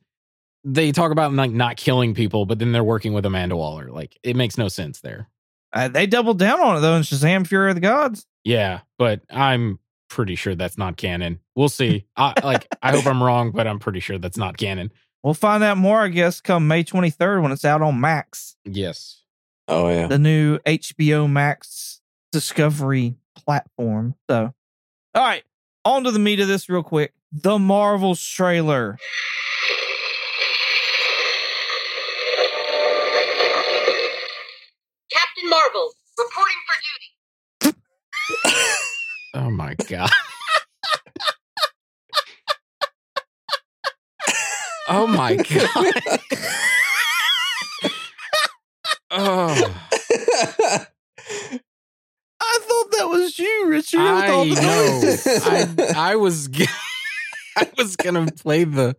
they 0.64 0.92
talk 0.92 1.10
about 1.12 1.32
like 1.32 1.50
not 1.52 1.76
killing 1.76 2.14
people, 2.14 2.46
but 2.46 2.58
then 2.58 2.72
they're 2.72 2.84
working 2.84 3.12
with 3.12 3.24
Amanda 3.26 3.56
Waller. 3.56 3.90
Like, 3.90 4.18
it 4.22 4.36
makes 4.36 4.58
no 4.58 4.68
sense 4.68 5.00
there. 5.00 5.28
uh, 5.72 5.88
they 5.88 6.06
doubled 6.06 6.38
down 6.38 6.60
on 6.60 6.76
it 6.76 6.80
though 6.80 6.94
in 6.96 7.02
Shazam: 7.02 7.46
Fury 7.46 7.70
of 7.70 7.74
the 7.76 7.80
Gods. 7.80 8.26
Yeah, 8.44 8.80
but 8.98 9.20
I'm 9.30 9.78
pretty 10.08 10.34
sure 10.34 10.54
that's 10.54 10.76
not 10.78 10.96
canon. 10.96 11.38
We'll 11.54 11.68
see. 11.68 12.06
I 12.16 12.34
like. 12.44 12.66
I 12.82 12.92
hope 12.92 13.06
I'm 13.06 13.22
wrong, 13.22 13.52
but 13.52 13.66
I'm 13.66 13.78
pretty 13.78 14.00
sure 14.00 14.18
that's 14.18 14.36
not 14.38 14.56
canon. 14.56 14.92
We'll 15.22 15.34
find 15.34 15.62
out 15.62 15.76
more, 15.76 16.00
I 16.00 16.08
guess, 16.08 16.40
come 16.40 16.66
May 16.66 16.82
23rd 16.82 17.42
when 17.42 17.52
it's 17.52 17.64
out 17.66 17.82
on 17.82 18.00
Max, 18.00 18.56
Yes. 18.64 19.22
oh 19.68 19.90
yeah. 19.90 20.06
the 20.06 20.18
new 20.18 20.58
HBO 20.60 21.30
Max 21.30 22.00
Discovery 22.32 23.16
platform. 23.36 24.14
So, 24.30 24.54
all 25.14 25.22
right, 25.22 25.42
on 25.84 26.04
to 26.04 26.10
the 26.10 26.18
meat 26.18 26.40
of 26.40 26.48
this 26.48 26.70
real 26.70 26.82
quick. 26.82 27.12
The 27.32 27.58
Marvels 27.58 28.22
trailer. 28.22 28.96
Captain 35.12 35.48
Marvel, 35.50 35.92
reporting 36.24 36.60
for 36.66 37.72
duty. 37.72 37.76
Oh 39.34 39.50
my 39.50 39.74
god. 39.88 40.10
oh 44.88 45.06
my 45.06 45.36
god. 45.36 46.20
Oh. 49.12 49.82
I 52.42 52.58
thought 52.62 52.90
that 52.92 53.08
was 53.08 53.38
you, 53.38 53.66
Richard. 53.68 53.98
with 53.98 54.30
all 54.30 54.42
I 54.42 54.48
the 54.48 54.54
know. 55.86 55.90
I, 55.96 56.10
I 56.12 56.16
was 56.16 56.48
g- 56.48 56.66
I 57.56 57.68
was 57.76 57.96
gonna 57.96 58.26
play 58.30 58.64
the 58.64 58.96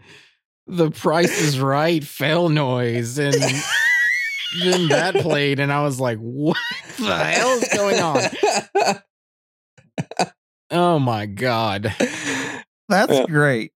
the 0.67 0.91
Price 0.91 1.41
is 1.41 1.59
Right 1.59 2.03
fail 2.03 2.49
noise, 2.49 3.17
and 3.17 3.35
then 4.59 4.87
that 4.89 5.15
played, 5.15 5.59
and 5.59 5.71
I 5.71 5.81
was 5.83 5.99
like, 5.99 6.17
"What 6.19 6.57
the 6.97 7.15
hell 7.17 7.49
is 7.57 7.67
going 7.73 7.99
on?" 7.99 8.21
Oh 10.69 10.99
my 10.99 11.25
god! 11.25 11.93
That's 12.89 13.11
Yeah. 13.13 13.25
great. 13.27 13.71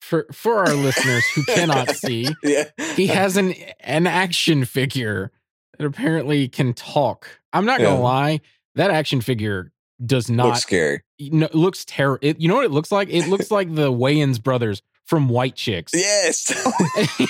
For 0.00 0.24
for 0.32 0.58
our 0.58 0.72
listeners 0.74 1.24
who 1.34 1.42
cannot 1.44 1.90
see, 1.96 2.28
yeah. 2.44 2.64
he 2.94 3.08
has 3.08 3.36
an 3.36 3.54
an 3.80 4.06
action 4.06 4.64
figure 4.64 5.32
that 5.76 5.84
apparently 5.84 6.46
can 6.48 6.74
talk. 6.74 7.26
I'm 7.52 7.64
not 7.66 7.80
gonna 7.80 7.96
Yeah. 7.96 8.00
lie, 8.02 8.40
that 8.76 8.92
action 8.92 9.20
figure 9.20 9.72
does 10.04 10.28
Looks 10.30 10.36
not 10.36 10.58
scary. 10.58 11.02
no, 11.18 11.46
it 11.46 11.56
looks 11.56 11.84
terrible. 11.84 12.28
You 12.38 12.46
know 12.46 12.54
what 12.54 12.64
it 12.66 12.70
looks 12.70 12.92
like? 12.92 13.08
It 13.10 13.26
looks 13.26 13.50
like 13.50 13.74
the 13.74 13.90
Wayans 13.90 14.40
brothers 14.40 14.80
from 15.06 15.28
White 15.28 15.54
Chicks. 15.56 15.92
Yes. 15.94 16.50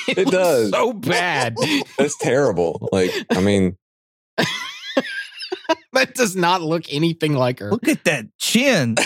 it, 0.08 0.18
It 0.18 0.28
does. 0.30 0.70
so 0.70 0.92
bad. 0.92 1.56
That's 1.98 2.16
terrible. 2.18 2.88
Like, 2.92 3.10
I 3.30 3.40
mean, 3.40 3.76
that 5.92 6.14
does 6.14 6.34
not 6.36 6.62
look 6.62 6.92
anything 6.92 7.34
like 7.34 7.58
her. 7.60 7.70
Look 7.70 7.88
at 7.88 8.04
that 8.04 8.26
chin. 8.38 8.96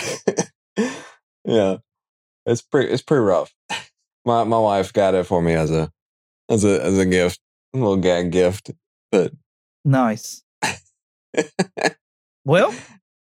yeah. 1.45 1.77
It's 2.45 2.61
pretty 2.61 2.91
it's 2.91 3.03
pretty 3.03 3.21
rough. 3.21 3.53
My 4.25 4.43
my 4.43 4.57
wife 4.57 4.91
got 4.93 5.13
it 5.13 5.25
for 5.27 5.41
me 5.41 5.53
as 5.53 5.69
a 5.71 5.91
as 6.49 6.63
a 6.65 6.83
as 6.83 6.97
a 6.97 7.05
gift. 7.05 7.39
A 7.73 7.77
little 7.77 7.97
gag 7.97 8.31
gift. 8.31 8.71
But 9.11 9.31
Nice. 9.85 10.43
Well, 12.43 12.73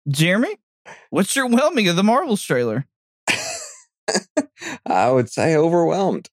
Jeremy, 0.08 0.56
what's 1.10 1.34
your 1.34 1.46
whelming 1.48 1.88
of 1.88 1.96
the 1.96 2.04
Marvels 2.04 2.42
trailer? 2.42 2.86
I 4.86 5.10
would 5.10 5.30
say 5.30 5.56
overwhelmed. 5.56 6.28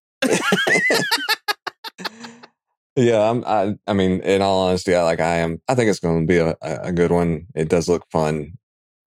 yeah, 2.95 3.30
I'm. 3.30 3.43
I, 3.45 3.76
I 3.88 3.93
mean, 3.93 4.21
in 4.21 4.41
all 4.41 4.67
honesty, 4.67 4.95
I 4.95 5.03
like. 5.03 5.19
I 5.19 5.38
am. 5.38 5.61
I 5.67 5.76
think 5.76 5.89
it's 5.89 5.99
going 5.99 6.21
to 6.21 6.28
be 6.28 6.38
a, 6.38 6.55
a 6.61 6.88
a 6.88 6.91
good 6.91 7.11
one. 7.11 7.47
It 7.55 7.69
does 7.69 7.88
look 7.88 8.05
fun. 8.11 8.53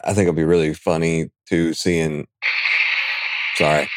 I 0.04 0.14
think 0.14 0.28
it'll 0.28 0.34
be 0.34 0.44
really 0.44 0.74
funny 0.74 1.32
to 1.50 1.74
seeing. 1.74 2.28
Sorry. 3.56 3.88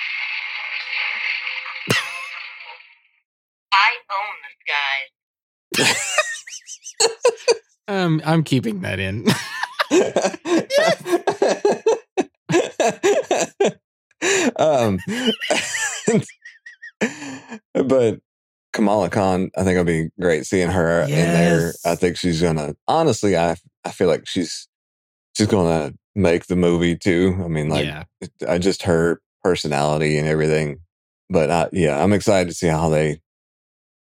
I 3.73 3.91
own 4.11 4.35
the 4.43 5.81
skies. 5.81 5.97
Um, 7.87 8.23
I'm 8.25 8.45
keeping 8.45 8.81
that 8.81 8.99
in. 8.99 9.27
um, 14.57 14.99
but 17.75 18.21
Kamala 18.73 19.09
Khan, 19.11 19.51
I 19.57 19.63
think 19.63 19.73
it'll 19.73 19.85
be 19.85 20.11
great 20.21 20.47
seeing 20.47 20.71
her 20.71 21.03
in 21.03 21.09
there. 21.09 21.73
I 21.85 21.95
think 21.95 22.17
she's 22.17 22.43
gonna. 22.43 22.75
Honestly, 22.89 23.37
I 23.37 23.57
I 23.85 23.91
feel 23.91 24.09
like 24.09 24.27
she's 24.27 24.69
she's 25.37 25.47
gonna 25.47 25.95
make 26.15 26.47
the 26.47 26.57
movie 26.57 26.97
too. 26.97 27.41
I 27.43 27.49
mean, 27.49 27.69
like 27.69 27.87
yeah, 27.87 28.05
I 28.49 28.59
just 28.59 28.83
her 28.83 29.21
personality 29.43 30.19
and 30.19 30.27
everything. 30.27 30.81
But 31.31 31.51
I, 31.51 31.69
yeah, 31.73 32.03
I'm 32.03 32.13
excited 32.13 32.49
to 32.49 32.55
see 32.55 32.67
how 32.67 32.89
they, 32.89 33.21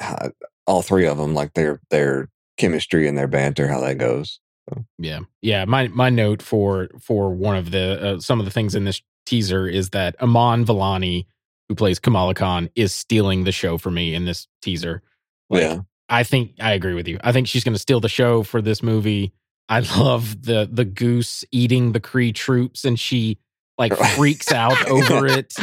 how, 0.00 0.30
all 0.66 0.82
three 0.82 1.06
of 1.06 1.18
them, 1.18 1.34
like 1.34 1.54
their 1.54 1.80
their 1.90 2.28
chemistry 2.56 3.08
and 3.08 3.16
their 3.16 3.28
banter, 3.28 3.68
how 3.68 3.80
that 3.80 3.98
goes. 3.98 4.40
yeah, 4.98 5.20
yeah. 5.40 5.64
My 5.64 5.88
my 5.88 6.10
note 6.10 6.42
for 6.42 6.88
for 7.00 7.30
one 7.30 7.56
of 7.56 7.70
the 7.70 8.02
uh, 8.16 8.20
some 8.20 8.40
of 8.40 8.44
the 8.44 8.50
things 8.50 8.74
in 8.74 8.84
this 8.84 9.02
teaser 9.26 9.66
is 9.66 9.90
that 9.90 10.16
Iman 10.20 10.64
Vellani, 10.64 11.26
who 11.68 11.74
plays 11.74 11.98
Kamala 11.98 12.34
Khan, 12.34 12.68
is 12.74 12.94
stealing 12.94 13.44
the 13.44 13.52
show 13.52 13.78
for 13.78 13.90
me 13.90 14.14
in 14.14 14.24
this 14.24 14.46
teaser. 14.62 15.02
Like, 15.50 15.62
yeah, 15.62 15.78
I 16.08 16.22
think 16.22 16.52
I 16.60 16.72
agree 16.72 16.94
with 16.94 17.08
you. 17.08 17.18
I 17.22 17.32
think 17.32 17.48
she's 17.48 17.64
going 17.64 17.74
to 17.74 17.78
steal 17.80 18.00
the 18.00 18.08
show 18.08 18.42
for 18.42 18.60
this 18.60 18.82
movie. 18.82 19.32
I 19.68 19.80
love 19.98 20.42
the 20.42 20.68
the 20.70 20.84
goose 20.84 21.44
eating 21.50 21.92
the 21.92 22.00
Kree 22.00 22.34
troops, 22.34 22.84
and 22.84 22.98
she 22.98 23.38
like 23.78 23.96
freaks 23.96 24.52
out 24.52 24.88
over 24.88 25.26
it. 25.26 25.54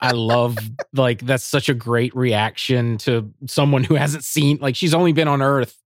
I 0.00 0.12
love 0.12 0.56
like 0.92 1.24
that's 1.24 1.44
such 1.44 1.68
a 1.68 1.74
great 1.74 2.14
reaction 2.14 2.98
to 2.98 3.32
someone 3.46 3.84
who 3.84 3.94
hasn't 3.94 4.24
seen 4.24 4.58
like 4.60 4.76
she's 4.76 4.94
only 4.94 5.12
been 5.12 5.28
on 5.28 5.42
Earth, 5.42 5.76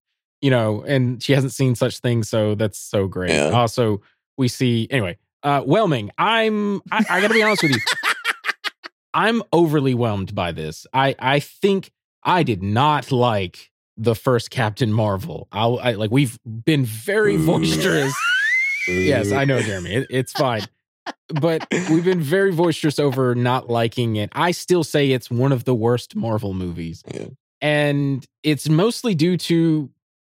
you 0.40 0.50
know, 0.50 0.82
and 0.82 1.22
she 1.22 1.32
hasn't 1.32 1.52
seen 1.52 1.74
such 1.74 2.00
things. 2.00 2.28
So 2.28 2.54
that's 2.54 2.78
so 2.78 3.06
great. 3.06 3.30
Yeah. 3.30 3.50
Also, 3.50 4.02
we 4.36 4.48
see 4.48 4.88
anyway. 4.90 5.16
Uh, 5.42 5.62
whelming. 5.62 6.10
I'm. 6.18 6.82
I, 6.92 7.04
I 7.08 7.20
got 7.20 7.28
to 7.28 7.34
be 7.34 7.42
honest 7.42 7.62
with 7.62 7.72
you. 7.72 7.80
I'm 9.14 9.42
overly 9.52 9.94
whelmed 9.94 10.34
by 10.34 10.52
this. 10.52 10.86
I 10.92 11.16
I 11.18 11.40
think 11.40 11.90
I 12.22 12.42
did 12.42 12.62
not 12.62 13.10
like 13.10 13.70
the 13.96 14.14
first 14.14 14.50
Captain 14.50 14.92
Marvel. 14.92 15.48
I'll, 15.52 15.78
I 15.78 15.92
like 15.92 16.10
we've 16.10 16.38
been 16.44 16.84
very 16.84 17.36
boisterous. 17.36 18.14
yes, 18.88 19.32
I 19.32 19.44
know, 19.44 19.60
Jeremy. 19.60 19.94
It, 19.94 20.06
it's 20.10 20.32
fine. 20.32 20.62
But 21.40 21.66
we've 21.90 22.04
been 22.04 22.20
very 22.20 22.52
boisterous 22.52 22.98
over 22.98 23.34
not 23.34 23.68
liking 23.68 24.16
it. 24.16 24.30
I 24.32 24.50
still 24.50 24.84
say 24.84 25.10
it's 25.10 25.30
one 25.30 25.50
of 25.50 25.64
the 25.64 25.74
worst 25.74 26.14
Marvel 26.14 26.54
movies. 26.54 27.02
Yeah. 27.12 27.28
And 27.60 28.24
it's 28.44 28.68
mostly 28.68 29.14
due 29.14 29.36
to 29.38 29.90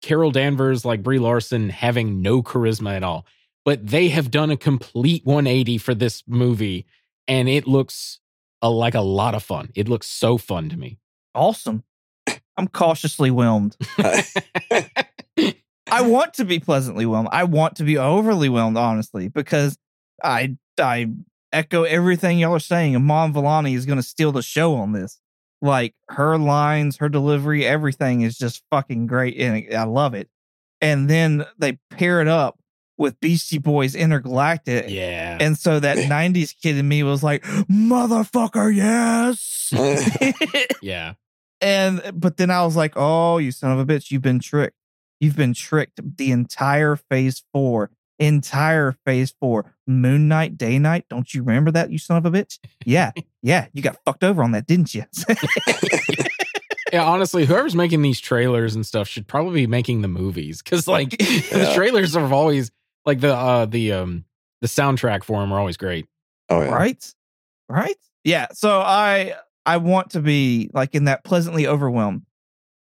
Carol 0.03 0.31
Danvers, 0.31 0.85
like 0.85 1.03
Brie 1.03 1.19
Larson, 1.19 1.69
having 1.69 2.23
no 2.23 2.43
charisma 2.43 2.95
at 2.95 3.03
all. 3.03 3.27
But 3.65 3.87
they 3.87 4.09
have 4.09 4.31
done 4.31 4.51
a 4.51 4.57
complete 4.57 5.25
180 5.25 5.79
for 5.79 5.95
this 5.95 6.25
movie, 6.27 6.87
and 7.29 7.49
it 7.49 7.67
looks 7.67 8.19
a, 8.61 8.71
like 8.71 8.95
a 8.95 9.01
lot 9.01 9.35
of 9.35 9.43
fun. 9.43 9.71
It 9.75 9.89
looks 9.89 10.09
so 10.09 10.39
fun 10.39 10.69
to 10.71 10.77
me. 10.77 10.99
Awesome. 11.35 11.85
I'm 12.57 12.69
cautiously 12.69 13.31
whelmed. 13.31 13.77
I 15.93 16.03
want 16.03 16.35
to 16.35 16.45
be 16.45 16.59
pleasantly 16.59 17.07
whelmed. 17.07 17.29
I 17.33 17.45
want 17.45 17.77
to 17.77 17.85
be 17.85 17.99
overly 17.99 18.49
whelmed, 18.49 18.77
honestly, 18.77 19.29
because 19.29 19.79
I 20.23 20.57
I 20.79 21.13
echo 21.53 21.85
everything 21.85 22.39
y'all 22.39 22.55
are 22.55 22.61
saying. 22.61 22.97
Iman 22.97 23.33
Vellani 23.33 23.75
is 23.75 23.87
going 23.87 23.99
to 23.99 24.03
steal 24.03 24.33
the 24.33 24.43
show 24.43 24.75
on 24.75 24.93
this. 24.93 25.21
Like 25.61 25.95
her 26.09 26.39
lines, 26.39 26.97
her 26.97 27.09
delivery, 27.09 27.65
everything 27.65 28.23
is 28.23 28.37
just 28.37 28.63
fucking 28.71 29.07
great, 29.07 29.37
and 29.39 29.75
I 29.75 29.85
love 29.85 30.15
it. 30.15 30.29
And 30.81 31.09
then 31.09 31.45
they 31.59 31.79
pair 31.91 32.21
it 32.21 32.27
up 32.27 32.59
with 33.03 33.21
Beastie 33.21 33.59
Boys 33.59 33.95
Intergalactic, 33.95 34.87
yeah. 34.89 35.37
and 35.41 35.59
so 35.59 35.79
that 35.81 35.97
'90s 36.09 36.55
kid 36.59 36.79
in 36.79 36.89
me 36.89 37.03
was 37.03 37.23
like, 37.23 37.43
"Motherfucker, 37.45 38.75
yes!" 38.75 39.75
yeah. 40.83 41.15
And 41.61 42.01
but 42.15 42.39
then 42.39 42.51
I 42.51 42.65
was 42.65 42.77
like, 42.77 42.95
"Oh, 42.97 43.39
you 43.39 43.51
son 43.51 43.73
of 43.73 43.79
a 43.79 43.85
bitch! 43.85 44.11
You've 44.11 44.23
been 44.23 44.39
tricked. 44.39 44.77
You've 45.21 45.37
been 45.37 45.53
tricked. 45.53 46.01
The 46.17 46.31
entire 46.31 46.97
Phase 46.97 47.43
Four, 47.53 47.91
entire 48.19 48.97
Phase 49.05 49.35
Four, 49.39 49.75
Moon 49.87 50.29
Knight, 50.29 50.57
Day 50.57 50.79
Night. 50.79 51.05
Don't 51.11 51.33
you 51.35 51.43
remember 51.43 51.71
that? 51.73 51.91
You 51.91 51.99
son 51.99 52.17
of 52.17 52.25
a 52.25 52.31
bitch! 52.31 52.59
Yeah, 52.87 53.11
yeah. 53.43 53.67
You 53.73 53.83
got 53.83 53.99
fucked 54.07 54.25
over 54.25 54.43
on 54.43 54.53
that, 54.53 54.67
didn't 54.67 54.95
you? 54.95 55.05
Yeah, 56.93 57.07
honestly, 57.07 57.47
whoever's 57.47 57.75
making 57.75 58.03
these 58.03 58.21
trailers 58.21 58.75
and 58.75 58.85
stuff 58.85 59.09
should 59.09 59.27
probably 59.27 59.63
be 59.63 59.67
making 59.67 60.03
the 60.03 60.09
movies 60.09 60.61
because, 60.61 60.87
like, 60.87 61.11
the 61.17 61.73
trailers 61.75 62.15
are 62.15 62.31
always 62.31 62.71
like 63.07 63.21
the 63.21 63.35
uh 63.35 63.67
the 63.67 63.93
um 63.93 64.25
the 64.61 64.69
soundtrack 64.69 65.25
for 65.25 65.41
them 65.41 65.53
are 65.53 65.59
always 65.59 65.77
great. 65.77 66.07
oh 66.49 66.61
yeah. 66.63 66.75
right, 66.75 67.15
right. 67.69 67.97
Yeah. 68.25 68.49
So 68.53 68.81
I 68.81 69.35
I 69.67 69.77
want 69.77 70.11
to 70.11 70.21
be 70.21 70.71
like 70.73 70.95
in 70.95 71.05
that 71.05 71.25
pleasantly 71.25 71.67
overwhelmed, 71.67 72.23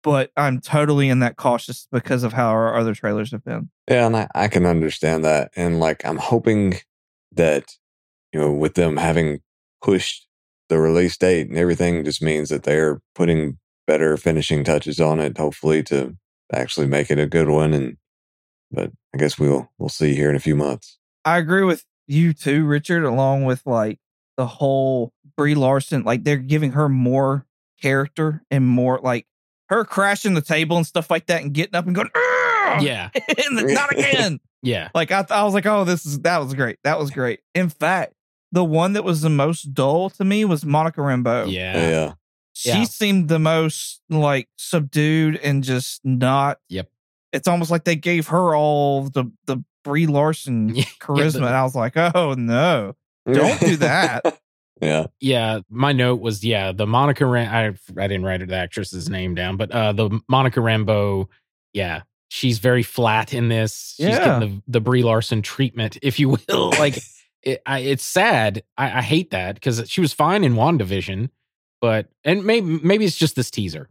but 0.03 0.31
I'm 0.37 0.59
totally 0.59 1.09
in 1.09 1.19
that 1.19 1.37
cautious 1.37 1.87
because 1.91 2.23
of 2.23 2.33
how 2.33 2.49
our 2.49 2.77
other 2.77 2.93
trailers 2.93 3.31
have 3.31 3.43
been. 3.43 3.69
Yeah, 3.89 4.05
and 4.05 4.15
I, 4.15 4.27
I 4.35 4.47
can 4.47 4.65
understand 4.65 5.25
that. 5.25 5.51
And 5.55 5.79
like 5.79 6.05
I'm 6.05 6.17
hoping 6.17 6.75
that, 7.33 7.75
you 8.33 8.39
know, 8.39 8.51
with 8.51 8.75
them 8.75 8.97
having 8.97 9.41
pushed 9.81 10.27
the 10.69 10.79
release 10.79 11.17
date 11.17 11.49
and 11.49 11.57
everything 11.57 12.03
just 12.05 12.21
means 12.21 12.49
that 12.49 12.63
they're 12.63 13.01
putting 13.15 13.57
better 13.87 14.15
finishing 14.15 14.63
touches 14.63 14.99
on 14.99 15.19
it, 15.19 15.37
hopefully 15.37 15.83
to 15.83 16.15
actually 16.53 16.87
make 16.87 17.11
it 17.11 17.19
a 17.19 17.27
good 17.27 17.49
one. 17.49 17.73
And 17.73 17.97
but 18.71 18.91
I 19.13 19.17
guess 19.17 19.37
we'll 19.39 19.69
we'll 19.77 19.89
see 19.89 20.13
here 20.15 20.29
in 20.29 20.35
a 20.35 20.39
few 20.39 20.55
months. 20.55 20.97
I 21.25 21.37
agree 21.37 21.63
with 21.63 21.85
you 22.07 22.33
too, 22.33 22.65
Richard, 22.65 23.03
along 23.03 23.45
with 23.45 23.61
like 23.65 23.99
the 24.37 24.45
whole 24.47 25.13
Brie 25.37 25.55
Larson, 25.55 26.03
like 26.03 26.23
they're 26.23 26.37
giving 26.37 26.71
her 26.71 26.89
more 26.89 27.45
character 27.81 28.43
and 28.51 28.67
more 28.67 28.99
like 29.01 29.25
her 29.69 29.85
crashing 29.85 30.33
the 30.33 30.41
table 30.41 30.77
and 30.77 30.85
stuff 30.85 31.09
like 31.09 31.27
that 31.27 31.41
and 31.41 31.53
getting 31.53 31.75
up 31.75 31.85
and 31.85 31.95
going, 31.95 32.09
"Ugh!" 32.15 32.83
Yeah, 32.83 33.09
and 33.47 33.57
then, 33.57 33.73
not 33.73 33.91
again. 33.97 34.39
yeah, 34.61 34.89
like 34.93 35.11
I, 35.11 35.21
th- 35.21 35.31
I 35.31 35.43
was 35.43 35.53
like, 35.53 35.65
oh, 35.65 35.83
this 35.83 36.05
is 36.05 36.19
that 36.21 36.37
was 36.39 36.53
great. 36.53 36.77
That 36.83 36.99
was 36.99 37.11
great. 37.11 37.39
In 37.55 37.69
fact, 37.69 38.13
the 38.51 38.63
one 38.65 38.93
that 38.93 39.03
was 39.03 39.21
the 39.21 39.29
most 39.29 39.73
dull 39.73 40.09
to 40.11 40.23
me 40.25 40.43
was 40.45 40.65
Monica 40.65 41.01
Rambeau. 41.01 41.51
yeah, 41.51 41.89
Yeah. 41.89 42.13
She 42.53 42.69
Yeah. 42.69 42.83
seemed 42.83 43.29
the 43.29 43.39
most 43.39 44.01
like 44.09 44.49
subdued 44.57 45.37
and 45.37 45.63
just 45.63 46.01
not. 46.03 46.59
Yep. 46.69 46.89
It's 47.33 47.47
almost 47.47 47.71
like 47.71 47.83
they 47.85 47.95
gave 47.95 48.27
her 48.27 48.55
all 48.55 49.03
the 49.03 49.25
the 49.45 49.63
Brie 49.83 50.07
Larson 50.07 50.69
Yeah, 50.75 50.83
charisma, 50.99 51.31
the- 51.33 51.45
and 51.47 51.55
I 51.55 51.63
was 51.63 51.75
like, 51.75 51.97
oh 51.97 52.33
no, 52.37 52.95
don't 53.31 53.59
do 53.59 53.77
that. 53.77 54.39
yeah. 54.81 55.07
Yeah, 55.19 55.59
my 55.69 55.91
note 55.93 56.21
was 56.21 56.43
yeah, 56.43 56.71
the 56.71 56.85
Monica 56.87 57.25
Ram- 57.25 57.51
I 57.53 58.01
I 58.03 58.07
didn't 58.07 58.23
write 58.25 58.45
the 58.47 58.55
actress's 58.55 59.09
name 59.09 59.35
down, 59.35 59.57
but 59.57 59.71
uh 59.71 59.93
the 59.93 60.19
Monica 60.27 60.59
Rambeau, 60.59 61.27
yeah, 61.73 62.01
she's 62.29 62.59
very 62.59 62.83
flat 62.83 63.33
in 63.33 63.49
this. 63.49 63.95
She's 63.97 64.07
Yeah. 64.07 64.25
getting 64.25 64.39
the 64.49 64.61
the 64.67 64.81
Brie 64.81 65.03
Larson 65.03 65.41
treatment, 65.41 65.97
if 66.01 66.19
you 66.19 66.29
will. 66.29 66.71
Like 66.79 66.99
it, 67.43 67.59
I, 67.65 67.79
it's 67.79 68.03
sad. 68.03 68.61
I, 68.77 68.99
I 68.99 69.01
hate 69.01 69.31
that 69.31 69.55
because 69.55 69.89
she 69.89 69.99
was 69.99 70.13
fine 70.13 70.43
in 70.43 70.53
WandaVision, 70.53 71.29
but 71.79 72.07
and 72.23 72.43
maybe 72.45 72.79
maybe 72.83 73.03
it's 73.05 73.15
just 73.17 73.35
this 73.35 73.49
teaser. 73.49 73.89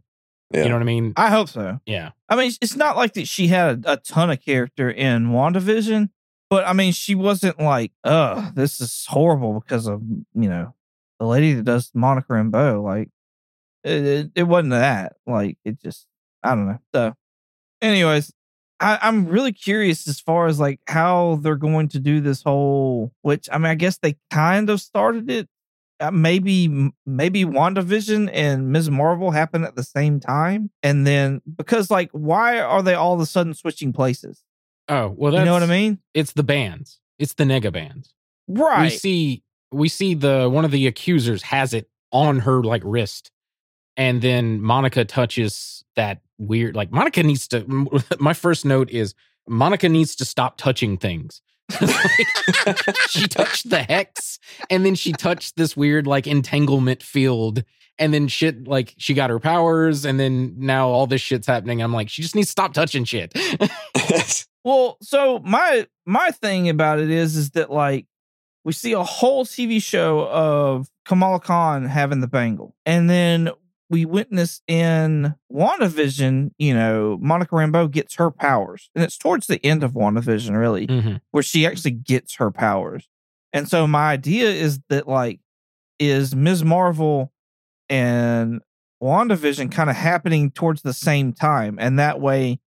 Yeah. 0.53 0.63
You 0.63 0.69
know 0.69 0.75
what 0.75 0.81
I 0.81 0.85
mean? 0.85 1.13
I 1.15 1.29
hope 1.29 1.49
so. 1.49 1.79
Yeah. 1.85 2.11
I 2.29 2.35
mean, 2.35 2.51
it's 2.61 2.75
not 2.75 2.97
like 2.97 3.13
that 3.13 3.27
she 3.27 3.47
had 3.47 3.85
a, 3.85 3.93
a 3.93 3.97
ton 3.97 4.29
of 4.29 4.43
character 4.43 4.89
in 4.89 5.29
WandaVision, 5.29 6.09
but 6.49 6.67
I 6.67 6.73
mean, 6.73 6.91
she 6.91 7.15
wasn't 7.15 7.59
like, 7.59 7.91
ugh, 8.03 8.53
this 8.55 8.81
is 8.81 9.05
horrible 9.07 9.59
because 9.59 9.87
of, 9.87 10.01
you 10.33 10.49
know, 10.49 10.73
the 11.19 11.25
lady 11.25 11.53
that 11.53 11.63
does 11.63 11.91
Monica 11.93 12.33
and 12.33 12.51
Bo." 12.51 12.81
Like, 12.81 13.09
it, 13.83 14.05
it, 14.05 14.31
it 14.35 14.43
wasn't 14.43 14.71
that. 14.71 15.13
Like, 15.25 15.57
it 15.63 15.81
just, 15.81 16.07
I 16.43 16.55
don't 16.55 16.67
know. 16.67 16.79
So, 16.93 17.13
anyways, 17.81 18.33
I, 18.81 18.97
I'm 19.01 19.27
really 19.27 19.53
curious 19.53 20.07
as 20.07 20.19
far 20.19 20.47
as 20.47 20.59
like 20.59 20.79
how 20.87 21.39
they're 21.41 21.55
going 21.55 21.87
to 21.89 21.99
do 21.99 22.19
this 22.19 22.41
whole, 22.41 23.11
which 23.21 23.47
I 23.51 23.57
mean, 23.59 23.67
I 23.67 23.75
guess 23.75 23.99
they 23.99 24.17
kind 24.31 24.69
of 24.69 24.81
started 24.81 25.29
it. 25.29 25.47
Uh, 26.01 26.11
maybe 26.11 26.91
maybe 27.05 27.45
WandaVision 27.45 28.29
and 28.33 28.71
Ms. 28.71 28.89
Marvel 28.89 29.31
happen 29.31 29.63
at 29.63 29.75
the 29.75 29.83
same 29.83 30.19
time, 30.19 30.71
and 30.81 31.05
then 31.05 31.41
because 31.55 31.91
like, 31.91 32.09
why 32.11 32.59
are 32.59 32.81
they 32.81 32.95
all 32.95 33.13
of 33.13 33.19
a 33.19 33.25
sudden 33.25 33.53
switching 33.53 33.93
places? 33.93 34.43
Oh 34.89 35.13
well, 35.15 35.31
that's, 35.31 35.41
you 35.41 35.45
know 35.45 35.53
what 35.53 35.63
I 35.63 35.67
mean? 35.67 35.99
It's 36.13 36.33
the 36.33 36.43
bands. 36.43 36.99
It's 37.19 37.35
the 37.35 37.43
nega 37.43 37.71
bands. 37.71 38.13
Right. 38.47 38.83
We 38.83 38.89
see 38.89 39.43
we 39.71 39.87
see 39.87 40.15
the 40.15 40.49
one 40.49 40.65
of 40.65 40.71
the 40.71 40.87
accusers 40.87 41.43
has 41.43 41.73
it 41.73 41.87
on 42.11 42.39
her 42.39 42.63
like 42.63 42.81
wrist, 42.83 43.31
and 43.95 44.21
then 44.21 44.59
Monica 44.61 45.05
touches 45.05 45.83
that 45.95 46.21
weird. 46.39 46.75
Like 46.75 46.91
Monica 46.91 47.23
needs 47.23 47.47
to. 47.49 47.63
My 48.19 48.33
first 48.33 48.65
note 48.65 48.89
is 48.89 49.13
Monica 49.47 49.87
needs 49.87 50.15
to 50.17 50.25
stop 50.25 50.57
touching 50.57 50.97
things. 50.97 51.41
Like, 51.79 52.97
she 53.09 53.27
touched 53.27 53.69
the 53.69 53.83
hex, 53.83 54.39
and 54.69 54.85
then 54.85 54.95
she 54.95 55.11
touched 55.11 55.55
this 55.57 55.77
weird 55.77 56.07
like 56.07 56.27
entanglement 56.27 57.03
field. 57.03 57.63
And 57.99 58.13
then 58.13 58.27
shit, 58.29 58.67
like 58.67 58.95
she 58.97 59.13
got 59.13 59.29
her 59.29 59.39
powers, 59.39 60.05
and 60.05 60.19
then 60.19 60.55
now 60.57 60.87
all 60.87 61.05
this 61.05 61.21
shit's 61.21 61.45
happening. 61.45 61.81
I'm 61.81 61.93
like, 61.93 62.09
she 62.09 62.23
just 62.23 62.35
needs 62.35 62.47
to 62.47 62.51
stop 62.51 62.73
touching 62.73 63.03
shit. 63.05 63.33
Well, 64.63 64.97
so 65.01 65.39
my 65.39 65.87
my 66.05 66.29
thing 66.31 66.69
about 66.69 66.99
it 66.99 67.09
is 67.09 67.35
is 67.35 67.51
that 67.51 67.71
like 67.71 68.05
we 68.63 68.73
see 68.73 68.93
a 68.93 69.03
whole 69.03 69.43
TV 69.43 69.81
show 69.81 70.27
of 70.27 70.87
Kamala 71.05 71.39
Khan 71.39 71.85
having 71.85 72.19
the 72.21 72.27
bangle, 72.27 72.75
and 72.85 73.09
then 73.09 73.49
we 73.91 74.05
witness 74.05 74.61
in 74.67 75.35
WandaVision, 75.51 76.51
you 76.57 76.73
know, 76.73 77.19
Monica 77.21 77.53
Rambeau 77.55 77.91
gets 77.91 78.15
her 78.15 78.31
powers, 78.31 78.89
and 78.95 79.03
it's 79.03 79.17
towards 79.17 79.47
the 79.47 79.63
end 79.65 79.83
of 79.83 79.91
WandaVision, 79.91 80.57
really, 80.57 80.87
Mhm. 80.87 81.19
where 81.31 81.43
she 81.43 81.65
actually 81.67 81.91
gets 81.91 82.35
her 82.35 82.49
powers. 82.51 83.07
And 83.53 83.67
so 83.67 83.85
my 83.85 84.11
idea 84.11 84.49
is 84.49 84.79
that 84.89 85.07
like 85.07 85.41
is 85.99 86.33
Ms. 86.35 86.63
Marvel 86.63 87.31
and 87.89 88.61
WandaVision 89.03 89.71
kind 89.71 89.89
of 89.89 89.95
happening 89.97 90.51
towards 90.51 90.81
the 90.81 90.93
same 90.93 91.33
time, 91.33 91.77
and 91.79 91.99
that 91.99 92.19
way 92.21 92.59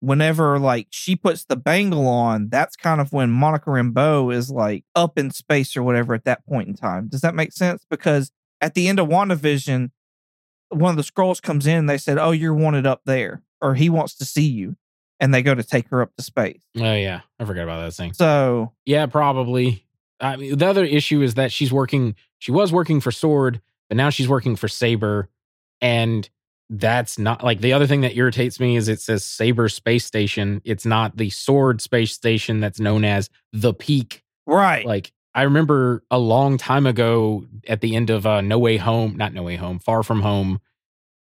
whenever 0.00 0.60
like 0.60 0.86
she 0.90 1.16
puts 1.16 1.44
the 1.44 1.56
bangle 1.56 2.06
on, 2.06 2.48
that's 2.50 2.76
kind 2.76 3.00
of 3.00 3.12
when 3.12 3.30
Monica 3.30 3.68
Rambeau 3.68 4.32
is 4.32 4.48
like 4.48 4.84
up 4.94 5.18
in 5.18 5.32
space 5.32 5.76
or 5.76 5.82
whatever 5.82 6.14
at 6.14 6.24
that 6.24 6.46
point 6.46 6.68
in 6.68 6.74
time. 6.74 7.08
Does 7.08 7.20
that 7.22 7.34
make 7.34 7.52
sense? 7.52 7.84
Because 7.90 8.30
at 8.60 8.74
the 8.74 8.86
end 8.86 9.00
of 9.00 9.08
WandaVision, 9.08 9.90
one 10.70 10.90
of 10.90 10.96
the 10.96 11.10
Skrulls 11.10 11.40
comes 11.40 11.66
in, 11.66 11.86
they 11.86 11.98
said, 11.98 12.18
Oh, 12.18 12.30
you're 12.30 12.54
wanted 12.54 12.86
up 12.86 13.02
there, 13.04 13.42
or 13.60 13.74
he 13.74 13.90
wants 13.90 14.14
to 14.16 14.24
see 14.24 14.48
you. 14.48 14.76
And 15.20 15.34
they 15.34 15.42
go 15.42 15.54
to 15.54 15.64
take 15.64 15.88
her 15.88 16.00
up 16.00 16.14
to 16.16 16.22
space. 16.22 16.60
Oh 16.76 16.94
yeah, 16.94 17.22
I 17.40 17.44
forgot 17.44 17.64
about 17.64 17.84
that 17.84 17.92
thing. 17.92 18.12
So 18.12 18.72
Yeah, 18.86 19.06
probably. 19.06 19.84
I 20.20 20.36
mean, 20.36 20.58
the 20.58 20.66
other 20.66 20.84
issue 20.84 21.22
is 21.22 21.34
that 21.34 21.52
she's 21.52 21.72
working. 21.72 22.14
She 22.38 22.52
was 22.52 22.72
working 22.72 23.00
for 23.00 23.10
Sword, 23.10 23.60
but 23.88 23.96
now 23.96 24.10
she's 24.10 24.28
working 24.28 24.56
for 24.56 24.68
Saber, 24.68 25.28
and 25.80 26.28
that's 26.70 27.18
not 27.18 27.42
like 27.42 27.60
the 27.60 27.72
other 27.72 27.86
thing 27.86 28.02
that 28.02 28.16
irritates 28.16 28.60
me 28.60 28.76
is 28.76 28.88
it 28.88 29.00
says 29.00 29.24
Saber 29.24 29.68
Space 29.68 30.04
Station. 30.04 30.60
It's 30.64 30.84
not 30.84 31.16
the 31.16 31.30
Sword 31.30 31.80
Space 31.80 32.12
Station 32.12 32.60
that's 32.60 32.78
known 32.78 33.04
as 33.04 33.30
the 33.52 33.72
Peak. 33.72 34.22
right. 34.46 34.84
Like 34.84 35.12
I 35.38 35.42
remember 35.42 36.02
a 36.10 36.18
long 36.18 36.58
time 36.58 36.84
ago 36.84 37.46
at 37.68 37.80
the 37.80 37.94
end 37.94 38.10
of 38.10 38.26
uh, 38.26 38.40
No 38.40 38.58
Way 38.58 38.76
Home, 38.76 39.16
not 39.16 39.32
No 39.32 39.44
Way 39.44 39.54
Home, 39.54 39.78
Far 39.78 40.02
From 40.02 40.20
Home, 40.20 40.58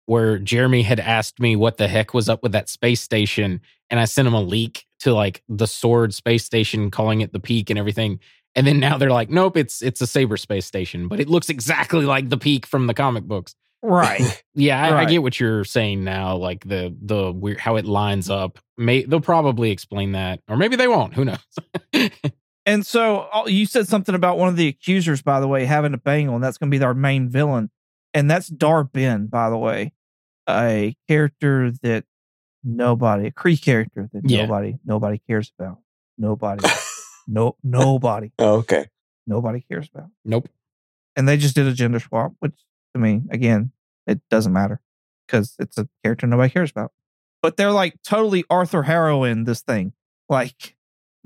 where 0.07 0.39
Jeremy 0.39 0.81
had 0.81 0.99
asked 0.99 1.39
me 1.39 1.55
what 1.55 1.77
the 1.77 1.87
heck 1.87 2.11
was 2.11 2.27
up 2.27 2.41
with 2.41 2.51
that 2.53 2.67
space 2.67 2.99
station, 2.99 3.61
and 3.91 3.99
I 3.99 4.05
sent 4.05 4.27
him 4.27 4.33
a 4.33 4.41
leak 4.41 4.87
to 5.01 5.13
like 5.13 5.43
the 5.47 5.67
Sword 5.67 6.15
space 6.15 6.43
station, 6.43 6.89
calling 6.89 7.21
it 7.21 7.31
the 7.31 7.39
Peak 7.39 7.69
and 7.69 7.77
everything. 7.77 8.19
And 8.55 8.65
then 8.65 8.79
now 8.79 8.97
they're 8.97 9.11
like, 9.11 9.29
nope, 9.29 9.55
it's 9.55 9.83
it's 9.83 10.01
a 10.01 10.07
Saber 10.07 10.35
space 10.35 10.65
station, 10.65 11.07
but 11.07 11.19
it 11.19 11.29
looks 11.29 11.49
exactly 11.49 12.05
like 12.05 12.27
the 12.27 12.37
Peak 12.37 12.65
from 12.65 12.87
the 12.87 12.95
comic 12.95 13.25
books. 13.25 13.53
right. 13.83 14.43
Yeah, 14.55 14.83
I, 14.83 15.01
I 15.01 15.05
get 15.05 15.23
what 15.23 15.39
you're 15.39 15.63
saying 15.63 16.03
now, 16.03 16.35
like 16.37 16.67
the 16.67 16.93
the 17.01 17.31
weird 17.31 17.59
how 17.59 17.75
it 17.75 17.85
lines 17.85 18.31
up. 18.31 18.57
May 18.79 19.03
they'll 19.03 19.21
probably 19.21 19.69
explain 19.69 20.13
that, 20.13 20.41
or 20.49 20.57
maybe 20.57 20.75
they 20.75 20.87
won't. 20.87 21.13
Who 21.13 21.23
knows? 21.23 21.37
And 22.65 22.85
so 22.85 23.27
oh, 23.33 23.47
you 23.47 23.65
said 23.65 23.87
something 23.87 24.13
about 24.15 24.37
one 24.37 24.47
of 24.49 24.55
the 24.55 24.67
accusers, 24.67 25.21
by 25.21 25.39
the 25.39 25.47
way, 25.47 25.65
having 25.65 25.93
a 25.93 25.97
bangle, 25.97 26.35
and 26.35 26.43
that's 26.43 26.57
going 26.57 26.69
to 26.71 26.77
be 26.77 26.83
our 26.83 26.93
main 26.93 27.27
villain. 27.29 27.71
And 28.13 28.29
that's 28.29 28.47
Dar-Benn, 28.47 29.27
by 29.27 29.49
the 29.49 29.57
way, 29.57 29.93
a 30.49 30.95
character 31.07 31.71
that 31.81 32.03
nobody, 32.63 33.27
a 33.27 33.31
Kree 33.31 33.59
character 33.61 34.09
that 34.13 34.29
Yeah. 34.29 34.43
nobody, 34.45 34.77
nobody 34.85 35.21
cares 35.27 35.51
about. 35.57 35.79
Nobody, 36.17 36.63
no, 37.27 37.55
nobody, 37.63 38.31
oh, 38.37 38.57
okay. 38.57 38.87
nobody 39.25 39.61
cares 39.61 39.89
about. 39.93 40.09
nope. 40.25 40.49
And 41.15 41.27
they 41.27 41.37
just 41.37 41.55
did 41.55 41.67
a 41.67 41.73
gender 41.73 41.99
swap, 41.99 42.33
which 42.39 42.53
to 42.93 42.99
me, 42.99 43.21
again, 43.31 43.71
it 44.07 44.21
doesn't 44.29 44.53
matter 44.53 44.81
because 45.25 45.55
it's 45.59 45.77
a 45.77 45.87
character 46.03 46.27
nobody 46.27 46.51
cares 46.51 46.69
about. 46.71 46.91
But 47.41 47.57
they're 47.57 47.71
like 47.71 47.95
totally 48.03 48.43
Arthur 48.49 48.83
Harrow 48.83 49.23
in 49.23 49.45
this 49.45 49.61
thing. 49.61 49.93
Like, 50.29 50.75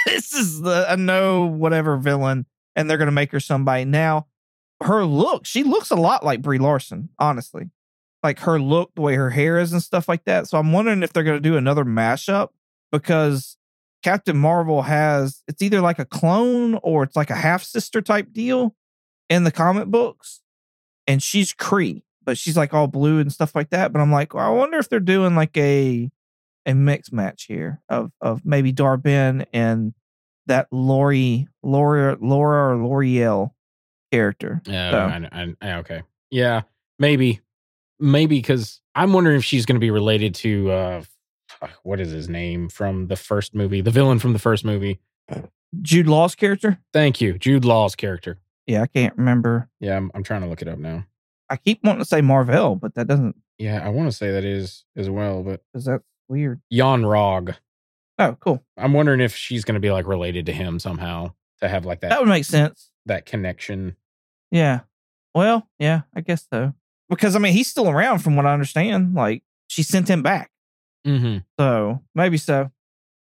this 0.06 0.32
is 0.32 0.60
the 0.60 0.92
a 0.92 0.96
no 0.96 1.46
whatever 1.46 1.96
villain, 1.96 2.46
and 2.76 2.88
they're 2.88 2.98
gonna 2.98 3.10
make 3.10 3.32
her 3.32 3.40
somebody. 3.40 3.84
Now, 3.84 4.26
her 4.82 5.04
look, 5.04 5.46
she 5.46 5.62
looks 5.62 5.90
a 5.90 5.96
lot 5.96 6.24
like 6.24 6.42
Brie 6.42 6.58
Larson, 6.58 7.10
honestly. 7.18 7.70
Like 8.22 8.40
her 8.40 8.60
look, 8.60 8.94
the 8.94 9.00
way 9.00 9.14
her 9.14 9.30
hair 9.30 9.58
is 9.58 9.72
and 9.72 9.82
stuff 9.82 10.08
like 10.08 10.24
that. 10.24 10.46
So 10.46 10.58
I'm 10.58 10.72
wondering 10.72 11.02
if 11.02 11.12
they're 11.12 11.22
gonna 11.22 11.40
do 11.40 11.56
another 11.56 11.84
mashup 11.84 12.48
because 12.92 13.56
Captain 14.02 14.36
Marvel 14.36 14.82
has 14.82 15.42
it's 15.48 15.62
either 15.62 15.80
like 15.80 15.98
a 15.98 16.04
clone 16.04 16.78
or 16.82 17.02
it's 17.02 17.16
like 17.16 17.30
a 17.30 17.34
half 17.34 17.62
sister 17.62 18.00
type 18.00 18.32
deal 18.32 18.74
in 19.28 19.44
the 19.44 19.52
comic 19.52 19.86
books, 19.86 20.40
and 21.06 21.22
she's 21.22 21.52
Kree, 21.52 22.02
but 22.24 22.36
she's 22.38 22.56
like 22.56 22.74
all 22.74 22.86
blue 22.86 23.18
and 23.20 23.32
stuff 23.32 23.54
like 23.54 23.70
that. 23.70 23.92
But 23.92 24.00
I'm 24.00 24.12
like, 24.12 24.34
well, 24.34 24.46
I 24.46 24.54
wonder 24.54 24.78
if 24.78 24.88
they're 24.88 25.00
doing 25.00 25.34
like 25.34 25.56
a 25.56 26.10
a 26.66 26.74
mix 26.74 27.12
match 27.12 27.44
here 27.44 27.80
of 27.88 28.12
of 28.20 28.44
maybe 28.44 28.72
Dar-Benn 28.72 29.46
and 29.52 29.94
that 30.46 30.66
Lori 30.70 31.46
Laura 31.62 32.16
Laura 32.20 32.74
or 32.74 32.84
L'Oreal 32.84 33.52
character. 34.12 34.60
Yeah. 34.66 34.90
So- 34.90 35.28
I, 35.32 35.54
I, 35.62 35.72
okay. 35.78 36.02
Yeah. 36.30 36.62
Maybe. 36.98 37.40
Maybe 37.98 38.38
because 38.38 38.80
I'm 38.94 39.12
wondering 39.12 39.36
if 39.36 39.44
she's 39.44 39.66
going 39.66 39.76
to 39.76 39.80
be 39.80 39.90
related 39.90 40.34
to 40.36 40.70
uh, 40.70 41.02
what 41.82 42.00
is 42.00 42.10
his 42.10 42.28
name 42.28 42.68
from 42.68 43.08
the 43.08 43.16
first 43.16 43.54
movie, 43.54 43.80
the 43.82 43.90
villain 43.90 44.18
from 44.18 44.32
the 44.32 44.38
first 44.38 44.64
movie. 44.64 45.00
Jude 45.82 46.06
Law's 46.08 46.34
character. 46.34 46.78
Thank 46.92 47.20
you, 47.20 47.38
Jude 47.38 47.64
Law's 47.64 47.94
character. 47.94 48.38
Yeah, 48.66 48.82
I 48.82 48.86
can't 48.86 49.16
remember. 49.16 49.68
Yeah, 49.80 49.96
I'm, 49.96 50.10
I'm 50.14 50.22
trying 50.24 50.40
to 50.42 50.46
look 50.48 50.62
it 50.62 50.68
up 50.68 50.78
now. 50.78 51.04
I 51.48 51.56
keep 51.56 51.84
wanting 51.84 52.00
to 52.00 52.04
say 52.06 52.20
Marvel, 52.22 52.76
but 52.76 52.94
that 52.94 53.06
doesn't 53.06 53.36
Yeah, 53.58 53.84
I 53.84 53.88
want 53.90 54.10
to 54.10 54.16
say 54.16 54.30
that 54.32 54.44
is 54.44 54.84
as 54.96 55.10
well, 55.10 55.42
but 55.42 55.60
is 55.74 55.84
that's 55.84 56.02
weird. 56.30 56.60
Yon-Rogg. 56.70 57.56
Oh, 58.18 58.36
cool. 58.40 58.62
I'm 58.76 58.92
wondering 58.92 59.20
if 59.20 59.34
she's 59.34 59.64
going 59.64 59.74
to 59.74 59.80
be 59.80 59.90
like 59.90 60.06
related 60.06 60.46
to 60.46 60.52
him 60.52 60.78
somehow 60.78 61.32
to 61.60 61.68
have 61.68 61.84
like 61.84 62.00
that 62.00 62.10
That 62.10 62.20
would 62.20 62.28
make 62.28 62.44
sense. 62.44 62.90
that 63.06 63.26
connection. 63.26 63.96
Yeah. 64.50 64.80
Well, 65.34 65.66
yeah, 65.78 66.02
I 66.14 66.20
guess 66.20 66.46
so. 66.52 66.74
Because 67.08 67.34
I 67.36 67.38
mean, 67.38 67.52
he's 67.52 67.68
still 67.68 67.88
around 67.88 68.20
from 68.20 68.36
what 68.36 68.46
I 68.46 68.52
understand. 68.52 69.14
Like 69.14 69.42
she 69.68 69.82
sent 69.82 70.08
him 70.08 70.22
back. 70.22 70.50
Mm-hmm. 71.06 71.38
So 71.58 72.02
maybe 72.14 72.36
so. 72.36 72.70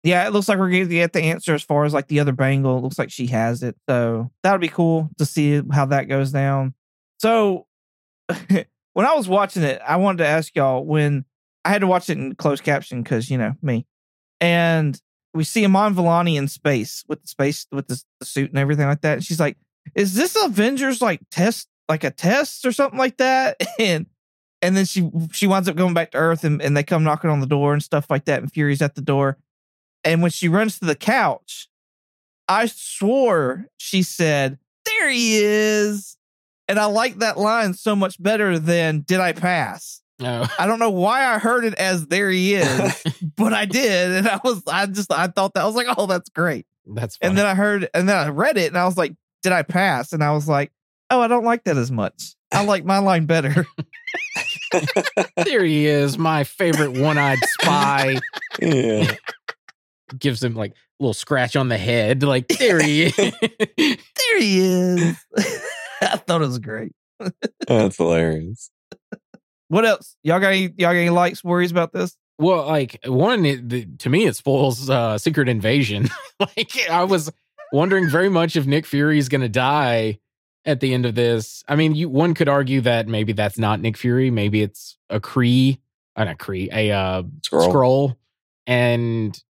Yeah, 0.03 0.25
it 0.25 0.33
looks 0.33 0.49
like 0.49 0.57
we're 0.57 0.71
going 0.71 0.89
to 0.89 0.93
get 0.93 1.13
the 1.13 1.21
answer 1.21 1.53
as 1.53 1.61
far 1.63 1.85
as 1.85 1.93
like 1.93 2.07
the 2.07 2.19
other 2.19 2.31
bangle. 2.31 2.77
It 2.77 2.81
looks 2.81 2.97
like 2.97 3.11
she 3.11 3.27
has 3.27 3.61
it. 3.63 3.75
So 3.87 4.31
that 4.43 4.51
would 4.51 4.61
be 4.61 4.67
cool 4.67 5.09
to 5.19 5.25
see 5.25 5.61
how 5.71 5.85
that 5.85 6.05
goes 6.09 6.31
down. 6.31 6.73
So 7.19 7.67
when 8.47 9.05
I 9.05 9.13
was 9.13 9.27
watching 9.29 9.63
it, 9.63 9.79
I 9.87 9.97
wanted 9.97 10.19
to 10.19 10.27
ask 10.27 10.55
y'all 10.55 10.83
when 10.83 11.23
I 11.63 11.69
had 11.69 11.81
to 11.81 11.87
watch 11.87 12.09
it 12.09 12.17
in 12.17 12.35
closed 12.35 12.63
caption 12.63 13.03
because, 13.03 13.29
you 13.29 13.37
know, 13.37 13.53
me. 13.61 13.85
And 14.39 14.99
we 15.33 15.43
see 15.43 15.63
Iman 15.63 15.95
Vellani 15.95 16.35
in 16.35 16.47
space 16.47 17.03
with 17.07 17.21
the 17.21 17.27
space 17.27 17.67
with 17.71 17.87
the, 17.87 18.01
the 18.19 18.25
suit 18.25 18.49
and 18.49 18.59
everything 18.59 18.87
like 18.87 19.01
that. 19.01 19.13
And 19.13 19.23
she's 19.23 19.39
like, 19.39 19.57
"Is 19.95 20.13
this 20.15 20.35
Avengers 20.35 21.01
like 21.01 21.21
test 21.29 21.67
like 21.87 22.03
a 22.03 22.11
test 22.11 22.65
or 22.65 22.71
something 22.71 22.99
like 22.99 23.17
that?" 23.17 23.61
And 23.79 24.07
and 24.61 24.75
then 24.75 24.85
she 24.85 25.09
she 25.31 25.47
winds 25.47 25.69
up 25.69 25.75
going 25.75 25.93
back 25.93 26.11
to 26.11 26.17
Earth 26.17 26.43
and, 26.43 26.61
and 26.61 26.75
they 26.75 26.83
come 26.83 27.03
knocking 27.03 27.29
on 27.29 27.39
the 27.39 27.47
door 27.47 27.73
and 27.73 27.81
stuff 27.81 28.07
like 28.09 28.25
that. 28.25 28.41
And 28.41 28.51
Fury's 28.51 28.81
at 28.81 28.95
the 28.95 29.01
door. 29.01 29.37
And 30.03 30.21
when 30.21 30.31
she 30.31 30.49
runs 30.49 30.79
to 30.79 30.85
the 30.85 30.95
couch, 30.95 31.67
I 32.47 32.65
swore 32.65 33.67
she 33.77 34.03
said, 34.03 34.59
There 34.85 35.09
he 35.09 35.37
is. 35.37 36.17
And 36.67 36.79
I 36.79 36.85
like 36.85 37.17
that 37.17 37.37
line 37.37 37.73
so 37.73 37.95
much 37.95 38.21
better 38.21 38.57
than 38.57 39.01
Did 39.01 39.19
I 39.19 39.33
pass? 39.33 40.01
Oh. 40.23 40.47
I 40.59 40.67
don't 40.67 40.79
know 40.79 40.91
why 40.91 41.25
I 41.25 41.39
heard 41.39 41.65
it 41.65 41.73
as 41.75 42.07
there 42.07 42.29
he 42.29 42.53
is, 42.55 43.03
but 43.35 43.53
I 43.53 43.65
did. 43.65 44.11
And 44.11 44.27
I 44.27 44.39
was, 44.43 44.61
I 44.67 44.85
just, 44.85 45.11
I 45.11 45.27
thought 45.27 45.53
that 45.55 45.63
I 45.63 45.65
was 45.65 45.75
like, 45.75 45.87
oh, 45.97 46.05
that's 46.05 46.29
great. 46.29 46.65
That's 46.85 47.17
funny. 47.17 47.29
And 47.29 47.37
then 47.37 47.45
I 47.45 47.55
heard, 47.55 47.89
and 47.93 48.07
then 48.07 48.15
I 48.15 48.29
read 48.29 48.57
it 48.57 48.67
and 48.67 48.77
I 48.77 48.85
was 48.85 48.97
like, 48.97 49.15
did 49.43 49.51
I 49.51 49.63
pass? 49.63 50.13
And 50.13 50.23
I 50.23 50.31
was 50.31 50.47
like, 50.47 50.71
oh, 51.09 51.21
I 51.21 51.27
don't 51.27 51.43
like 51.43 51.63
that 51.63 51.77
as 51.77 51.91
much. 51.91 52.35
I 52.51 52.63
like 52.65 52.85
my 52.85 52.99
line 52.99 53.25
better. 53.25 53.65
there 55.45 55.63
he 55.63 55.85
is, 55.85 56.17
my 56.17 56.43
favorite 56.43 56.91
one-eyed 56.93 57.39
spy. 57.59 58.17
yeah. 58.61 59.15
Gives 60.17 60.43
him 60.43 60.55
like 60.55 60.71
a 60.71 60.75
little 60.99 61.13
scratch 61.13 61.55
on 61.55 61.69
the 61.69 61.77
head. 61.77 62.23
Like 62.23 62.47
there 62.47 62.81
he 62.81 63.03
is. 63.03 63.15
there 63.15 64.39
he 64.39 64.59
is. 64.59 65.17
I 66.01 66.17
thought 66.17 66.41
it 66.41 66.47
was 66.47 66.59
great. 66.59 66.91
That's 67.67 67.97
hilarious. 67.97 68.71
What 69.71 69.85
else? 69.85 70.17
Y'all 70.21 70.41
got 70.41 70.49
any, 70.49 70.63
y'all 70.63 70.91
got 70.91 70.95
any 70.95 71.09
likes, 71.09 71.45
worries 71.45 71.71
about 71.71 71.93
this? 71.93 72.17
Well, 72.37 72.67
like 72.67 72.99
one, 73.05 73.45
it, 73.45 73.69
the, 73.69 73.85
to 73.99 74.09
me, 74.09 74.25
it 74.25 74.35
spoils 74.35 74.89
uh, 74.89 75.17
Secret 75.17 75.47
Invasion. 75.47 76.09
like 76.41 76.73
I 76.89 77.05
was 77.05 77.31
wondering 77.71 78.09
very 78.09 78.27
much 78.27 78.57
if 78.57 78.65
Nick 78.65 78.85
Fury 78.85 79.17
is 79.17 79.29
going 79.29 79.39
to 79.39 79.47
die 79.47 80.19
at 80.65 80.81
the 80.81 80.93
end 80.93 81.05
of 81.05 81.15
this. 81.15 81.63
I 81.69 81.77
mean, 81.77 81.95
you 81.95 82.09
one 82.09 82.33
could 82.33 82.49
argue 82.49 82.81
that 82.81 83.07
maybe 83.07 83.31
that's 83.31 83.57
not 83.57 83.79
Nick 83.79 83.95
Fury. 83.95 84.29
Maybe 84.29 84.61
it's 84.61 84.97
a 85.09 85.21
Kree, 85.21 85.79
uh, 86.17 86.25
not 86.25 86.37
Kree, 86.37 86.67
a 86.73 86.91
uh, 86.91 87.23
Skrull. 87.39 87.71
skrull, 87.71 88.15
and 88.67 89.41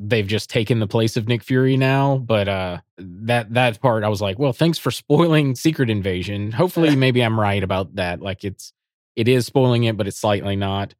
they've 0.00 0.26
just 0.26 0.50
taken 0.50 0.80
the 0.80 0.88
place 0.88 1.16
of 1.16 1.28
Nick 1.28 1.44
Fury 1.44 1.76
now. 1.76 2.18
But 2.18 2.48
uh, 2.48 2.78
that 2.98 3.54
that 3.54 3.80
part, 3.80 4.02
I 4.02 4.08
was 4.08 4.20
like, 4.20 4.36
well, 4.36 4.52
thanks 4.52 4.78
for 4.78 4.90
spoiling 4.90 5.54
Secret 5.54 5.90
Invasion. 5.90 6.50
Hopefully, 6.50 6.96
maybe 6.96 7.20
I'm 7.22 7.38
right 7.38 7.62
about 7.62 7.94
that. 7.94 8.20
Like 8.20 8.42
it's 8.42 8.72
it 9.16 9.28
is 9.28 9.46
spoiling 9.46 9.84
it, 9.84 9.96
but 9.96 10.06
it's 10.06 10.18
slightly 10.18 10.56
not. 10.56 10.94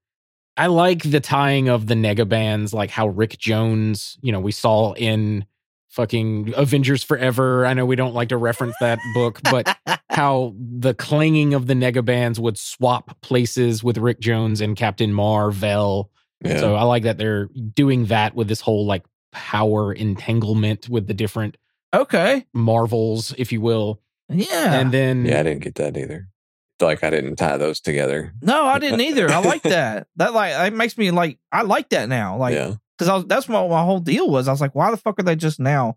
I 0.57 0.67
like 0.67 1.03
the 1.03 1.21
tying 1.21 1.69
of 1.69 1.87
the 1.87 1.95
nega 1.95 2.29
bands, 2.29 2.75
like 2.75 2.91
how 2.91 3.09
Rick 3.09 3.39
Jones, 3.39 4.19
you 4.21 4.33
know, 4.33 4.41
we 4.41 4.53
saw 4.53 4.93
in 4.93 5.47
fucking 5.89 6.53
Avengers 6.57 7.03
Forever. 7.03 7.67
I 7.67 7.75
know 7.75 7.87
we 7.87 7.97
don't 7.97 8.15
like 8.15 8.29
to 8.29 8.37
reference 8.37 8.75
that 8.81 8.99
book, 9.15 9.41
but 9.45 9.75
how 10.11 10.55
the 10.59 10.95
clanging 10.95 11.55
of 11.55 11.67
the 11.67 11.75
nega 11.75 12.05
bands 12.05 12.39
would 12.39 12.59
swap 12.59 13.21
places 13.23 13.83
with 13.83 13.97
Rick 13.99 14.21
Jones 14.21 14.61
and 14.61 14.77
Captain 14.77 15.13
Marvel. 15.13 16.11
Yeah. 16.45 16.59
So 16.61 16.75
I 16.75 16.83
like 16.83 17.05
that 17.05 17.19
they're 17.19 17.47
doing 17.47 18.07
that 18.07 18.35
with 18.35 18.49
this 18.49 18.61
whole 18.61 18.87
like 18.87 19.05
power 19.33 19.93
entanglement 19.93 20.89
with 20.89 21.07
the 21.07 21.15
different 21.15 21.57
Okay. 21.93 22.47
Marvels, 22.53 23.35
if 23.37 23.51
you 23.53 23.61
will. 23.61 24.01
Yeah. 24.29 24.75
And 24.75 24.93
then 24.93 25.25
yeah, 25.25 25.41
I 25.41 25.43
didn't 25.43 25.63
get 25.63 25.75
that 25.77 25.97
either. 25.97 26.29
Feel 26.81 26.89
Like 26.89 27.05
I 27.05 27.11
didn't 27.11 27.37
tie 27.37 27.59
those 27.59 27.79
together. 27.81 28.33
no, 28.43 28.65
I 28.65 28.79
didn't 28.79 29.03
either. 29.03 29.31
I 29.31 29.41
like 29.41 29.63
that. 29.63 30.09
That 30.17 30.35
like 30.35 30.53
it 30.67 30.75
makes 30.75 30.99
me 30.99 31.11
like 31.11 31.39
I 31.53 31.63
like 31.63 31.91
that 31.91 32.09
now. 32.09 32.37
Like 32.37 32.55
yeah. 32.55 32.75
because 32.99 33.09
I 33.09 33.15
was 33.15 33.27
that's 33.27 33.49
what 33.49 33.69
my 33.69 33.85
whole 33.85 34.01
deal 34.01 34.29
was. 34.29 34.49
I 34.49 34.53
was 34.53 34.61
like, 34.61 34.75
why 34.75 34.91
the 34.91 34.97
fuck 34.97 35.21
are 35.21 35.23
they 35.23 35.37
just 35.37 35.61
now 35.61 35.97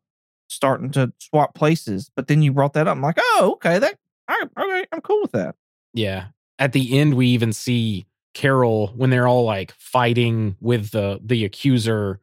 starting 0.49 0.91
to 0.91 1.11
swap 1.19 1.55
places? 1.55 2.11
But 2.15 2.27
then 2.27 2.41
you 2.41 2.51
brought 2.53 2.73
that 2.73 2.87
up. 2.87 2.95
I'm 2.95 3.01
like, 3.01 3.17
oh, 3.17 3.53
okay, 3.55 3.79
that 3.79 3.97
I, 4.27 4.43
okay, 4.57 4.85
I'm 4.91 5.01
cool 5.01 5.21
with 5.21 5.31
that. 5.31 5.55
Yeah. 5.93 6.27
At 6.59 6.73
the 6.73 6.97
end, 6.99 7.15
we 7.15 7.27
even 7.27 7.53
see 7.53 8.05
Carol 8.33 8.87
when 8.95 9.09
they're 9.09 9.27
all 9.27 9.43
like 9.45 9.71
fighting 9.73 10.55
with 10.59 10.91
the 10.91 11.19
the 11.23 11.45
accuser. 11.45 12.19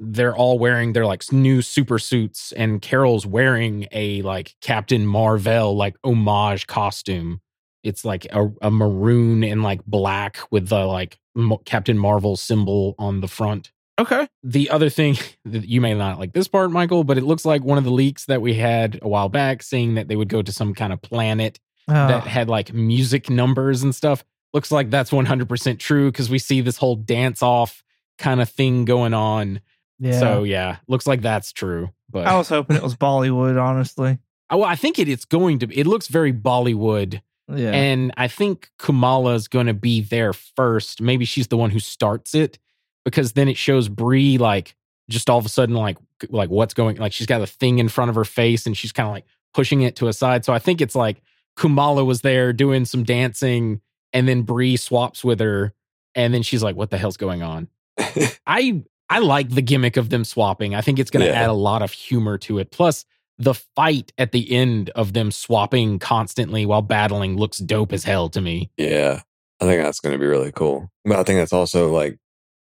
They're 0.00 0.36
all 0.36 0.58
wearing 0.58 0.92
their 0.92 1.06
like 1.06 1.30
new 1.32 1.60
super 1.60 1.98
suits, 1.98 2.52
and 2.52 2.80
Carol's 2.80 3.26
wearing 3.26 3.86
a 3.92 4.22
like 4.22 4.54
Captain 4.60 5.06
Marvel 5.06 5.76
like 5.76 5.96
homage 6.04 6.66
costume. 6.66 7.40
It's 7.82 8.04
like 8.04 8.26
a, 8.32 8.50
a 8.62 8.70
maroon 8.70 9.44
and 9.44 9.62
like 9.62 9.84
black 9.86 10.38
with 10.50 10.68
the 10.68 10.84
like 10.84 11.18
Mo- 11.34 11.58
Captain 11.64 11.96
Marvel 11.98 12.36
symbol 12.36 12.94
on 12.98 13.20
the 13.20 13.28
front. 13.28 13.70
Okay. 14.00 14.28
The 14.44 14.70
other 14.70 14.90
thing 14.90 15.16
that 15.44 15.66
you 15.68 15.80
may 15.80 15.94
not 15.94 16.18
like 16.18 16.32
this 16.32 16.48
part, 16.48 16.70
Michael, 16.70 17.04
but 17.04 17.18
it 17.18 17.24
looks 17.24 17.44
like 17.44 17.62
one 17.64 17.78
of 17.78 17.84
the 17.84 17.90
leaks 17.90 18.26
that 18.26 18.40
we 18.42 18.54
had 18.54 18.98
a 19.02 19.08
while 19.08 19.28
back 19.28 19.62
saying 19.62 19.94
that 19.94 20.08
they 20.08 20.16
would 20.16 20.28
go 20.28 20.42
to 20.42 20.52
some 20.52 20.74
kind 20.74 20.92
of 20.92 21.02
planet 21.02 21.58
that 21.86 22.24
Oh, 22.24 22.28
had 22.28 22.48
like 22.48 22.72
music 22.72 23.30
numbers 23.30 23.82
and 23.82 23.94
stuff. 23.94 24.22
Looks 24.52 24.70
like 24.70 24.90
that's 24.90 25.10
100% 25.10 25.78
true 25.78 26.10
because 26.12 26.28
we 26.30 26.38
see 26.38 26.60
this 26.60 26.76
whole 26.76 26.96
dance 26.96 27.42
off 27.42 27.82
kind 28.18 28.40
of 28.40 28.48
thing 28.48 28.84
going 28.84 29.14
on. 29.14 29.60
yeah. 29.98 30.18
So, 30.18 30.42
yeah, 30.42 30.76
looks 30.86 31.06
like 31.06 31.22
that's 31.22 31.52
true. 31.52 31.90
But 32.10 32.26
I 32.26 32.36
was 32.36 32.48
hoping 32.48 32.76
it 32.76 32.82
was 32.82 32.96
Bollywood, 32.96 33.60
honestly. 33.62 34.18
I, 34.50 34.56
well, 34.56 34.68
I 34.68 34.76
think 34.76 34.98
it, 34.98 35.08
it's 35.08 35.24
going 35.24 35.58
to, 35.60 35.66
be. 35.66 35.78
it 35.78 35.86
looks 35.86 36.08
very 36.08 36.32
Bollywood. 36.32 37.20
Yeah. 37.54 37.70
And 37.72 38.12
I 38.16 38.28
think 38.28 38.70
Kamala's 38.78 39.48
going 39.48 39.66
to 39.66 39.74
be 39.74 40.02
there 40.02 40.32
first. 40.32 41.00
Maybe 41.00 41.24
she's 41.24 41.46
the 41.48 41.56
one 41.56 41.70
who 41.70 41.78
starts 41.80 42.34
it 42.34 42.58
because 43.04 43.32
then 43.32 43.48
it 43.48 43.56
shows 43.56 43.88
Brie 43.88 44.38
like 44.38 44.74
just 45.08 45.30
all 45.30 45.38
of 45.38 45.46
a 45.46 45.48
sudden 45.48 45.74
like 45.74 45.96
like 46.28 46.50
what's 46.50 46.74
going 46.74 46.96
like 46.98 47.12
she's 47.12 47.26
got 47.26 47.40
a 47.40 47.46
thing 47.46 47.78
in 47.78 47.88
front 47.88 48.08
of 48.10 48.14
her 48.16 48.24
face 48.24 48.66
and 48.66 48.76
she's 48.76 48.92
kind 48.92 49.06
of 49.08 49.14
like 49.14 49.24
pushing 49.54 49.82
it 49.82 49.96
to 49.96 50.08
a 50.08 50.12
side. 50.12 50.44
So 50.44 50.52
I 50.52 50.58
think 50.58 50.80
it's 50.80 50.94
like 50.94 51.22
Kamala 51.56 52.04
was 52.04 52.20
there 52.20 52.52
doing 52.52 52.84
some 52.84 53.04
dancing 53.04 53.80
and 54.12 54.28
then 54.28 54.42
Brie 54.42 54.76
swaps 54.76 55.24
with 55.24 55.40
her 55.40 55.72
and 56.14 56.34
then 56.34 56.42
she's 56.42 56.62
like 56.62 56.76
what 56.76 56.90
the 56.90 56.98
hell's 56.98 57.16
going 57.16 57.42
on? 57.42 57.68
I 58.46 58.82
I 59.08 59.20
like 59.20 59.48
the 59.48 59.62
gimmick 59.62 59.96
of 59.96 60.10
them 60.10 60.24
swapping. 60.24 60.74
I 60.74 60.82
think 60.82 60.98
it's 60.98 61.10
going 61.10 61.24
to 61.24 61.32
Yeah. 61.32 61.44
add 61.44 61.48
a 61.48 61.54
lot 61.54 61.80
of 61.80 61.92
humor 61.92 62.36
to 62.38 62.58
it. 62.58 62.70
Plus 62.70 63.06
the 63.38 63.54
fight 63.54 64.12
at 64.18 64.32
the 64.32 64.50
end 64.50 64.90
of 64.90 65.12
them 65.12 65.30
swapping 65.30 65.98
constantly 65.98 66.66
while 66.66 66.82
battling 66.82 67.36
looks 67.36 67.58
dope 67.58 67.92
as 67.92 68.04
hell 68.04 68.28
to 68.30 68.40
me. 68.40 68.70
Yeah. 68.76 69.20
I 69.60 69.64
think 69.64 69.82
that's 69.82 70.00
going 70.00 70.12
to 70.12 70.18
be 70.18 70.26
really 70.26 70.52
cool. 70.52 70.90
But 71.04 71.18
I 71.18 71.22
think 71.22 71.38
that's 71.38 71.52
also 71.52 71.92
like 71.92 72.18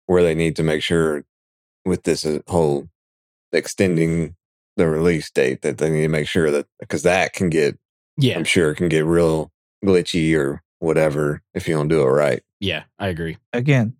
where 0.06 0.24
they 0.24 0.36
need 0.36 0.56
to 0.58 0.64
make 0.64 0.82
sure 0.82 1.24
with 1.86 2.04
this 2.04 2.26
uh, 2.26 2.40
whole 2.48 2.88
extending 3.52 4.36
the 4.78 4.88
release 4.88 5.30
date 5.32 5.62
that 5.62 5.78
they 5.78 5.90
need 5.90 6.02
to 6.02 6.08
make 6.08 6.28
sure 6.28 6.50
that 6.52 6.66
because 6.80 7.04
that 7.04 7.34
can 7.34 7.50
get, 7.50 7.78
Yeah. 8.18 8.38
I'm 8.38 8.44
sure, 8.44 8.72
it 8.72 8.76
can 8.76 8.90
get 8.90 9.06
real 9.06 9.52
glitchy 9.86 10.36
or 10.38 10.62
whatever 10.80 11.42
if 11.54 11.68
you 11.68 11.76
don't 11.76 11.88
do 11.88 12.02
it 12.02 12.06
right. 12.06 12.42
Yeah, 12.60 12.84
I 12.98 13.08
agree. 13.10 13.38
Again, 13.52 13.96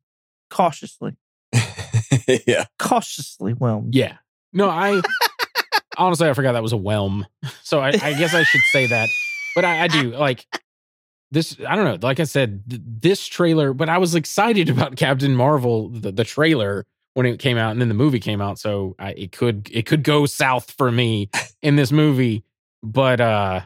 cautiously, 0.50 1.16
yeah. 2.48 2.66
cautiously 2.80 3.54
well. 3.54 3.86
Yeah. 3.90 4.18
No, 4.54 4.70
I 4.70 5.02
honestly 5.98 6.30
I 6.30 6.34
forgot 6.34 6.54
that 6.54 6.64
was 6.64 6.74
a 6.74 6.78
whelm. 6.78 7.26
So 7.64 7.80
I, 7.80 7.88
I 7.90 8.14
guess 8.14 8.34
I 8.36 8.44
should 8.44 8.62
say 8.72 8.88
that. 8.88 9.10
But 9.56 9.66
I, 9.66 9.84
I 9.84 9.88
do 9.88 10.12
like 10.12 10.46
this. 11.32 11.58
I 11.68 11.76
don't 11.76 11.86
know. 11.86 11.98
Like 12.06 12.20
I 12.20 12.24
said, 12.24 12.64
th- 12.70 12.82
this 12.86 13.26
trailer, 13.26 13.74
but 13.74 13.90
I 13.90 13.98
was 13.98 14.16
excited 14.16 14.70
about 14.70 14.96
Captain 14.96 15.36
Marvel, 15.36 15.90
the, 15.90 16.12
the 16.12 16.24
trailer 16.24 16.86
when 17.16 17.26
it 17.26 17.40
came 17.40 17.58
out, 17.58 17.72
and 17.72 17.82
then 17.82 17.88
the 17.88 17.96
movie 17.96 18.20
came 18.20 18.42
out. 18.42 18.60
So 18.60 18.96
I, 19.00 19.12
it 19.12 19.32
could 19.32 19.70
it 19.72 19.86
could 19.86 20.04
go 20.04 20.26
south 20.26 20.72
for 20.72 20.92
me 20.92 21.30
in 21.62 21.76
this 21.76 21.92
movie. 21.92 22.44
But 22.84 23.22
uh 23.22 23.62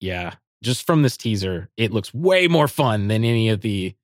yeah, 0.00 0.34
just 0.62 0.86
from 0.86 1.02
this 1.02 1.16
teaser, 1.16 1.68
it 1.76 1.92
looks 1.92 2.12
way 2.14 2.46
more 2.46 2.68
fun 2.68 3.08
than 3.08 3.24
any 3.24 3.48
of 3.48 3.60
the 3.62 3.94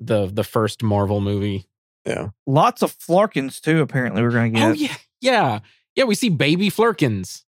the 0.00 0.26
the 0.26 0.44
first 0.44 0.82
Marvel 0.82 1.20
movie. 1.20 1.66
Yeah. 2.04 2.30
Lots 2.46 2.82
of 2.82 2.92
Flerkens 2.92 3.60
too. 3.60 3.80
Apparently, 3.80 4.22
we're 4.22 4.30
gonna 4.30 4.50
get. 4.50 4.62
Oh 4.62 4.72
yeah, 4.72 4.96
yeah, 5.20 5.60
yeah. 5.96 6.04
We 6.04 6.14
see 6.14 6.28
baby 6.28 6.70
flerkens. 6.70 7.44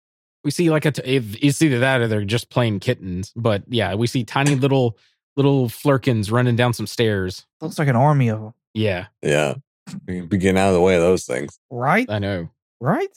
We 0.43 0.51
see 0.51 0.69
like 0.69 0.85
a 0.85 0.91
t- 0.91 1.01
if 1.03 1.35
it's 1.41 1.61
either 1.61 1.79
that 1.79 2.01
or 2.01 2.07
they're 2.07 2.25
just 2.25 2.49
plain 2.49 2.79
kittens. 2.79 3.31
But 3.35 3.63
yeah, 3.67 3.95
we 3.95 4.07
see 4.07 4.23
tiny 4.23 4.55
little 4.55 4.97
little 5.35 5.69
flerkens 5.69 6.29
running 6.31 6.55
down 6.55 6.73
some 6.73 6.85
stairs. 6.87 7.47
Looks 7.61 7.79
like 7.79 7.87
an 7.87 7.95
army 7.95 8.29
of 8.29 8.39
them. 8.39 8.53
Yeah, 8.73 9.07
Yeah. 9.21 9.55
We 10.07 10.19
can 10.19 10.27
be 10.27 10.37
getting 10.37 10.57
out 10.57 10.69
of 10.69 10.73
the 10.75 10.81
way 10.81 10.95
of 10.95 11.01
those 11.01 11.25
things. 11.25 11.59
Right. 11.69 12.09
I 12.09 12.19
know. 12.19 12.49
Right. 12.79 13.09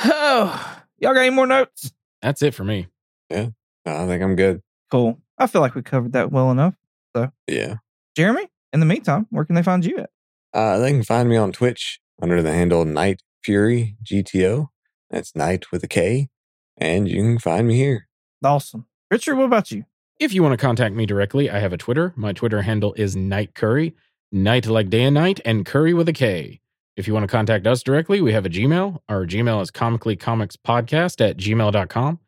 Oh, 0.00 0.78
y'all 0.98 1.14
got 1.14 1.20
any 1.20 1.30
more 1.34 1.46
notes? 1.46 1.92
That's 2.22 2.42
it 2.42 2.54
for 2.54 2.64
me. 2.64 2.88
Yeah. 3.30 3.48
I 3.84 4.06
think 4.06 4.22
I'm 4.22 4.34
good. 4.36 4.62
Cool. 4.90 5.18
I 5.38 5.46
feel 5.46 5.60
like 5.60 5.74
we 5.74 5.82
covered 5.82 6.12
that 6.12 6.32
well 6.32 6.50
enough. 6.50 6.74
So 7.14 7.30
yeah. 7.46 7.76
Jeremy, 8.16 8.48
in 8.72 8.80
the 8.80 8.86
meantime, 8.86 9.26
where 9.30 9.44
can 9.44 9.54
they 9.54 9.62
find 9.62 9.84
you 9.84 9.98
at? 9.98 10.10
Uh, 10.52 10.78
they 10.78 10.90
can 10.90 11.02
find 11.02 11.28
me 11.28 11.36
on 11.36 11.52
Twitch 11.52 12.00
under 12.20 12.42
the 12.42 12.52
handle 12.52 12.84
Night 12.84 13.22
Fury 13.46 13.96
GTO. 14.02 14.70
That's 15.08 15.36
Knight 15.36 15.70
with 15.70 15.84
a 15.84 15.86
K. 15.86 16.28
And 16.76 17.08
you 17.08 17.22
can 17.22 17.38
find 17.38 17.68
me 17.68 17.76
here. 17.76 18.08
Awesome. 18.44 18.86
Richard, 19.08 19.36
what 19.36 19.44
about 19.44 19.70
you? 19.70 19.84
If 20.18 20.34
you 20.34 20.42
want 20.42 20.54
to 20.54 20.66
contact 20.66 20.96
me 20.96 21.06
directly, 21.06 21.48
I 21.48 21.60
have 21.60 21.72
a 21.72 21.76
Twitter. 21.76 22.12
My 22.16 22.32
Twitter 22.32 22.62
handle 22.62 22.92
is 22.94 23.14
Night 23.14 23.54
Curry, 23.54 23.94
night 24.32 24.66
like 24.66 24.90
day 24.90 25.04
and 25.04 25.14
night, 25.14 25.38
and 25.44 25.64
curry 25.64 25.94
with 25.94 26.08
a 26.08 26.12
K. 26.12 26.60
If 26.96 27.06
you 27.06 27.14
want 27.14 27.22
to 27.22 27.30
contact 27.30 27.68
us 27.68 27.84
directly, 27.84 28.20
we 28.20 28.32
have 28.32 28.46
a 28.46 28.50
Gmail. 28.50 28.98
Our 29.08 29.24
Gmail 29.26 29.62
is 29.62 29.70
comicallycomicspodcast 29.70 31.30
at 31.30 31.36
gmail.com. 31.36 32.18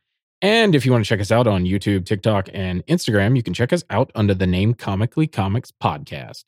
And 0.41 0.75
if 0.77 0.87
you 0.87 0.93
want 0.93 1.05
to 1.05 1.09
check 1.09 1.21
us 1.21 1.33
out 1.33 1.49
on 1.49 1.65
YouTube, 1.65 2.07
TikTok, 2.07 2.49
and 2.55 2.87
Instagram, 2.87 3.35
you 3.35 3.43
can 3.43 3.55
check 3.55 3.73
us 3.73 3.83
out 3.91 4.13
under 4.15 4.35
the 4.35 4.47
name 4.47 4.73
Comically 4.73 5.27
Comics 5.27 5.73
Podcast. 5.73 6.45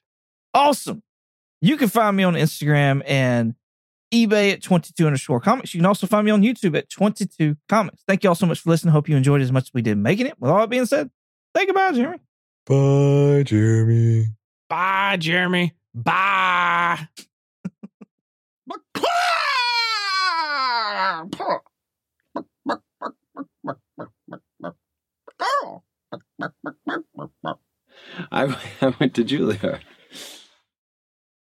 Awesome. 0.55 1.03
You 1.61 1.77
can 1.77 1.89
find 1.89 2.17
me 2.17 2.23
on 2.23 2.35
Instagram 2.35 3.03
and 3.05 3.57
eBay 4.13 4.53
at 4.53 4.63
22 4.63 5.07
underscore 5.07 5.41
comics. 5.41 5.73
You 5.75 5.79
can 5.79 5.87
also 5.87 6.07
find 6.07 6.25
me 6.25 6.31
on 6.31 6.43
YouTube 6.43 6.77
at 6.77 6.91
22 6.91 7.57
comics. 7.69 8.03
Thank 8.07 8.25
you 8.25 8.31
all 8.31 8.35
so 8.35 8.47
much 8.47 8.61
for 8.61 8.71
listening. 8.71 8.93
Hope 8.93 9.09
you 9.09 9.17
enjoyed 9.17 9.41
as 9.41 9.53
much 9.53 9.65
as 9.65 9.75
we 9.75 9.83
did 9.83 9.97
making 9.99 10.27
it. 10.27 10.39
With 10.41 10.51
all 10.51 10.59
that 10.59 10.71
being 10.71 10.87
said, 10.87 11.11
say 11.57 11.67
goodbye, 11.67 11.93
Jeremy. 11.93 12.19
Bye, 12.67 13.43
Jeremy. 13.45 14.27
Bye, 14.69 15.17
Jeremy. 15.19 15.75
Bye. 15.95 17.09
I, 28.33 28.57
I 28.81 28.95
went 28.99 29.15
to 29.15 29.25
Juilliard. 29.25 29.81